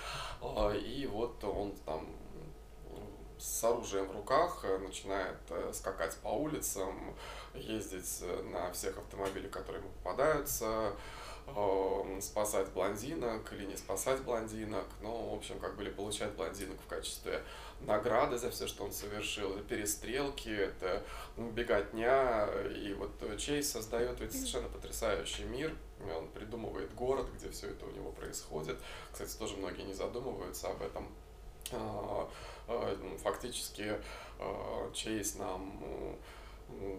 э, 0.42 0.78
и 0.78 1.06
вот 1.06 1.42
он 1.44 1.72
там 1.84 2.06
с 3.38 3.64
оружием 3.64 4.06
в 4.06 4.12
руках 4.12 4.60
э, 4.62 4.78
начинает 4.78 5.36
э, 5.50 5.70
скакать 5.72 6.16
по 6.22 6.28
улицам, 6.28 7.14
ездить 7.54 8.18
э, 8.22 8.42
на 8.52 8.72
всех 8.72 8.96
автомобилях, 8.98 9.50
которые 9.50 9.82
ему 9.82 9.92
попадаются, 10.02 10.92
спасать 12.20 12.68
блондинок 12.70 13.52
или 13.52 13.66
не 13.66 13.76
спасать 13.76 14.20
блондинок, 14.22 14.84
ну, 15.00 15.30
в 15.30 15.34
общем, 15.34 15.60
как 15.60 15.76
были 15.76 15.90
получать 15.90 16.32
блондинок 16.32 16.76
в 16.80 16.88
качестве 16.88 17.40
награды 17.82 18.36
за 18.36 18.50
все, 18.50 18.66
что 18.66 18.82
он 18.82 18.90
совершил, 18.90 19.52
это 19.54 19.62
перестрелки, 19.62 20.48
это 20.48 21.04
беготня, 21.36 22.48
и 22.74 22.94
вот 22.94 23.12
Чейз 23.38 23.70
создает 23.70 24.18
ведь 24.18 24.32
совершенно 24.32 24.68
потрясающий 24.68 25.44
мир, 25.44 25.72
он 26.16 26.26
придумывает 26.30 26.92
город, 26.96 27.28
где 27.36 27.48
все 27.50 27.68
это 27.68 27.86
у 27.86 27.92
него 27.92 28.10
происходит, 28.10 28.80
кстати, 29.12 29.36
тоже 29.36 29.56
многие 29.56 29.82
не 29.82 29.94
задумываются 29.94 30.66
об 30.66 30.82
этом, 30.82 31.06
а, 31.72 31.76
ну, 31.76 32.28
фактически 33.22 33.98
а, 34.38 34.90
Чейз 34.92 35.36
нам 35.36 36.18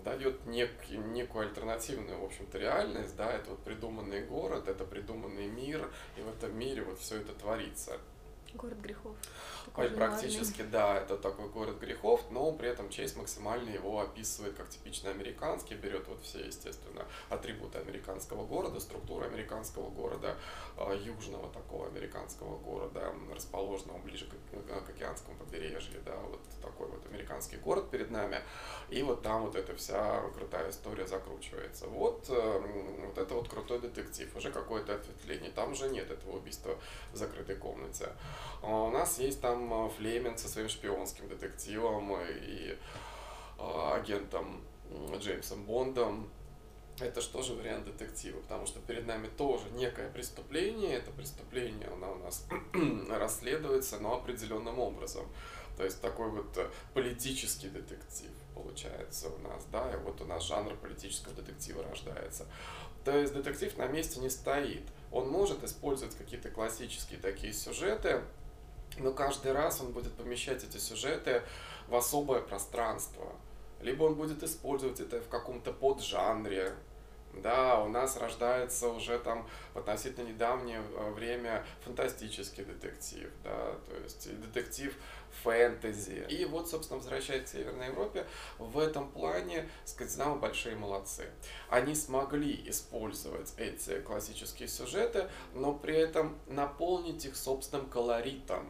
дает 0.04 0.46
нек, 0.46 0.72
некую 0.90 1.50
альтернативную, 1.50 2.20
в 2.20 2.26
общем-то, 2.26 2.58
реальность, 2.58 3.16
да, 3.16 3.32
это 3.32 3.50
вот 3.52 3.60
придуманный 3.60 4.24
город, 4.24 4.68
это 4.68 4.86
придуманный 4.86 5.48
мир, 5.48 5.90
и 6.18 6.22
в 6.22 6.30
этом 6.30 6.58
мире 6.58 6.84
вот 6.84 7.00
все 7.00 7.18
это 7.18 7.34
творится. 7.34 7.98
Город 8.58 8.80
грехов. 8.80 9.16
Такой 9.66 9.90
практически, 9.90 10.64
да, 10.64 10.98
это 10.98 11.18
такой 11.18 11.50
город 11.50 11.80
грехов, 11.80 12.22
но 12.32 12.52
при 12.54 12.70
этом 12.70 12.90
Чейз 12.90 13.16
максимально 13.16 13.70
его 13.70 14.00
описывает 14.00 14.56
как 14.56 14.70
типично 14.70 15.12
американский, 15.12 15.76
берет 15.76 16.08
вот 16.08 16.22
все, 16.24 16.40
естественно, 16.40 17.06
атрибуты 17.30 17.78
американского 17.78 18.46
города, 18.46 18.80
структуру 18.80 19.26
американского 19.26 19.90
города, 19.90 20.36
а, 20.78 20.94
южного 20.94 21.50
такого 21.50 21.88
американского 21.88 22.58
города, 22.58 23.14
расположенного 23.34 24.00
ближе 24.00 24.26
к, 24.26 24.86
к 24.86 24.90
океанскому 24.90 25.38
побережью, 25.38 26.02
да, 26.06 26.16
вот 26.16 26.42
такой 26.62 26.88
вот 26.88 27.06
американский 27.06 27.58
город 27.58 27.92
перед 27.92 28.10
нами, 28.10 28.42
и 28.90 29.04
вот 29.04 29.22
там 29.22 29.44
вот 29.46 29.56
эта 29.56 29.76
вся 29.76 30.22
крутая 30.34 30.70
история 30.72 31.06
закручивается. 31.06 31.88
Вот, 31.88 32.26
э, 32.30 32.62
вот 33.06 33.18
это 33.18 33.36
вот 33.36 33.50
крутой 33.50 33.80
детектив, 33.80 34.34
уже 34.36 34.52
какое-то 34.52 34.96
ответвление. 34.96 35.52
Там 35.52 35.74
уже 35.74 35.90
нет 35.90 36.10
этого 36.10 36.38
убийства 36.38 36.78
в 37.14 37.18
закрытой 37.18 37.56
комнате. 37.56 38.10
А 38.62 38.84
у 38.84 38.92
нас 38.92 39.20
есть 39.20 39.42
там 39.42 39.90
Флеминг 39.92 40.40
со 40.40 40.48
своим 40.48 40.70
шпионским 40.70 41.28
детективом 41.28 42.16
и 42.20 42.78
агентом 43.60 44.62
Джеймсом 45.20 45.64
Бондом, 45.64 46.30
это 47.00 47.22
же 47.22 47.30
тоже 47.30 47.54
вариант 47.54 47.86
детектива, 47.86 48.40
потому 48.42 48.66
что 48.66 48.80
перед 48.80 49.06
нами 49.06 49.28
тоже 49.28 49.70
некое 49.72 50.10
преступление, 50.10 50.96
это 50.96 51.12
преступление 51.12 51.88
оно 51.90 52.14
у 52.14 52.18
нас 52.18 52.48
расследуется, 53.10 54.00
но 54.00 54.16
определенным 54.16 54.80
образом. 54.80 55.28
То 55.78 55.84
есть 55.84 56.02
такой 56.02 56.30
вот 56.32 56.58
э, 56.58 56.68
политический 56.96 57.70
детектив 57.70 58.32
получается 58.58 59.30
у 59.30 59.38
нас, 59.40 59.66
да, 59.72 59.92
и 59.94 59.98
вот 59.98 60.22
у 60.22 60.26
нас 60.26 60.44
жанр 60.44 60.76
политического 60.76 61.34
детектива 61.36 61.84
рождается. 61.84 62.46
То 63.06 63.18
есть 63.18 63.34
детектив 63.34 63.78
на 63.78 63.88
месте 63.88 64.20
не 64.20 64.30
стоит. 64.30 64.84
Он 65.12 65.30
может 65.30 65.64
использовать 65.64 66.16
какие-то 66.16 66.50
классические 66.50 67.20
такие 67.20 67.54
сюжеты, 67.54 68.22
но 68.98 69.12
каждый 69.14 69.54
раз 69.54 69.80
он 69.82 69.92
будет 69.92 70.14
помещать 70.14 70.64
эти 70.64 70.78
сюжеты 70.78 71.44
в 71.88 71.96
особое 71.96 72.42
пространство. 72.42 73.32
Либо 73.82 74.04
он 74.04 74.16
будет 74.16 74.44
использовать 74.44 75.00
это 75.00 75.22
в 75.22 75.30
каком-то 75.30 75.72
поджанре, 75.72 76.74
да, 77.42 77.80
у 77.82 77.90
нас 77.90 78.18
рождается 78.18 78.90
уже 78.90 79.20
там 79.20 79.48
в 79.74 79.80
относительно 79.80 80.28
недавнее 80.28 80.82
э, 80.82 81.12
время 81.12 81.66
фантастический 81.84 82.64
детектив, 82.64 83.30
да, 83.44 83.76
то 83.88 83.96
есть 84.04 84.30
детектив 84.42 84.94
фэнтези. 85.44 86.26
И 86.30 86.46
вот, 86.46 86.70
собственно, 86.70 87.00
возвращаясь 87.00 87.44
к 87.44 87.48
Северной 87.48 87.88
Европе, 87.88 88.26
в 88.58 88.78
этом 88.80 89.10
плане 89.12 89.70
скандинавы 89.86 90.40
большие 90.40 90.76
молодцы. 90.76 91.30
Они 91.70 91.96
смогли 91.96 92.64
использовать 92.70 93.54
эти 93.58 94.00
классические 94.02 94.68
сюжеты, 94.68 95.30
но 95.54 95.74
при 95.74 95.96
этом 95.96 96.38
наполнить 96.48 97.26
их 97.26 97.36
собственным 97.36 97.88
колоритом. 97.90 98.68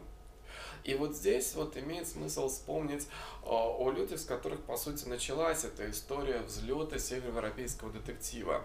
И 0.84 0.94
вот 0.94 1.14
здесь 1.14 1.54
вот 1.54 1.76
имеет 1.76 2.08
смысл 2.08 2.48
вспомнить 2.48 3.08
о, 3.44 3.76
о 3.78 3.90
людях, 3.90 4.20
с 4.20 4.24
которых, 4.24 4.62
по 4.62 4.76
сути, 4.76 5.06
началась 5.06 5.64
эта 5.64 5.90
история 5.90 6.40
взлета 6.40 6.98
североевропейского 6.98 7.92
детектива. 7.92 8.62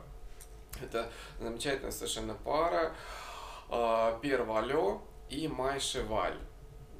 Это 0.82 1.12
замечательная 1.40 1.92
совершенно 1.92 2.34
пара 2.34 2.96
э, 3.70 4.20
Пер 4.22 4.44
Валё 4.44 5.02
и 5.30 5.48
Май 5.48 5.80
Шеваль. 5.80 6.38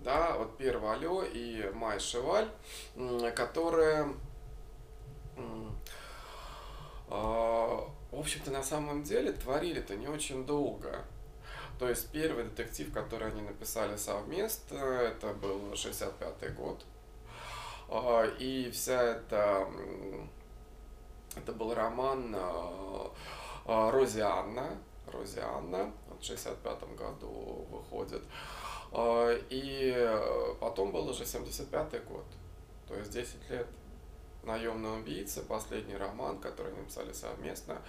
Да, 0.04 0.38
вот 0.38 0.58
Пер 0.58 0.78
Валё 0.80 1.24
и 1.24 1.72
Май 1.74 2.00
Шеваль, 2.00 2.50
которые 3.36 4.14
в 8.14 8.20
общем-то, 8.20 8.52
на 8.52 8.64
самом 8.64 9.04
деле 9.04 9.32
творили-то 9.32 9.96
не 9.96 10.08
очень 10.08 10.46
долго. 10.46 11.04
То 11.80 11.90
есть 11.90 12.12
первый 12.12 12.46
детектив, 12.46 12.94
который 12.94 13.30
они 13.30 13.42
написали 13.42 13.96
совместно, 13.96 14.78
это 14.78 15.34
был 15.34 15.76
65 15.76 16.56
год. 16.56 16.86
А, 17.90 18.26
и 18.40 18.72
вся 18.72 19.02
эта... 19.02 19.68
Это 21.36 21.52
был 21.52 21.74
роман 21.74 22.34
а, 22.36 23.12
а, 23.66 23.92
Розианна. 23.92 24.78
Розианна 25.08 25.92
в 26.20 26.24
65 26.24 26.96
году 26.96 27.68
выходит. 27.70 28.24
И 29.50 30.56
потом 30.60 30.92
был 30.92 31.10
уже 31.10 31.26
75 31.26 32.06
год. 32.06 32.26
То 32.88 32.96
есть 32.96 33.12
10 33.12 33.50
лет 33.50 33.68
наемный 34.44 35.00
убийца, 35.00 35.42
последний 35.42 35.98
роман, 35.98 36.40
который 36.40 36.72
они 36.72 36.82
написали 36.82 37.12
совместно, 37.12 37.82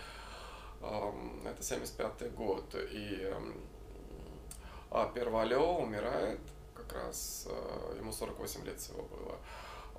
это 0.80 1.62
75 1.62 2.34
год. 2.34 2.74
И 2.74 3.32
а 4.94 5.06
Первалео 5.06 5.78
умирает, 5.78 6.38
как 6.72 6.92
раз 6.92 7.48
э, 7.50 7.96
ему 7.98 8.12
48 8.12 8.64
лет 8.64 8.78
всего 8.78 9.02
было. 9.02 9.36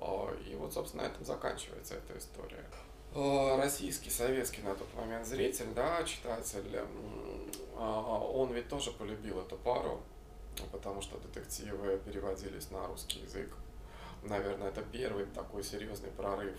А, 0.00 0.34
и 0.48 0.54
вот, 0.54 0.72
собственно, 0.72 1.02
на 1.02 1.08
этом 1.08 1.22
заканчивается 1.22 1.96
эта 1.96 2.16
история. 2.16 2.64
А, 3.14 3.58
российский, 3.58 4.08
советский 4.08 4.62
на 4.62 4.74
тот 4.74 4.92
момент 4.94 5.26
зритель, 5.26 5.68
да, 5.74 6.02
читатель, 6.04 6.80
а, 7.76 8.20
он 8.20 8.54
ведь 8.54 8.70
тоже 8.70 8.90
полюбил 8.90 9.40
эту 9.40 9.56
пару, 9.56 10.00
потому 10.72 11.02
что 11.02 11.18
детективы 11.18 11.98
переводились 11.98 12.70
на 12.70 12.86
русский 12.86 13.20
язык. 13.20 13.54
Наверное, 14.22 14.68
это 14.68 14.80
первый 14.80 15.26
такой 15.26 15.62
серьезный 15.62 16.10
прорыв 16.10 16.58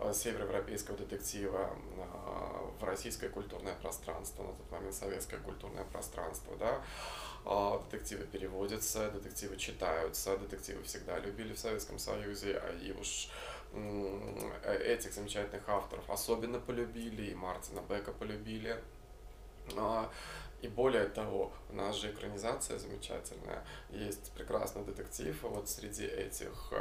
э, 0.00 0.12
североевропейского 0.12 0.96
детектива 0.98 1.70
российское 2.84 3.28
культурное 3.28 3.74
пространство, 3.74 4.44
на 4.44 4.54
тот 4.54 4.70
момент 4.70 4.94
советское 4.94 5.38
культурное 5.38 5.84
пространство, 5.84 6.56
да. 6.56 6.82
А, 7.44 7.82
детективы 7.90 8.24
переводятся, 8.26 9.10
детективы 9.10 9.56
читаются, 9.56 10.36
детективы 10.36 10.82
всегда 10.84 11.18
любили 11.18 11.54
в 11.54 11.58
Советском 11.58 11.98
Союзе, 11.98 12.56
а 12.58 12.70
и 12.72 12.92
уж 12.92 13.28
э, 13.72 14.78
этих 14.84 15.12
замечательных 15.12 15.68
авторов 15.68 16.08
особенно 16.08 16.60
полюбили, 16.60 17.30
и 17.30 17.34
Мартина 17.34 17.80
Бека 17.88 18.12
полюбили. 18.12 18.80
А, 19.76 20.10
и 20.60 20.68
более 20.68 21.06
того, 21.06 21.52
у 21.70 21.74
нас 21.74 21.96
же 21.96 22.12
экранизация 22.12 22.78
замечательная, 22.78 23.64
есть 23.90 24.30
прекрасный 24.32 24.84
детектив 24.84 25.36
вот 25.42 25.68
среди 25.68 26.04
этих 26.04 26.72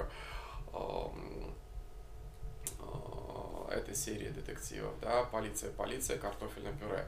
этой 3.72 3.96
серии 3.96 4.30
детективов, 4.30 4.94
да, 5.02 5.24
полиция, 5.24 5.72
полиция, 5.72 6.18
картофельное 6.18 6.74
пюре 6.74 7.06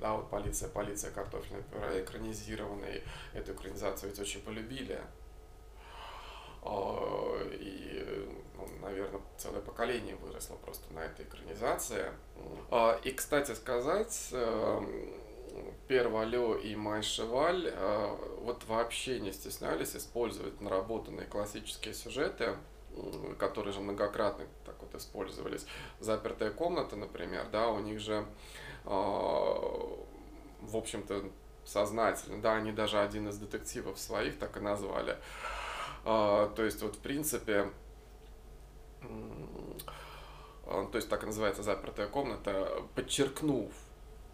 да, 0.00 0.14
вот 0.14 0.28
полиция, 0.28 0.68
полиция, 0.68 1.10
картофельное 1.12 1.62
пюре 1.62 2.02
экранизированный, 2.02 3.02
эту 3.32 3.52
экранизацию 3.52 4.10
ведь 4.10 4.20
очень 4.20 4.42
полюбили. 4.42 5.00
А, 6.62 7.42
и, 7.52 8.28
ну, 8.54 8.68
наверное, 8.82 9.20
целое 9.38 9.60
поколение 9.60 10.16
выросло 10.16 10.56
просто 10.56 10.92
на 10.92 11.00
этой 11.00 11.24
экранизации. 11.24 12.06
А, 12.70 12.98
и, 13.02 13.12
кстати 13.12 13.52
сказать, 13.52 14.28
эм, 14.32 15.14
Первалё 15.88 16.56
и 16.56 16.74
Май 16.74 17.02
Шеваль 17.02 17.70
э, 17.72 18.16
вот 18.40 18.64
вообще 18.64 19.20
не 19.20 19.32
стеснялись 19.32 19.94
использовать 19.94 20.60
наработанные 20.60 21.26
классические 21.26 21.94
сюжеты, 21.94 22.56
которые 23.38 23.72
же 23.72 23.80
многократно 23.80 24.46
так 24.64 24.76
вот 24.80 24.94
использовались. 24.94 25.66
Запертая 26.00 26.50
комната, 26.50 26.96
например, 26.96 27.46
да, 27.50 27.68
у 27.68 27.80
них 27.80 28.00
же 28.00 28.26
а, 28.84 30.04
в 30.60 30.76
общем-то, 30.76 31.24
сознательно. 31.64 32.40
Да, 32.40 32.54
они 32.54 32.72
даже 32.72 33.00
один 33.00 33.28
из 33.28 33.38
детективов 33.38 33.98
своих 33.98 34.38
так 34.38 34.56
и 34.56 34.60
назвали. 34.60 35.16
А, 36.04 36.48
то 36.54 36.62
есть, 36.62 36.82
вот, 36.82 36.96
в 36.96 36.98
принципе, 36.98 37.70
то 39.00 40.90
есть 40.94 41.08
так 41.08 41.22
и 41.22 41.26
называется 41.26 41.62
запертая 41.62 42.06
комната, 42.06 42.82
подчеркнув 42.94 43.72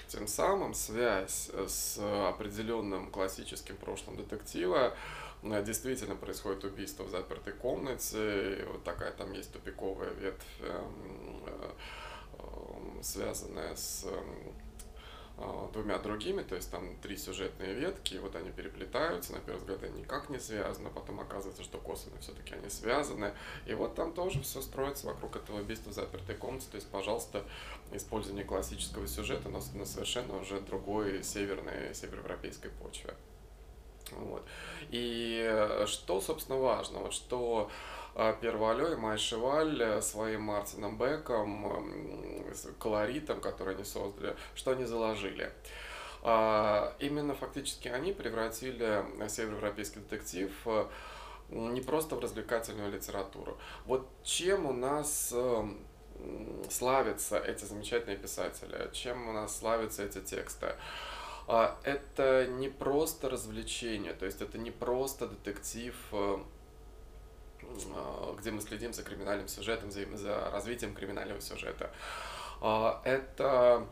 тем 0.09 0.27
самым 0.27 0.75
связь 0.75 1.51
с 1.69 1.99
определенным 2.29 3.11
классическим 3.11 3.77
прошлым 3.77 4.17
детектива, 4.17 4.95
действительно 5.43 6.17
происходит 6.17 6.65
убийство 6.65 7.05
в 7.05 7.11
запертой 7.11 7.53
комнате, 7.55 8.65
вот 8.71 8.85
такая 8.85 9.13
там 9.13 9.33
есть 9.33 9.53
тупиковая 9.53 10.11
ветвь 10.11 10.45
эм, 10.61 11.43
э, 11.47 13.03
связанная 13.03 13.75
с 13.75 14.07
а, 15.43 15.71
двумя 15.73 15.99
другими, 15.99 16.43
то 16.43 16.55
есть 16.55 16.71
там 16.71 16.97
три 16.99 17.17
сюжетные 17.17 17.73
ветки, 17.73 18.13
и 18.13 18.19
вот 18.19 18.37
они 18.37 18.51
переплетаются, 18.51 19.33
на 19.33 19.41
первый 19.41 19.61
взгляд 19.61 19.83
они 19.83 20.01
никак 20.03 20.29
не 20.29 20.39
связаны, 20.39 20.91
потом 20.91 21.19
оказывается, 21.19 21.63
что 21.63 21.79
косвенно 21.79 22.19
все-таки 22.21 22.55
они 22.55 22.69
связаны, 22.69 23.33
и 23.65 23.73
вот 23.73 23.95
там 23.95 24.13
тоже 24.13 24.43
все 24.43 24.61
строится 24.61 25.07
вокруг 25.07 25.37
этого 25.37 25.61
убийства 25.61 25.91
в 25.91 25.95
запертой 25.95 26.35
комнате, 26.35 26.67
то 26.71 26.75
есть, 26.75 26.91
пожалуйста, 26.91 27.47
использование 27.91 28.45
классического 28.45 29.07
сюжета, 29.07 29.49
но 29.49 29.63
на 29.73 29.87
совершенно 29.87 30.37
уже 30.37 30.61
другой 30.61 31.23
северной, 31.23 31.95
североевропейской 31.95 32.71
почве. 32.73 33.15
Вот. 34.13 34.43
И 34.91 35.41
э, 35.49 35.87
что, 35.87 36.21
собственно, 36.21 36.59
важно, 36.59 37.01
вот 37.01 37.13
что 37.13 37.71
а, 38.15 38.33
Первалё 38.33 38.93
и 38.93 38.97
Май 38.97 39.19
Шеваль 39.19 39.81
э, 39.81 40.03
своим 40.03 40.43
Мартином 40.43 40.99
Беком, 40.99 42.45
колоритом, 42.79 43.41
который 43.41 43.75
они 43.75 43.85
создали, 43.85 44.37
что 44.55 44.73
они 44.73 44.85
заложили. 44.85 45.53
А, 46.23 46.95
именно 46.99 47.35
фактически 47.35 47.89
они 47.89 48.13
превратили 48.13 49.05
североевропейский 49.29 50.01
детектив 50.01 50.53
э, 50.67 50.87
не 51.51 51.81
просто 51.81 52.17
в 52.17 52.21
развлекательную 52.21 52.93
литературу. 52.93 53.59
Вот 53.87 54.07
чем 54.23 54.67
у 54.67 54.73
нас 54.73 55.35
славятся 56.69 57.39
эти 57.39 57.65
замечательные 57.65 58.19
писатели, 58.19 58.91
чем 58.93 59.29
у 59.29 59.33
нас 59.33 59.59
славятся 59.59 60.05
эти 60.05 60.21
тексты. 60.21 60.75
А, 61.47 61.79
это 61.85 62.47
не 62.47 62.69
просто 62.69 63.29
развлечение, 63.29 64.13
то 64.13 64.27
есть 64.27 64.41
это 64.41 64.59
не 64.59 64.71
просто 64.71 65.27
детектив, 65.27 65.95
э, 66.13 66.39
а, 67.95 68.37
где 68.39 68.51
мы 68.51 68.61
следим 68.61 68.93
за 68.93 69.03
криминальным 69.03 69.49
сюжетом, 69.49 69.91
за, 69.91 70.51
развитием 70.51 70.95
криминального 70.95 71.41
сюжета. 71.41 71.91
А, 72.61 73.01
это 73.05 73.87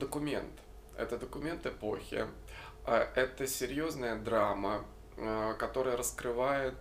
документ. 0.00 0.50
Это 0.96 1.18
документ 1.18 1.66
эпохи. 1.66 2.26
Это 2.86 3.46
серьезная 3.46 4.16
драма, 4.16 4.84
которая 5.58 5.96
раскрывает 5.96 6.74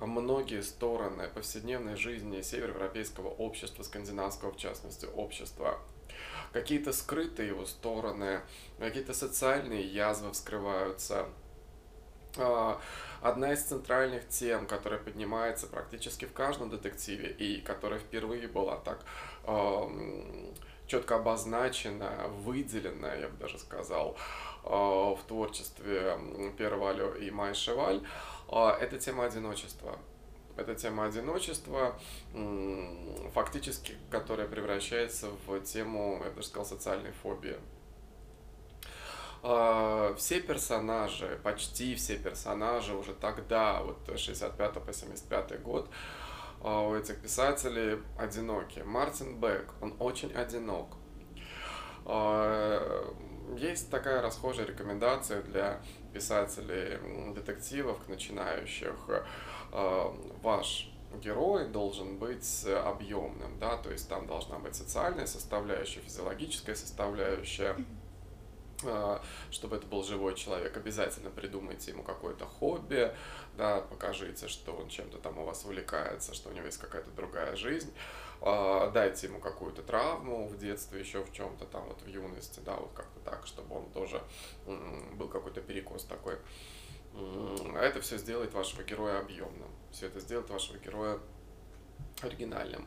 многие 0.00 0.62
стороны 0.62 1.28
повседневной 1.28 1.96
жизни 1.96 2.42
североевропейского 2.42 3.28
общества, 3.28 3.82
скандинавского 3.82 4.52
в 4.52 4.56
частности 4.56 5.06
общества 5.06 5.80
какие-то 6.54 6.92
скрытые 6.92 7.48
его 7.48 7.66
стороны, 7.66 8.40
какие-то 8.78 9.12
социальные 9.12 9.82
язвы 9.82 10.32
вскрываются. 10.32 11.26
А, 12.38 12.80
одна 13.20 13.52
из 13.52 13.62
центральных 13.62 14.28
тем, 14.28 14.66
которая 14.66 15.00
поднимается 15.00 15.66
практически 15.66 16.24
в 16.24 16.32
каждом 16.32 16.70
детективе 16.70 17.30
и 17.30 17.60
которая 17.60 17.98
впервые 17.98 18.48
была 18.48 18.76
так 18.76 19.04
четко 20.86 21.16
обозначена, 21.16 22.28
выделена, 22.44 23.14
я 23.14 23.28
бы 23.28 23.36
даже 23.38 23.58
сказал, 23.58 24.16
а, 24.64 25.14
в 25.14 25.22
творчестве 25.26 26.18
Первалю 26.56 27.14
и 27.14 27.30
Май 27.30 27.54
Шеваль, 27.54 28.02
а, 28.48 28.76
это 28.80 28.98
тема 28.98 29.24
одиночества. 29.24 29.98
Это 30.56 30.74
тема 30.74 31.06
одиночества, 31.06 31.98
фактически, 33.32 33.96
которая 34.10 34.46
превращается 34.46 35.28
в 35.46 35.60
тему, 35.60 36.20
я 36.24 36.30
бы 36.30 36.42
сказал, 36.42 36.64
социальной 36.64 37.12
фобии. 37.12 37.56
А, 39.46 40.14
все 40.16 40.40
персонажи, 40.40 41.38
почти 41.42 41.94
все 41.96 42.16
персонажи 42.16 42.96
уже 42.96 43.12
тогда, 43.12 43.82
вот 43.82 44.18
65 44.18 44.72
по 44.82 44.90
75 44.90 45.62
год, 45.62 45.90
а, 46.62 46.80
у 46.80 46.94
этих 46.94 47.20
писателей 47.20 48.00
одиноки. 48.18 48.78
Мартин 48.80 49.38
Бек, 49.38 49.70
он 49.82 49.94
очень 49.98 50.32
одинок. 50.32 50.96
А, 52.06 53.14
есть 53.58 53.90
такая 53.90 54.22
расхожая 54.22 54.66
рекомендация 54.66 55.42
для 55.42 55.82
писателей 56.14 56.98
детективов, 57.34 57.98
начинающих 58.08 58.94
ваш 60.42 60.94
герой 61.20 61.68
должен 61.68 62.16
быть 62.18 62.66
объемным, 62.66 63.58
да, 63.58 63.76
то 63.76 63.90
есть 63.90 64.08
там 64.08 64.26
должна 64.26 64.58
быть 64.58 64.74
социальная 64.74 65.26
составляющая, 65.26 66.00
физиологическая 66.00 66.74
составляющая, 66.74 67.76
э, 68.82 69.18
чтобы 69.50 69.76
это 69.76 69.86
был 69.86 70.02
живой 70.02 70.34
человек, 70.34 70.76
обязательно 70.76 71.30
придумайте 71.30 71.90
ему 71.92 72.02
какое-то 72.02 72.46
хобби, 72.46 73.14
да, 73.56 73.80
покажите, 73.80 74.48
что 74.48 74.72
он 74.72 74.88
чем-то 74.88 75.18
там 75.18 75.38
у 75.38 75.44
вас 75.44 75.64
увлекается, 75.64 76.34
что 76.34 76.50
у 76.50 76.52
него 76.52 76.66
есть 76.66 76.78
какая-то 76.78 77.10
другая 77.10 77.56
жизнь, 77.56 77.92
э, 78.40 78.90
дайте 78.92 79.26
ему 79.26 79.38
какую-то 79.38 79.82
травму 79.82 80.48
в 80.48 80.58
детстве, 80.58 81.00
еще 81.00 81.22
в 81.22 81.32
чем-то 81.32 81.66
там, 81.66 81.84
вот 81.86 82.02
в 82.02 82.08
юности, 82.08 82.60
да, 82.64 82.76
вот 82.76 82.92
как-то 82.94 83.20
так, 83.20 83.46
чтобы 83.46 83.76
он 83.76 83.90
тоже 83.90 84.22
был 85.14 85.28
какой-то 85.28 85.60
перекос 85.60 86.04
такой. 86.04 86.38
А 87.14 87.80
это 87.80 88.00
все 88.00 88.18
сделает 88.18 88.52
вашего 88.52 88.82
героя 88.82 89.20
объемным. 89.20 89.70
Все 89.90 90.06
это 90.06 90.20
сделает 90.20 90.50
вашего 90.50 90.78
героя 90.78 91.18
оригинальным. 92.22 92.86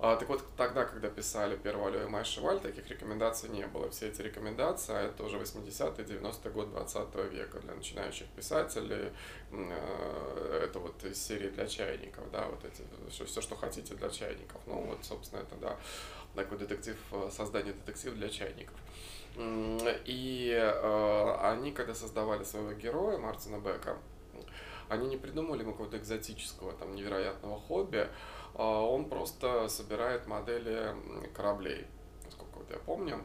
А, 0.00 0.14
так 0.14 0.28
вот, 0.28 0.44
тогда, 0.56 0.84
когда 0.84 1.08
писали 1.08 1.56
Первую 1.56 2.04
и 2.04 2.08
Май 2.08 2.24
Шеваль, 2.24 2.60
таких 2.60 2.88
рекомендаций 2.88 3.48
не 3.48 3.66
было. 3.66 3.90
Все 3.90 4.08
эти 4.08 4.22
рекомендации, 4.22 4.94
а 4.94 5.00
это 5.02 5.24
уже 5.24 5.38
80-е, 5.38 6.04
90-е 6.04 6.52
год 6.52 6.70
20 6.70 7.14
века 7.32 7.58
для 7.58 7.74
начинающих 7.74 8.28
писателей. 8.28 9.10
Э, 9.50 10.60
это 10.62 10.78
вот 10.78 11.02
из 11.04 11.20
серии 11.20 11.48
для 11.48 11.66
чайников, 11.66 12.30
да, 12.30 12.46
вот 12.46 12.64
эти, 12.64 12.84
все, 13.10 13.40
что 13.40 13.56
хотите 13.56 13.94
для 13.96 14.08
чайников. 14.08 14.60
Ну, 14.66 14.82
вот, 14.82 15.04
собственно, 15.04 15.40
это, 15.40 15.56
да, 15.56 15.76
такой 16.36 16.58
детектив, 16.58 16.96
э, 17.10 17.30
создание 17.32 17.72
детектива 17.72 18.14
для 18.14 18.28
чайников. 18.28 18.76
И 19.36 20.52
э, 20.52 21.36
они, 21.42 21.72
когда 21.72 21.94
создавали 21.94 22.44
своего 22.44 22.72
героя, 22.72 23.18
Мартина 23.18 23.58
Бека, 23.58 23.98
они 24.88 25.06
не 25.08 25.16
придумали 25.16 25.62
ему 25.62 25.72
какого-то 25.72 25.98
экзотического, 25.98 26.72
там, 26.72 26.94
невероятного 26.94 27.60
хобби, 27.60 28.08
э, 28.54 28.62
он 28.62 29.08
просто 29.08 29.68
собирает 29.68 30.26
модели 30.26 30.94
кораблей, 31.34 31.86
насколько 32.24 32.58
вот 32.58 32.70
я 32.70 32.78
помню, 32.78 33.22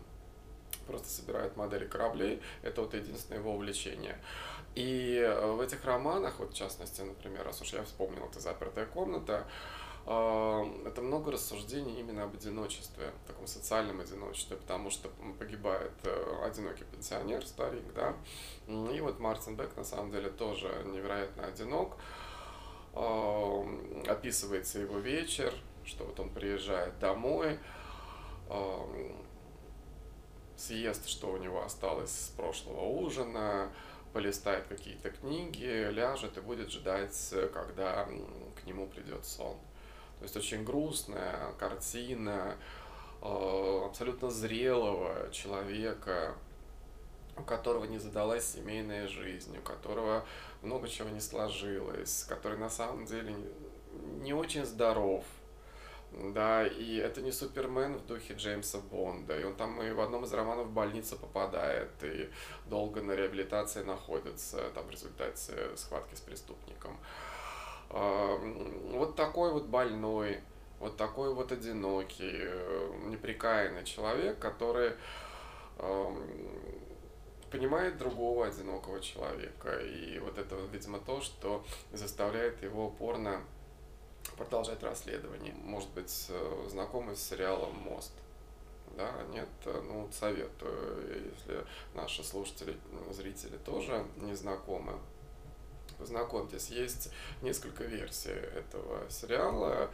просто 0.88 1.08
собирает 1.08 1.56
модели 1.56 1.86
кораблей, 1.86 2.42
это 2.62 2.82
вот 2.82 2.94
единственное 2.94 3.40
его 3.40 3.54
увлечение. 3.54 4.18
И 4.76 5.18
э, 5.18 5.52
в 5.52 5.62
этих 5.62 5.86
романах, 5.86 6.40
вот 6.40 6.52
в 6.52 6.56
частности, 6.56 7.02
например, 7.02 7.46
раз 7.46 7.62
уж 7.62 7.74
я 7.74 7.84
вспомнил, 7.84 8.26
это 8.26 8.40
«Запертая 8.40 8.86
комната», 8.86 9.46
это 10.06 11.02
много 11.02 11.32
рассуждений 11.32 12.00
именно 12.00 12.24
об 12.24 12.34
одиночестве, 12.34 13.14
таком 13.26 13.48
социальном 13.48 14.02
одиночестве, 14.02 14.58
потому 14.58 14.90
что 14.90 15.10
погибает 15.40 15.94
э, 16.04 16.42
одинокий 16.44 16.84
пенсионер, 16.84 17.46
старик, 17.48 17.86
да, 17.96 18.14
и 18.68 19.00
вот 19.00 19.20
Мартин 19.20 19.56
Бек 19.56 19.78
на 19.78 19.86
самом 19.86 20.12
деле 20.12 20.30
тоже 20.30 20.68
невероятно 20.86 21.46
одинок, 21.46 21.96
описывается 24.08 24.80
его 24.80 24.98
вечер, 24.98 25.54
что 25.86 26.04
вот 26.04 26.20
он 26.20 26.30
приезжает 26.30 27.00
домой, 27.00 27.58
съест, 30.58 31.08
что 31.08 31.32
у 31.32 31.38
него 31.38 31.64
осталось 31.64 32.12
с 32.12 32.28
прошлого 32.30 32.82
ужина, 32.82 33.72
полистает 34.12 34.68
какие-то 34.68 35.10
книги, 35.10 35.90
ляжет 35.92 36.38
и 36.38 36.42
будет 36.42 36.70
ждать, 36.72 37.34
когда 37.54 38.08
к 38.56 38.66
нему 38.66 38.88
придет 38.88 39.26
сон. 39.26 39.58
То 40.24 40.28
есть 40.28 40.38
очень 40.38 40.64
грустная 40.64 41.52
картина 41.60 42.56
э, 43.22 43.82
абсолютно 43.86 44.32
зрелого 44.32 45.30
человека, 45.34 46.36
у 47.36 47.42
которого 47.42 47.84
не 47.84 47.98
задалась 47.98 48.46
семейная 48.46 49.10
жизнь, 49.10 49.58
у 49.58 49.62
которого 49.62 50.26
много 50.62 50.88
чего 50.88 51.10
не 51.10 51.20
сложилось, 51.20 52.24
который 52.30 52.58
на 52.58 52.70
самом 52.70 53.06
деле 53.06 53.36
не 54.22 54.34
очень 54.34 54.66
здоров, 54.66 55.26
да, 56.14 56.66
и 56.66 56.96
это 56.96 57.22
не 57.22 57.34
Супермен 57.34 57.98
в 57.98 58.06
духе 58.06 58.36
Джеймса 58.36 58.80
Бонда, 58.80 59.38
и 59.38 59.44
он 59.44 59.56
там 59.56 59.82
и 59.82 59.92
в 59.92 60.00
одном 60.00 60.24
из 60.24 60.32
романов 60.32 60.68
в 60.68 60.72
больницу 60.72 61.18
попадает, 61.18 61.92
и 62.02 62.30
долго 62.70 63.02
на 63.02 63.12
реабилитации 63.12 63.84
находится, 63.84 64.70
там 64.74 64.88
в 64.88 64.90
результате 64.90 65.76
схватки 65.76 66.16
с 66.16 66.22
преступником 66.22 66.98
вот 67.94 69.16
такой 69.16 69.54
вот 69.54 69.66
больной, 69.68 70.40
вот 70.80 70.98
такой 70.98 71.34
вот 71.34 71.52
одинокий, 71.52 72.40
э, 72.42 72.92
неприкаянный 73.06 73.84
человек, 73.84 74.40
который 74.40 74.94
понимает 77.54 77.98
другого 78.00 78.48
одинокого 78.48 79.00
человека. 79.00 79.80
И 79.80 80.18
вот 80.18 80.40
это, 80.40 80.56
видимо, 80.72 81.00
то, 81.00 81.22
что 81.22 81.64
заставляет 81.92 82.64
его 82.64 82.88
упорно 82.88 83.44
продолжать 84.38 84.82
расследование. 84.82 85.54
Может 85.64 85.90
быть, 85.92 86.26
э, 86.30 86.68
знакомый 86.70 87.16
с 87.16 87.22
сериалом 87.22 87.76
«Мост». 87.78 88.12
Да, 88.98 89.12
нет, 89.32 89.50
э, 89.66 89.82
ну, 89.88 90.10
советую, 90.12 91.32
если 91.32 91.64
наши 91.94 92.24
слушатели, 92.24 92.76
зрители 93.12 93.58
тоже 93.58 94.04
не 94.18 94.34
знакомы 94.34 94.94
Познакомьтесь, 96.04 96.68
есть 96.68 97.10
несколько 97.42 97.86
версий 97.86 98.32
этого 98.32 99.10
сериала. 99.10 99.90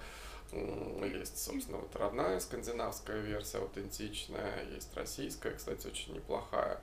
Есть, 0.51 1.37
собственно, 1.37 1.77
вот 1.77 1.95
родная 1.95 2.39
скандинавская 2.39 3.19
версия, 3.19 3.59
аутентичная, 3.59 4.63
есть 4.73 4.91
российская, 4.95 5.51
кстати, 5.51 5.85
очень 5.85 6.15
неплохая 6.15 6.81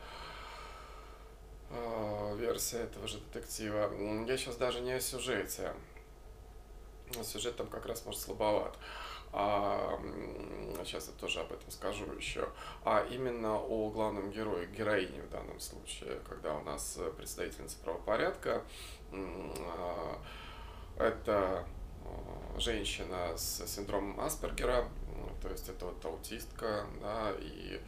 а, 1.70 2.36
версия 2.36 2.84
этого 2.84 3.08
же 3.08 3.18
детектива. 3.18 3.90
Я 4.28 4.36
сейчас 4.36 4.54
даже 4.54 4.78
не 4.80 4.92
о 4.92 5.00
сюжете. 5.00 5.72
Сюжет 7.24 7.56
там 7.56 7.66
как 7.66 7.86
раз, 7.86 8.06
может, 8.06 8.20
слабоват. 8.20 8.78
А, 9.32 10.00
сейчас 10.84 11.08
я 11.08 11.12
тоже 11.20 11.40
об 11.40 11.52
этом 11.52 11.70
скажу 11.70 12.04
еще. 12.12 12.48
А 12.84 13.06
именно 13.10 13.58
о 13.58 13.90
главном 13.90 14.30
герое, 14.30 14.66
героине 14.66 15.20
в 15.22 15.30
данном 15.30 15.60
случае, 15.60 16.20
когда 16.28 16.54
у 16.54 16.62
нас 16.62 16.98
представительница 17.16 17.76
правопорядка, 17.84 18.64
это 20.98 21.66
а, 22.04 22.58
женщина 22.58 23.36
с 23.36 23.66
синдромом 23.66 24.20
Аспергера, 24.20 24.88
то 25.42 25.48
есть 25.48 25.68
это 25.68 25.86
вот 25.86 26.04
аутистка, 26.04 26.86
да, 27.00 27.32
и 27.38 27.80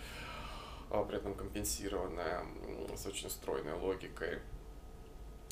а, 0.91 1.05
при 1.05 1.17
этом 1.17 1.35
компенсированная 1.35 2.45
с 2.95 3.07
очень 3.07 3.31
стройной 3.31 3.75
логикой 3.75 4.41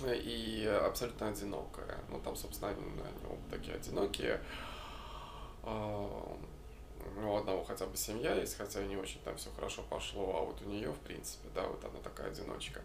и 0.04 0.66
абсолютно 0.84 1.28
одинокая. 1.28 1.98
Ну, 2.10 2.20
там, 2.20 2.36
собственно, 2.36 2.70
они 2.70 2.82
оба 3.28 3.40
такие 3.50 3.76
одинокие. 3.76 4.40
У 5.64 7.34
одного 7.34 7.64
хотя 7.64 7.86
бы 7.86 7.96
семья 7.96 8.34
есть, 8.34 8.58
хотя 8.58 8.82
не 8.82 8.96
очень 8.96 9.20
там 9.20 9.36
все 9.36 9.50
хорошо 9.50 9.82
пошло, 9.88 10.36
а 10.36 10.44
вот 10.44 10.60
у 10.60 10.64
нее, 10.66 10.92
в 10.92 10.98
принципе, 10.98 11.48
да, 11.54 11.62
вот 11.62 11.82
она 11.82 11.98
такая 12.00 12.30
одиночка. 12.30 12.82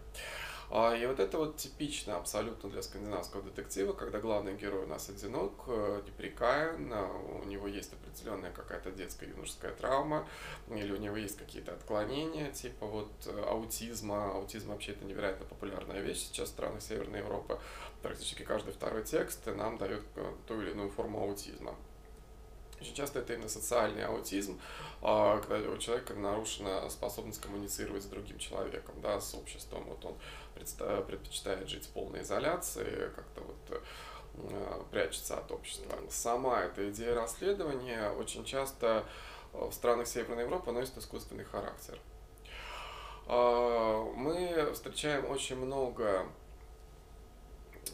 А, 0.74 0.96
и 0.96 1.04
вот 1.04 1.20
это 1.20 1.36
вот 1.36 1.58
типично 1.58 2.16
абсолютно 2.16 2.70
для 2.70 2.80
скандинавского 2.80 3.42
детектива, 3.42 3.92
когда 3.92 4.20
главный 4.20 4.56
герой 4.56 4.84
у 4.84 4.86
нас 4.86 5.10
одинок, 5.10 5.64
э, 5.66 6.00
неприкаян, 6.06 6.90
у 6.90 7.44
него 7.44 7.68
есть 7.68 7.92
определенная 7.92 8.50
какая-то 8.52 8.90
детская 8.90 9.28
юношеская 9.28 9.72
травма, 9.72 10.26
или 10.70 10.90
у 10.90 10.96
него 10.96 11.18
есть 11.18 11.36
какие-то 11.36 11.74
отклонения, 11.74 12.50
типа 12.52 12.86
вот 12.86 13.12
э, 13.26 13.44
аутизма. 13.50 14.32
Аутизм 14.32 14.70
вообще 14.70 14.92
это 14.92 15.04
невероятно 15.04 15.44
популярная 15.44 16.00
вещь 16.00 16.20
сейчас 16.20 16.48
в 16.48 16.52
странах 16.52 16.80
Северной 16.80 17.18
Европы. 17.18 17.58
Практически 18.00 18.42
каждый 18.42 18.72
второй 18.72 19.04
текст 19.04 19.44
нам 19.44 19.76
дает 19.76 20.04
э, 20.16 20.32
ту 20.48 20.58
или 20.62 20.70
иную 20.70 20.88
форму 20.90 21.20
аутизма. 21.20 21.76
Очень 22.82 22.94
часто 22.94 23.20
это 23.20 23.34
именно 23.34 23.48
социальный 23.48 24.04
аутизм, 24.04 24.60
а, 25.02 25.38
когда 25.38 25.70
у 25.70 25.78
человека 25.78 26.14
нарушена 26.14 26.90
способность 26.90 27.40
коммуницировать 27.40 28.02
с 28.02 28.06
другим 28.06 28.38
человеком, 28.38 28.96
да, 29.00 29.20
с 29.20 29.34
обществом. 29.34 29.84
Вот 29.84 30.04
он 30.04 30.16
предпочитает 30.54 31.68
жить 31.68 31.86
в 31.86 31.90
полной 31.90 32.22
изоляции, 32.22 33.10
как-то 33.14 33.40
вот 33.42 33.82
э, 34.38 34.82
прячется 34.90 35.38
от 35.38 35.50
общества. 35.50 35.98
Сама 36.10 36.62
эта 36.62 36.90
идея 36.90 37.14
расследования 37.14 38.10
очень 38.10 38.44
часто 38.44 39.04
в 39.52 39.72
странах 39.72 40.06
Северной 40.06 40.44
Европы 40.44 40.72
носит 40.72 40.96
искусственный 40.96 41.44
характер. 41.44 41.98
А, 43.26 44.04
мы 44.14 44.72
встречаем 44.72 45.30
очень 45.30 45.56
много 45.56 46.26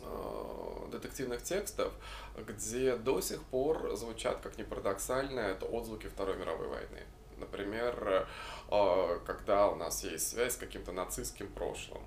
э, 0.03 0.89
детективных 0.91 1.43
текстов, 1.43 1.93
где 2.37 2.97
до 2.97 3.21
сих 3.21 3.43
пор 3.45 3.97
звучат, 3.97 4.41
как 4.41 4.59
ни 4.59 4.63
парадоксально, 4.63 5.41
это 5.41 5.67
отзвуки 5.67 6.09
Второй 6.09 6.37
мировой 6.37 6.69
войны. 6.69 7.03
Например, 7.39 8.26
э, 8.70 9.18
когда 9.26 9.68
у 9.68 9.76
нас 9.76 10.05
есть 10.05 10.28
связь 10.28 10.55
с 10.55 10.57
каким-то 10.57 10.93
нацистским 10.93 11.49
прошлым. 11.49 12.03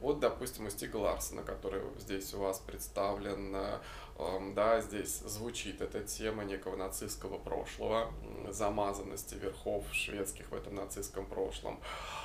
Вот, 0.00 0.20
допустим, 0.20 0.66
у 0.66 0.70
Стига 0.70 0.96
Ларсона, 0.96 1.42
который 1.42 1.82
здесь 1.98 2.32
у 2.34 2.40
вас 2.40 2.60
представлен, 2.60 3.54
э, 3.54 3.78
эм, 4.18 4.54
да, 4.54 4.80
здесь 4.80 5.18
звучит 5.20 5.80
эта 5.80 6.02
тема 6.02 6.44
некого 6.44 6.76
нацистского 6.76 7.38
прошлого, 7.38 8.12
замазанности 8.48 9.34
верхов 9.34 9.84
шведских 9.92 10.50
в 10.50 10.54
этом 10.54 10.74
нацистском 10.74 11.26
прошлом. 11.26 11.80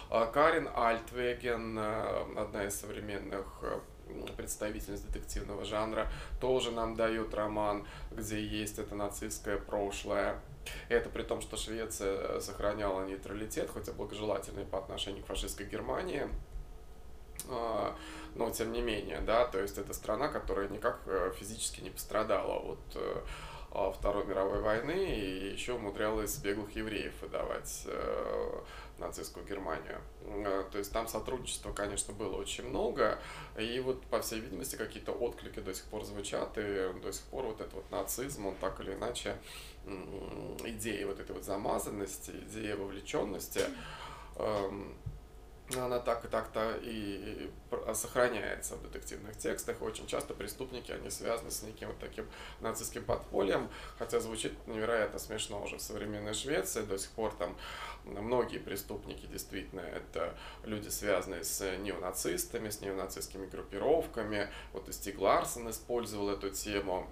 А 0.10 0.26
Карин 0.26 0.70
Альтвеген, 0.74 1.78
э, 1.80 2.26
одна 2.38 2.66
из 2.66 2.80
современных 2.80 3.64
представительниц 4.38 5.02
детективного 5.02 5.66
жанра, 5.66 6.08
тоже 6.40 6.72
нам 6.72 6.96
дает 6.96 7.34
роман, 7.34 7.86
где 8.12 8.44
есть 8.44 8.80
это 8.80 8.96
нацистское 8.96 9.58
прошлое. 9.58 10.42
Это 10.90 11.10
при 11.10 11.24
том, 11.24 11.42
что 11.42 11.58
Швеция 11.58 12.40
сохраняла 12.40 13.06
нейтралитет, 13.06 13.70
хоть 13.70 13.88
и 13.88 13.92
благожелательный 13.92 14.66
по 14.66 14.78
отношению 14.78 15.24
к 15.24 15.28
фашистской 15.28 15.66
Германии. 15.66 16.28
А, 17.50 17.96
но 18.36 18.50
тем 18.52 18.72
не 18.72 18.82
менее, 18.82 19.20
да, 19.22 19.46
то 19.46 19.60
есть 19.60 19.78
это 19.78 19.94
страна, 19.94 20.28
которая 20.28 20.68
никак 20.70 21.00
э, 21.06 21.32
физически 21.36 21.82
не 21.82 21.90
пострадала 21.90 22.54
от 22.60 22.80
э, 22.96 23.22
а, 23.74 23.92
Второй 23.92 24.26
мировой 24.26 24.60
войны 24.60 25.16
и 25.16 25.54
еще 25.54 25.74
умудрялась 25.74 26.38
беглых 26.38 26.76
евреев 26.76 27.14
выдавать 27.22 27.84
э, 27.86 28.62
нацистскую 28.98 29.46
Германию. 29.46 30.02
Э, 30.26 30.66
то 30.70 30.78
есть 30.78 30.92
там 30.92 31.08
сотрудничества, 31.08 31.72
конечно, 31.72 32.14
было 32.14 32.36
очень 32.36 32.68
много, 32.68 33.18
и 33.58 33.80
вот, 33.80 34.02
по 34.08 34.22
всей 34.22 34.42
видимости, 34.42 34.76
какие-то 34.76 35.14
отклики 35.14 35.62
до 35.62 35.74
сих 35.74 35.86
пор 35.86 36.04
звучат, 36.04 36.58
и 36.58 36.92
до 37.02 37.14
сих 37.14 37.24
пор 37.26 37.46
вот 37.46 37.62
этот 37.62 37.74
вот 37.74 37.90
нацизм, 37.92 38.46
он 38.46 38.56
так 38.56 38.82
или 38.82 38.94
иначе, 38.94 39.38
идея 40.66 41.08
вот 41.08 41.20
этой 41.20 41.34
вот 41.34 41.44
замазанности, 41.44 42.32
идея 42.32 42.76
вовлеченности, 42.76 43.62
эм, 44.36 44.96
она 45.78 46.00
так 46.00 46.26
и 46.26 46.28
так-то 46.28 46.78
и 46.82 47.50
сохраняется 47.94 48.76
в 48.76 48.84
детективных 48.84 49.38
текстах. 49.38 49.82
Очень 49.82 50.08
часто 50.08 50.34
преступники, 50.34 50.92
они 50.92 51.10
связаны 51.10 51.52
с 51.52 51.64
неким 51.64 51.88
вот 51.88 52.00
таким 52.00 52.26
нацистским 52.60 53.04
подпольем, 53.04 53.70
хотя 53.98 54.20
звучит 54.20 54.54
невероятно 54.68 55.20
смешно 55.20 55.64
уже 55.64 55.78
в 55.78 55.82
современной 55.82 56.34
Швеции. 56.34 56.82
До 56.82 56.98
сих 56.98 57.12
пор 57.12 57.34
там 57.34 57.56
многие 58.04 58.58
преступники 58.58 59.26
действительно 59.28 59.82
это 59.82 60.36
люди, 60.64 60.90
связанные 60.90 61.44
с 61.44 61.62
неонацистами, 61.78 62.70
с 62.70 62.82
неонацистскими 62.82 63.46
группировками. 63.46 64.50
Вот 64.74 64.90
и 64.90 64.92
Стиг 64.92 65.20
Ларсон 65.20 65.70
использовал 65.70 66.30
эту 66.30 66.50
тему. 66.50 67.08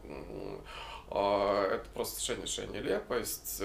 А, 1.10 1.68
это 1.68 1.90
просто 1.94 2.20
совершеннейшая 2.20 2.68
нелепость. 2.68 3.62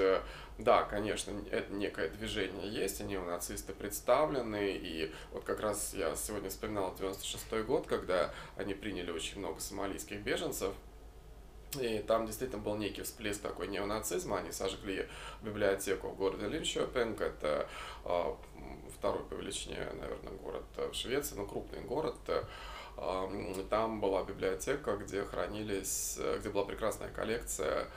Да, 0.58 0.84
конечно, 0.84 1.32
это 1.50 1.72
некое 1.72 2.08
движение 2.08 2.68
есть, 2.68 3.00
они 3.00 3.18
у 3.18 3.24
нацисты 3.24 3.72
представлены, 3.72 4.76
и 4.76 5.12
вот 5.32 5.42
как 5.42 5.58
раз 5.58 5.92
я 5.94 6.14
сегодня 6.14 6.48
вспоминал 6.48 6.94
96 6.96 7.64
год, 7.64 7.88
когда 7.88 8.32
они 8.56 8.72
приняли 8.72 9.10
очень 9.10 9.40
много 9.40 9.58
сомалийских 9.58 10.20
беженцев, 10.20 10.72
и 11.80 11.98
там 12.06 12.26
действительно 12.26 12.62
был 12.62 12.76
некий 12.76 13.02
всплеск 13.02 13.42
такой 13.42 13.68
неонацизма. 13.68 14.38
Они 14.38 14.52
сожгли 14.52 15.08
библиотеку 15.42 16.08
в 16.08 16.16
городе 16.16 16.46
Линчопинг. 16.46 17.20
Это 17.20 17.68
э, 18.04 18.34
второй 18.96 19.24
по 19.24 19.34
величине, 19.34 19.78
наверное, 20.00 20.32
город 20.34 20.64
в 20.76 20.94
Швеции, 20.94 21.34
но 21.34 21.46
крупный 21.46 21.80
город. 21.80 22.16
Там 23.70 24.00
была 24.00 24.22
библиотека, 24.22 24.96
где 24.96 25.24
хранились, 25.24 26.18
где 26.38 26.48
была 26.48 26.64
прекрасная 26.64 27.10
коллекция 27.10 27.88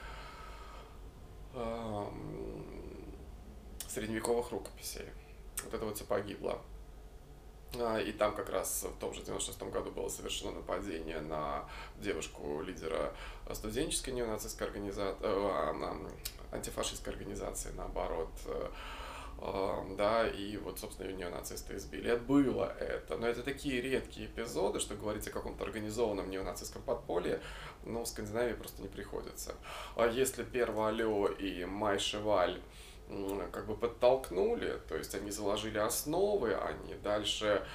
средневековых 3.87 4.51
рукописей. 4.51 5.05
Вот 5.63 5.73
это 5.73 5.85
вот 5.85 5.95
все 5.95 6.05
погибло. 6.05 6.61
А, 7.75 7.99
и 7.99 8.11
там 8.11 8.35
как 8.35 8.49
раз 8.49 8.83
в 8.83 8.99
том 8.99 9.13
же 9.13 9.21
96 9.21 9.61
году 9.63 9.91
было 9.91 10.07
совершено 10.07 10.51
нападение 10.51 11.19
на 11.19 11.67
девушку-лидера 11.97 13.13
студенческой 13.53 14.11
неонацистской 14.11 14.67
организации, 14.67 15.17
э, 15.21 16.09
антифашистской 16.51 17.13
организации, 17.13 17.71
наоборот. 17.75 18.29
Да, 19.39 20.27
и 20.27 20.57
вот, 20.57 20.79
собственно, 20.79 21.07
ее 21.09 21.15
неонацисты 21.15 21.75
избили. 21.75 22.09
Это 22.09 22.23
было 22.23 22.75
это. 22.79 23.17
Но 23.17 23.27
это 23.27 23.43
такие 23.43 23.81
редкие 23.81 24.27
эпизоды, 24.27 24.79
что 24.79 24.95
говорить 24.95 25.27
о 25.27 25.31
каком-то 25.31 25.63
организованном 25.63 26.29
неонацистском 26.29 26.81
подполье, 26.81 27.39
ну, 27.83 28.03
в 28.03 28.07
Скандинавии 28.07 28.53
просто 28.53 28.81
не 28.81 28.87
приходится. 28.87 29.53
А 29.95 30.07
если 30.07 30.43
Перво 30.43 30.89
Алё 30.89 31.27
и 31.27 31.65
Май 31.65 31.99
Шеваль 31.99 32.59
как 33.51 33.67
бы 33.67 33.77
подтолкнули, 33.77 34.81
то 34.89 34.95
есть 34.97 35.15
они 35.15 35.31
заложили 35.31 35.77
основы, 35.77 36.53
они 36.55 36.95
дальше, 36.95 37.65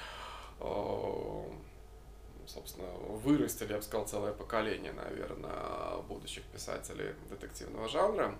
собственно, 2.45 2.87
вырастили, 3.07 3.71
я 3.71 3.77
бы 3.77 3.83
сказал, 3.83 4.05
целое 4.05 4.33
поколение, 4.33 4.91
наверное, 4.91 5.97
будущих 6.09 6.43
писателей 6.43 7.15
детективного 7.29 7.87
жанра, 7.87 8.35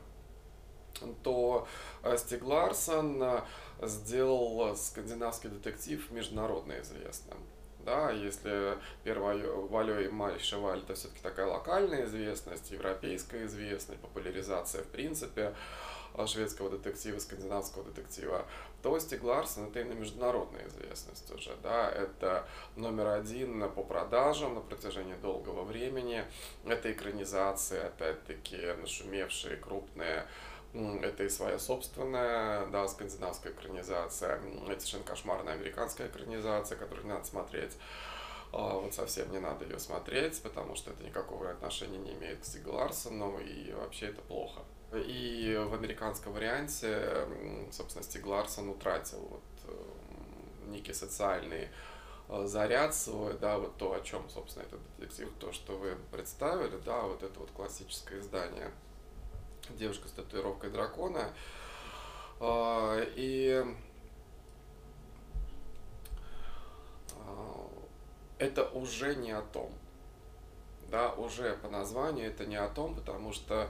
то 1.23 1.67
э, 2.03 2.17
Стиг 2.17 2.43
Ларсон 2.43 3.21
э, 3.21 3.41
сделал 3.81 4.75
скандинавский 4.75 5.49
детектив 5.49 6.09
международно 6.11 6.79
известным. 6.81 7.37
Да, 7.79 8.11
если 8.11 8.77
первое 9.03 9.45
Валё 9.45 9.99
и 9.99 10.07
Май 10.07 10.39
Шеваль 10.39 10.79
это 10.79 10.95
все-таки 10.95 11.21
такая 11.21 11.47
локальная 11.47 12.05
известность, 12.05 12.71
европейская 12.71 13.45
известность, 13.45 13.99
популяризация 13.99 14.83
в 14.83 14.87
принципе, 14.87 15.53
шведского 16.27 16.69
детектива, 16.69 17.19
скандинавского 17.19 17.83
детектива, 17.83 18.45
то 18.81 18.97
Стиг 18.99 19.23
Ларсон 19.23 19.67
это 19.67 19.81
именно 19.81 19.99
международная 19.99 20.67
известность 20.67 21.29
уже, 21.31 21.55
да, 21.63 21.89
это 21.89 22.47
номер 22.75 23.07
один 23.07 23.69
по 23.71 23.83
продажам 23.83 24.55
на 24.55 24.61
протяжении 24.61 25.15
долгого 25.15 25.63
времени, 25.63 26.23
это 26.65 26.91
экранизации, 26.91 27.79
опять-таки, 27.79 28.57
нашумевшие, 28.79 29.57
крупные, 29.57 30.25
это 30.73 31.23
и 31.23 31.29
своя 31.29 31.59
собственная, 31.59 32.65
да, 32.67 32.87
скандинавская 32.87 33.53
экранизация, 33.53 34.39
это 34.67 34.79
совершенно 34.79 35.03
кошмарная 35.03 35.53
американская 35.53 36.07
экранизация, 36.07 36.77
которую 36.77 37.05
не 37.05 37.13
надо 37.13 37.25
смотреть. 37.25 37.77
А, 38.51 38.77
вот 38.77 38.93
совсем 38.93 39.31
не 39.31 39.39
надо 39.39 39.65
ее 39.65 39.79
смотреть, 39.79 40.41
потому 40.41 40.75
что 40.75 40.91
это 40.91 41.03
никакого 41.03 41.49
отношения 41.49 41.97
не 41.97 42.13
имеет 42.13 42.41
к 42.41 42.45
Стигу 42.45 42.71
Ларсону, 42.71 43.39
и 43.39 43.71
вообще 43.73 44.07
это 44.07 44.21
плохо. 44.21 44.61
И 44.93 45.59
в 45.67 45.73
американском 45.73 46.33
варианте, 46.33 47.27
собственно, 47.71 48.03
Стиг 48.03 48.27
Ларсон 48.27 48.69
утратил 48.69 49.19
вот 49.19 49.41
некий 50.67 50.93
социальный 50.93 51.69
э, 52.29 52.45
заряд 52.45 52.93
свой, 52.95 53.37
да, 53.37 53.57
вот 53.57 53.77
то, 53.77 53.93
о 53.93 54.01
чем, 54.01 54.29
собственно, 54.29 54.63
этот 54.63 54.79
детектив, 54.97 55.29
то, 55.39 55.51
что 55.51 55.77
вы 55.77 55.97
представили, 56.11 56.77
да, 56.85 57.01
вот 57.01 57.23
это 57.23 57.39
вот 57.39 57.51
классическое 57.51 58.19
издание 58.19 58.71
«Девушка 59.69 60.07
с 60.07 60.11
татуировкой 60.11 60.69
дракона». 60.69 61.33
А, 62.39 62.99
и 63.15 63.63
а, 67.15 67.69
это 68.37 68.67
уже 68.69 69.15
не 69.15 69.31
о 69.31 69.41
том. 69.41 69.71
Да, 70.91 71.13
уже 71.13 71.55
по 71.57 71.69
названию 71.69 72.27
это 72.27 72.45
не 72.45 72.57
о 72.57 72.67
том, 72.67 72.95
потому 72.95 73.33
что 73.33 73.69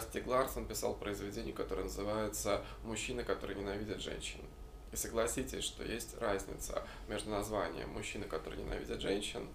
Стиг 0.00 0.26
Ларсон 0.26 0.66
писал 0.66 0.94
произведение, 0.94 1.52
которое 1.52 1.82
называется 1.82 2.64
«Мужчины, 2.84 3.24
которые 3.24 3.58
ненавидят 3.58 4.00
женщин». 4.00 4.40
И 4.92 4.96
согласитесь, 4.96 5.64
что 5.64 5.84
есть 5.84 6.16
разница 6.18 6.82
между 7.08 7.30
названием 7.30 7.90
«Мужчины, 7.90 8.24
которые 8.24 8.62
ненавидят 8.62 9.00
женщин» 9.00 9.48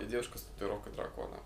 и 0.00 0.04
«Девушка 0.06 0.38
с 0.38 0.42
татуировкой 0.42 0.92
дракона». 0.92 1.36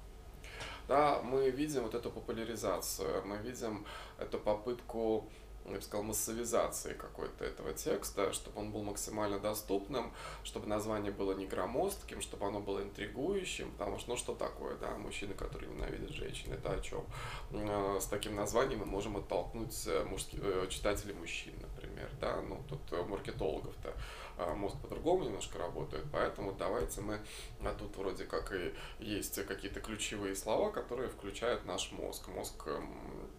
Да, 0.90 1.20
мы 1.22 1.50
видим 1.50 1.84
вот 1.84 1.94
эту 1.94 2.10
популяризацию, 2.10 3.24
мы 3.24 3.36
видим 3.36 3.86
эту 4.18 4.40
попытку 4.40 5.30
я 5.66 5.76
бы 5.76 5.82
сказал, 5.82 6.02
массовизации 6.04 6.94
какой-то 6.94 7.44
этого 7.44 7.72
текста, 7.72 8.32
чтобы 8.32 8.60
он 8.60 8.72
был 8.72 8.82
максимально 8.82 9.38
доступным, 9.38 10.12
чтобы 10.42 10.66
название 10.66 11.12
было 11.12 11.32
не 11.32 11.46
громоздким, 11.46 12.20
чтобы 12.20 12.46
оно 12.46 12.58
было 12.60 12.82
интригующим, 12.82 13.70
потому 13.72 13.98
что, 13.98 14.10
ну 14.10 14.16
что 14.16 14.34
такое, 14.34 14.76
да, 14.78 14.96
мужчины, 14.96 15.34
которые 15.34 15.70
ненавидят 15.70 16.10
женщин, 16.10 16.52
это 16.52 16.72
о 16.72 16.80
чем? 16.80 17.04
Э, 17.52 17.98
с 18.00 18.06
таким 18.06 18.34
названием 18.34 18.80
мы 18.80 18.86
можем 18.86 19.16
оттолкнуть 19.16 19.86
э, 19.86 20.04
мужских, 20.04 20.40
э, 20.42 20.66
читателей 20.70 21.14
мужчин, 21.14 21.54
например, 21.60 21.79
да, 22.20 22.40
ну 22.42 22.62
тут 22.68 22.80
маркетологов-то 23.08 23.94
мозг 24.56 24.76
по-другому 24.80 25.24
немножко 25.24 25.58
работает, 25.58 26.04
поэтому 26.12 26.52
давайте 26.52 27.02
мы, 27.02 27.20
а 27.62 27.74
тут 27.74 27.96
вроде 27.96 28.24
как 28.24 28.52
и 28.52 28.74
есть 28.98 29.44
какие-то 29.44 29.80
ключевые 29.80 30.34
слова, 30.34 30.70
которые 30.70 31.08
включают 31.08 31.66
наш 31.66 31.92
мозг, 31.92 32.28
мозг 32.28 32.66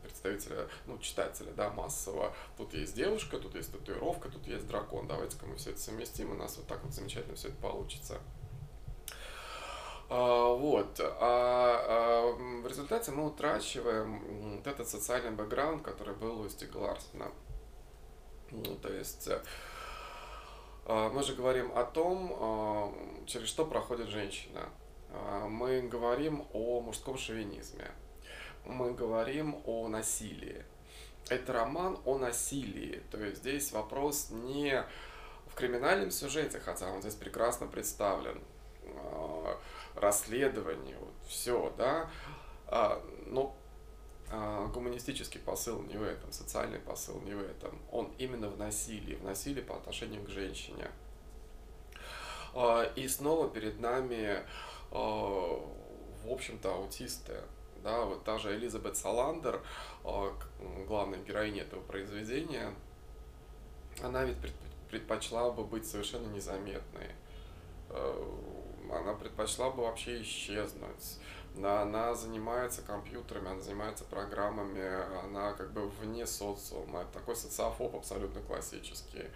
представителя, 0.03 0.67
ну, 0.85 0.97
читателя, 0.99 1.51
да, 1.53 1.69
массового. 1.69 2.33
Тут 2.57 2.73
есть 2.73 2.95
девушка, 2.95 3.39
тут 3.39 3.55
есть 3.55 3.71
татуировка, 3.71 4.29
тут 4.29 4.45
есть 4.47 4.67
дракон. 4.67 5.07
Давайте-ка 5.07 5.45
мы 5.45 5.55
все 5.55 5.71
это 5.71 5.79
совместим, 5.79 6.31
у 6.31 6.35
нас 6.35 6.57
вот 6.57 6.67
так 6.67 6.83
вот 6.83 6.93
замечательно 6.93 7.35
все 7.35 7.47
это 7.47 7.57
получится. 7.57 8.19
А, 10.09 10.53
вот. 10.53 10.99
А, 10.99 11.13
а 11.21 12.61
в 12.61 12.67
результате 12.67 13.11
мы 13.11 13.25
утрачиваем 13.25 14.55
вот 14.57 14.67
этот 14.67 14.87
социальный 14.87 15.31
бэкграунд, 15.31 15.81
который 15.81 16.15
был 16.15 16.41
у. 16.41 16.47
Ну, 17.13 17.31
то 18.81 18.91
есть 18.91 19.29
а, 20.85 21.09
мы 21.09 21.23
же 21.23 21.35
говорим 21.35 21.71
о 21.75 21.83
том, 21.83 22.35
а, 22.39 22.93
через 23.25 23.47
что 23.47 23.65
проходит 23.65 24.07
женщина. 24.07 24.69
Мы 25.49 25.81
говорим 25.81 26.45
о 26.53 26.79
мужском 26.79 27.17
шовинизме 27.17 27.91
мы 28.65 28.93
говорим 28.93 29.61
о 29.65 29.87
насилии. 29.87 30.63
Это 31.29 31.53
роман 31.53 31.97
о 32.05 32.17
насилии. 32.17 33.01
То 33.11 33.23
есть 33.23 33.37
здесь 33.37 33.71
вопрос 33.71 34.29
не 34.31 34.83
в 35.47 35.55
криминальном 35.55 36.11
сюжете, 36.11 36.59
хотя 36.59 36.89
он 36.91 37.01
здесь 37.01 37.15
прекрасно 37.15 37.67
представлен, 37.67 38.41
а, 38.95 39.57
расследование, 39.95 40.97
вот 40.99 41.13
все, 41.27 41.73
да, 41.77 42.09
а, 42.67 43.01
но 43.25 43.55
а, 44.31 44.67
гуманистический 44.67 45.39
посыл 45.39 45.81
не 45.83 45.97
в 45.97 46.03
этом, 46.03 46.31
социальный 46.31 46.79
посыл 46.79 47.19
не 47.21 47.33
в 47.33 47.41
этом. 47.41 47.79
Он 47.91 48.11
именно 48.17 48.49
в 48.49 48.57
насилии, 48.57 49.15
в 49.15 49.23
насилии 49.23 49.61
по 49.61 49.75
отношению 49.75 50.23
к 50.23 50.29
женщине. 50.29 50.89
И 52.97 53.07
снова 53.07 53.49
перед 53.49 53.79
нами, 53.79 54.43
в 54.91 56.29
общем-то, 56.29 56.73
аутисты 56.73 57.41
да, 57.83 58.05
вот 58.05 58.23
та 58.23 58.37
же 58.37 58.55
Элизабет 58.55 58.97
Саландер, 58.97 59.61
а, 60.03 60.33
главная 60.87 61.19
героиня 61.19 61.63
этого 61.63 61.81
произведения, 61.81 62.73
она 64.01 64.23
ведь 64.23 64.37
предпочла 64.89 65.51
бы 65.51 65.63
быть 65.63 65.85
совершенно 65.85 66.27
незаметной. 66.27 67.07
Э, 67.89 68.23
она 68.91 69.13
предпочла 69.13 69.69
бы 69.69 69.83
вообще 69.83 70.21
исчезнуть. 70.21 71.19
Она 71.57 72.13
занимается 72.15 72.81
компьютерами, 72.81 73.51
она 73.51 73.59
занимается 73.59 74.03
программами, 74.05 75.25
она 75.25 75.53
как 75.53 75.71
бы 75.73 75.87
вне 75.89 76.25
социума. 76.25 77.01
Это 77.01 77.13
такой 77.13 77.35
социофоб 77.35 77.95
абсолютно 77.95 78.41
классический. 78.41 79.27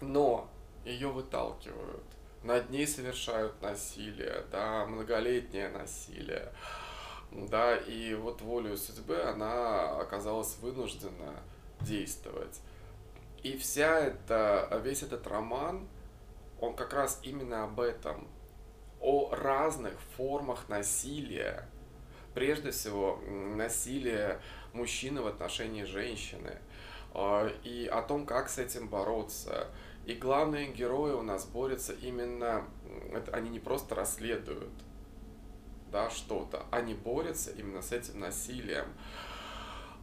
Но 0.00 0.48
ее 0.84 1.08
выталкивают 1.08 2.04
над 2.44 2.70
ней 2.70 2.86
совершают 2.86 3.60
насилие, 3.62 4.44
да, 4.52 4.84
многолетнее 4.84 5.70
насилие, 5.70 6.52
да, 7.32 7.74
и 7.74 8.14
вот 8.14 8.42
волею 8.42 8.76
судьбы 8.76 9.20
она 9.22 9.98
оказалась 9.98 10.58
вынуждена 10.58 11.40
действовать. 11.80 12.60
И 13.42 13.56
вся 13.56 13.98
эта, 13.98 14.80
весь 14.84 15.02
этот 15.02 15.26
роман, 15.26 15.88
он 16.60 16.76
как 16.76 16.92
раз 16.92 17.18
именно 17.22 17.64
об 17.64 17.80
этом, 17.80 18.28
о 19.04 19.34
разных 19.34 20.00
формах 20.16 20.70
насилия, 20.70 21.68
прежде 22.34 22.70
всего 22.70 23.20
насилие 23.26 24.40
мужчины 24.72 25.20
в 25.20 25.26
отношении 25.26 25.84
женщины, 25.84 26.58
а, 27.12 27.48
и 27.62 27.86
о 27.86 28.00
том, 28.00 28.24
как 28.24 28.48
с 28.48 28.56
этим 28.56 28.88
бороться, 28.88 29.68
и 30.06 30.14
главные 30.14 30.72
герои 30.72 31.12
у 31.12 31.22
нас 31.22 31.44
борются 31.44 31.92
именно, 31.92 32.64
это, 33.12 33.30
они 33.32 33.50
не 33.50 33.60
просто 33.60 33.94
расследуют 33.94 34.72
да, 35.92 36.08
что-то, 36.08 36.64
они 36.70 36.94
борются 36.94 37.50
именно 37.52 37.82
с 37.82 37.92
этим 37.92 38.20
насилием. 38.20 38.86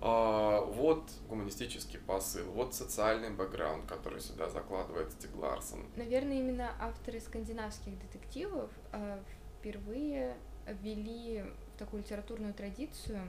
А, 0.03 0.61
вот 0.61 1.11
гуманистический 1.29 1.99
посыл, 1.99 2.49
вот 2.51 2.73
социальный 2.73 3.29
бэкграунд, 3.29 3.85
который 3.85 4.19
сюда 4.19 4.49
закладывает 4.49 5.11
Стиг 5.11 5.35
Ларсон. 5.35 5.85
Наверное, 5.95 6.39
именно 6.39 6.71
авторы 6.79 7.19
скандинавских 7.19 7.99
детективов 7.99 8.71
а, 8.91 9.23
впервые 9.59 10.35
ввели 10.67 11.43
в 11.43 11.77
такую 11.77 12.01
литературную 12.01 12.53
традицию 12.53 13.21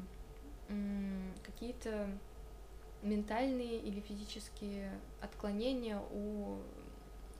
какие-то 1.45 2.09
ментальные 3.03 3.79
или 3.79 4.01
физические 4.01 4.99
отклонения 5.20 6.01
у 6.12 6.59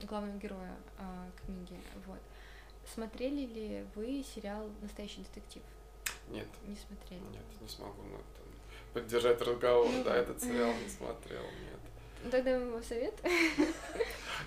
главного 0.05 0.37
героя 0.37 0.75
э, 0.99 1.31
книги. 1.45 1.79
Вот. 2.05 2.19
Смотрели 2.93 3.45
ли 3.45 3.85
вы 3.95 4.23
сериал 4.23 4.69
«Настоящий 4.81 5.21
детектив»? 5.21 5.63
Нет. 6.29 6.47
Не 6.67 6.75
смотрели? 6.75 7.21
Нет, 7.31 7.61
не 7.61 7.67
смогу 7.67 8.03
на 8.03 8.15
это 8.15 8.42
поддержать 8.93 9.41
разговор. 9.41 9.87
Ну, 9.91 10.03
да, 10.03 10.15
этот 10.15 10.41
сериал 10.41 10.73
не 10.83 10.89
смотрел, 10.89 11.41
нет. 11.41 12.31
Тогда 12.31 12.51
его 12.51 12.81
совет. 12.81 13.13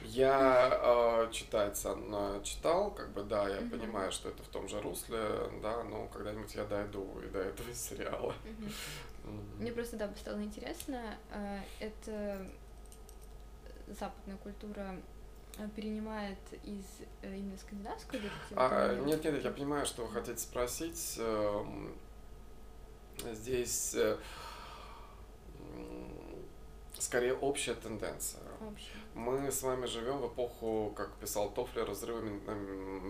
Я 0.03 0.71
э, 0.83 1.33
читать 1.33 1.81
э, 1.85 2.41
читал, 2.43 2.91
как 2.91 3.13
бы, 3.13 3.23
да, 3.23 3.49
я 3.49 3.57
uh-huh. 3.57 3.71
понимаю, 3.71 4.13
что 4.13 4.29
это 4.29 4.43
в 4.43 4.49
том 4.49 4.69
же 4.69 4.81
русле, 4.81 5.19
да, 5.63 5.83
но 5.85 6.07
когда-нибудь 6.09 6.55
я 6.55 6.65
дойду 6.65 7.21
и 7.25 7.29
до 7.29 7.41
этого 7.41 7.73
сериала. 7.75 8.35
Uh-huh. 8.45 8.73
Мне 9.59 9.73
просто, 9.73 9.97
да, 9.97 10.11
стало 10.17 10.43
интересно, 10.43 11.19
э, 11.31 11.61
это 11.81 12.47
западная 13.89 14.37
культура 14.37 14.97
э, 15.59 15.69
перенимает 15.75 16.39
из 16.65 16.85
э, 17.23 17.37
именно 17.37 17.59
скандинавской 17.59 18.21
А, 18.55 18.95
нет, 18.95 19.25
нет, 19.25 19.43
я 19.43 19.51
понимаю, 19.51 19.87
что 19.87 20.05
вы 20.05 20.13
хотите 20.13 20.39
спросить. 20.39 21.19
Здесь 23.33 23.97
скорее 26.99 27.35
общая 27.35 27.75
тенденция. 27.75 28.43
Общая. 28.61 28.91
Мы 29.15 29.51
с 29.51 29.63
вами 29.63 29.87
живем 29.87 30.19
в 30.19 30.29
эпоху, 30.29 30.93
как 30.97 31.13
писал 31.15 31.51
Тофлер, 31.51 31.91
взрыва, 31.91 32.23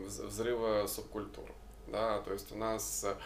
взрыва 0.06 0.86
субкультур. 0.86 1.50
Да, 1.88 2.20
то 2.20 2.32
есть 2.32 2.50
у 2.52 2.56
нас 2.56 3.04
а 3.04 3.18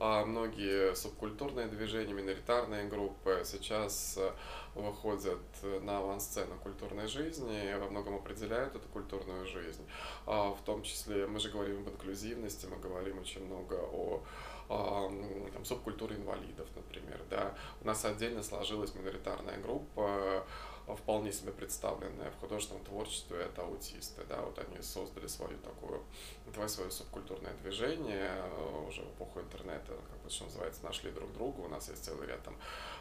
многие 0.00 0.94
субкультурные 0.94 1.66
движения, 1.66 2.12
миноритарные 2.12 2.86
группы 2.88 3.42
сейчас 3.44 4.16
э, 4.16 4.30
выходят 4.74 5.40
на 5.82 5.98
авансцену 5.98 6.56
культурной 6.62 7.08
жизни 7.08 7.70
и 7.70 7.74
во 7.74 7.88
многом 7.88 8.16
определяют 8.16 8.76
эту 8.76 8.88
культурную 8.88 9.46
жизнь. 9.46 9.84
А 10.26 10.50
в 10.52 10.60
том 10.64 10.82
числе 10.82 11.26
мы 11.26 11.40
же 11.40 11.50
говорим 11.50 11.80
об 11.80 11.88
инклюзивности, 11.88 12.66
мы 12.66 12.76
говорим 12.76 13.18
очень 13.18 13.44
много 13.44 13.74
о 13.74 14.22
там, 14.68 15.64
субкультуре 15.64 16.16
инвалидов, 16.16 16.68
например. 16.76 17.20
Да. 17.30 17.54
У 17.82 17.86
нас 17.86 18.04
отдельно 18.04 18.42
сложилась 18.42 18.94
миноритарная 18.94 19.58
группа, 19.58 20.46
вполне 20.96 21.32
себе 21.32 21.52
представленные 21.52 22.30
в 22.30 22.40
художественном 22.40 22.84
творчестве, 22.84 23.38
это 23.42 23.62
аутисты, 23.62 24.22
да, 24.28 24.40
вот 24.40 24.58
они 24.58 24.80
создали 24.82 25.26
свою 25.26 25.58
такую, 25.58 26.02
свое 26.68 26.90
субкультурное 26.90 27.52
движение 27.62 28.30
э, 28.30 28.86
уже 28.88 29.02
в 29.02 29.10
эпоху 29.14 29.40
интернета, 29.40 29.92
как 30.10 30.22
бы, 30.22 30.30
что 30.30 30.44
называется, 30.44 30.84
нашли 30.84 31.10
друг 31.10 31.32
друга, 31.32 31.60
у 31.60 31.68
нас 31.68 31.88
есть 31.88 32.04
целый 32.04 32.26
ряд 32.26 32.42
там 32.42 32.56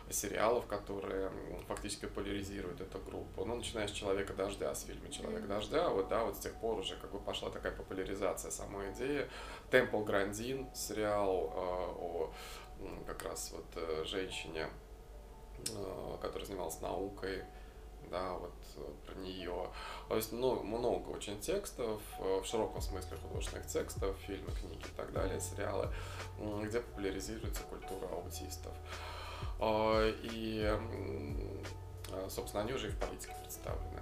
сериалов, 0.09 0.65
которые 0.67 1.31
фактически 1.67 2.05
популяризируют 2.05 2.81
эту 2.81 2.99
группу, 2.99 3.45
ну, 3.45 3.55
начиная 3.55 3.87
с 3.87 3.91
«Человека 3.91 4.33
дождя», 4.33 4.73
с 4.73 4.83
фильма 4.83 5.09
«Человек 5.09 5.47
дождя», 5.47 5.89
вот, 5.89 6.07
да, 6.07 6.23
вот 6.23 6.37
с 6.37 6.39
тех 6.39 6.53
пор 6.55 6.79
уже 6.79 6.95
как 6.97 7.11
бы 7.11 7.19
пошла 7.19 7.49
такая 7.49 7.71
популяризация 7.71 8.51
самой 8.51 8.91
идеи, 8.91 9.27
«Темпл 9.71 10.03
Грандин», 10.03 10.67
сериал 10.73 11.53
э, 11.53 11.59
о 11.59 12.33
как 13.05 13.23
раз 13.23 13.51
вот 13.53 13.65
э, 13.75 14.03
женщине, 14.05 14.67
которая 16.21 16.45
занималась 16.45 16.79
наукой, 16.81 17.43
да, 18.09 18.33
вот 18.33 18.53
э, 18.75 18.91
про 19.05 19.15
нее. 19.15 19.69
То 20.09 20.15
есть 20.15 20.31
ну, 20.31 20.61
много 20.63 21.09
очень 21.09 21.39
текстов, 21.39 22.01
э, 22.19 22.41
в 22.41 22.45
широком 22.45 22.81
смысле 22.81 23.17
художественных 23.17 23.67
текстов, 23.67 24.15
фильмы, 24.25 24.51
книги 24.51 24.85
и 24.85 24.95
так 24.97 25.11
далее, 25.11 25.39
сериалы, 25.39 25.89
где 26.63 26.79
популяризируется 26.79 27.63
культура 27.63 28.07
аутистов. 28.07 28.73
А, 29.59 30.09
и 30.23 30.77
собственно, 32.29 32.63
они 32.63 32.73
уже 32.73 32.87
и 32.87 32.91
в 32.91 32.97
политике 32.97 33.35
представлены. 33.41 34.01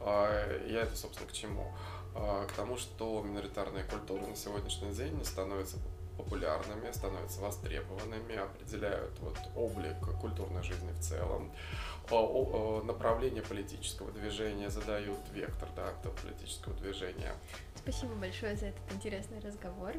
А, 0.00 0.62
я 0.66 0.82
это, 0.82 0.96
собственно, 0.96 1.28
к 1.28 1.32
чему? 1.32 1.72
А, 2.14 2.46
к 2.46 2.52
тому, 2.52 2.76
что 2.76 3.22
миноритарные 3.22 3.84
культуры 3.84 4.26
на 4.26 4.36
сегодняшний 4.36 4.92
день 4.92 5.24
становятся 5.24 5.76
популярными, 6.16 6.90
становятся 6.92 7.40
востребованными, 7.40 8.36
определяют 8.36 9.18
вот 9.20 9.38
облик 9.56 9.96
культурной 10.20 10.62
жизни 10.62 10.92
в 10.92 11.00
целом, 11.00 11.52
направление 12.84 13.42
политического 13.42 14.10
движения 14.10 14.70
задают 14.70 15.20
вектор 15.32 15.68
да, 15.76 15.90
этого 15.90 16.12
политического 16.14 16.74
движения. 16.74 17.32
Спасибо 17.76 18.14
большое 18.14 18.56
за 18.56 18.66
этот 18.66 18.92
интересный 18.92 19.40
разговор. 19.40 19.94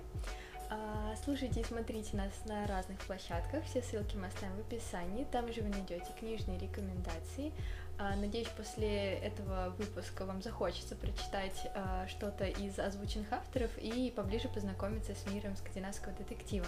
А, 0.74 1.14
слушайте 1.26 1.60
и 1.60 1.64
смотрите 1.66 2.16
нас 2.16 2.32
на 2.46 2.66
разных 2.66 2.98
площадках. 3.00 3.64
Все 3.66 3.82
ссылки 3.82 4.16
мы 4.16 4.28
оставим 4.28 4.56
в 4.56 4.60
описании. 4.62 5.26
Там 5.30 5.52
же 5.52 5.62
вы 5.62 5.68
найдете 5.68 6.08
книжные 6.18 6.58
рекомендации. 6.60 7.52
А, 7.98 8.16
надеюсь, 8.16 8.48
после 8.48 9.16
этого 9.16 9.76
выпуска 9.78 10.26
вам 10.26 10.42
захочется 10.42 10.96
прочитать 10.96 11.70
а, 11.76 12.08
что-то 12.08 12.46
из 12.46 12.80
озвученных 12.80 13.34
авторов 13.34 13.70
и 13.78 14.12
поближе 14.16 14.48
познакомиться 14.48 15.14
с 15.14 15.30
миром 15.30 15.58
скандинавского 15.58 16.14
детектива. 16.14 16.68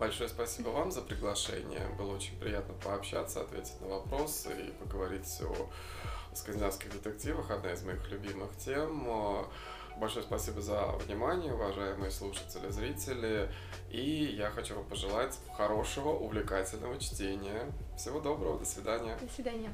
Большое 0.00 0.30
спасибо 0.30 0.70
вам 0.70 0.90
за 0.90 1.02
приглашение. 1.02 1.86
Было 1.98 2.16
очень 2.16 2.34
приятно 2.38 2.72
пообщаться, 2.82 3.42
ответить 3.42 3.78
на 3.82 3.88
вопросы 3.88 4.48
и 4.48 4.70
поговорить 4.82 5.28
о 5.42 6.34
скандинавских 6.34 6.90
детективах. 6.90 7.50
Одна 7.50 7.74
из 7.74 7.82
моих 7.82 8.10
любимых 8.10 8.48
тем. 8.56 9.46
Большое 9.98 10.24
спасибо 10.24 10.62
за 10.62 10.86
внимание, 11.04 11.52
уважаемые 11.52 12.10
слушатели, 12.10 12.70
зрители. 12.70 13.52
И 13.90 14.00
я 14.38 14.48
хочу 14.48 14.74
вам 14.74 14.86
пожелать 14.86 15.38
хорошего, 15.54 16.08
увлекательного 16.08 16.98
чтения. 16.98 17.70
Всего 17.98 18.20
доброго, 18.20 18.58
до 18.58 18.64
свидания. 18.64 19.18
До 19.20 19.30
свидания. 19.30 19.70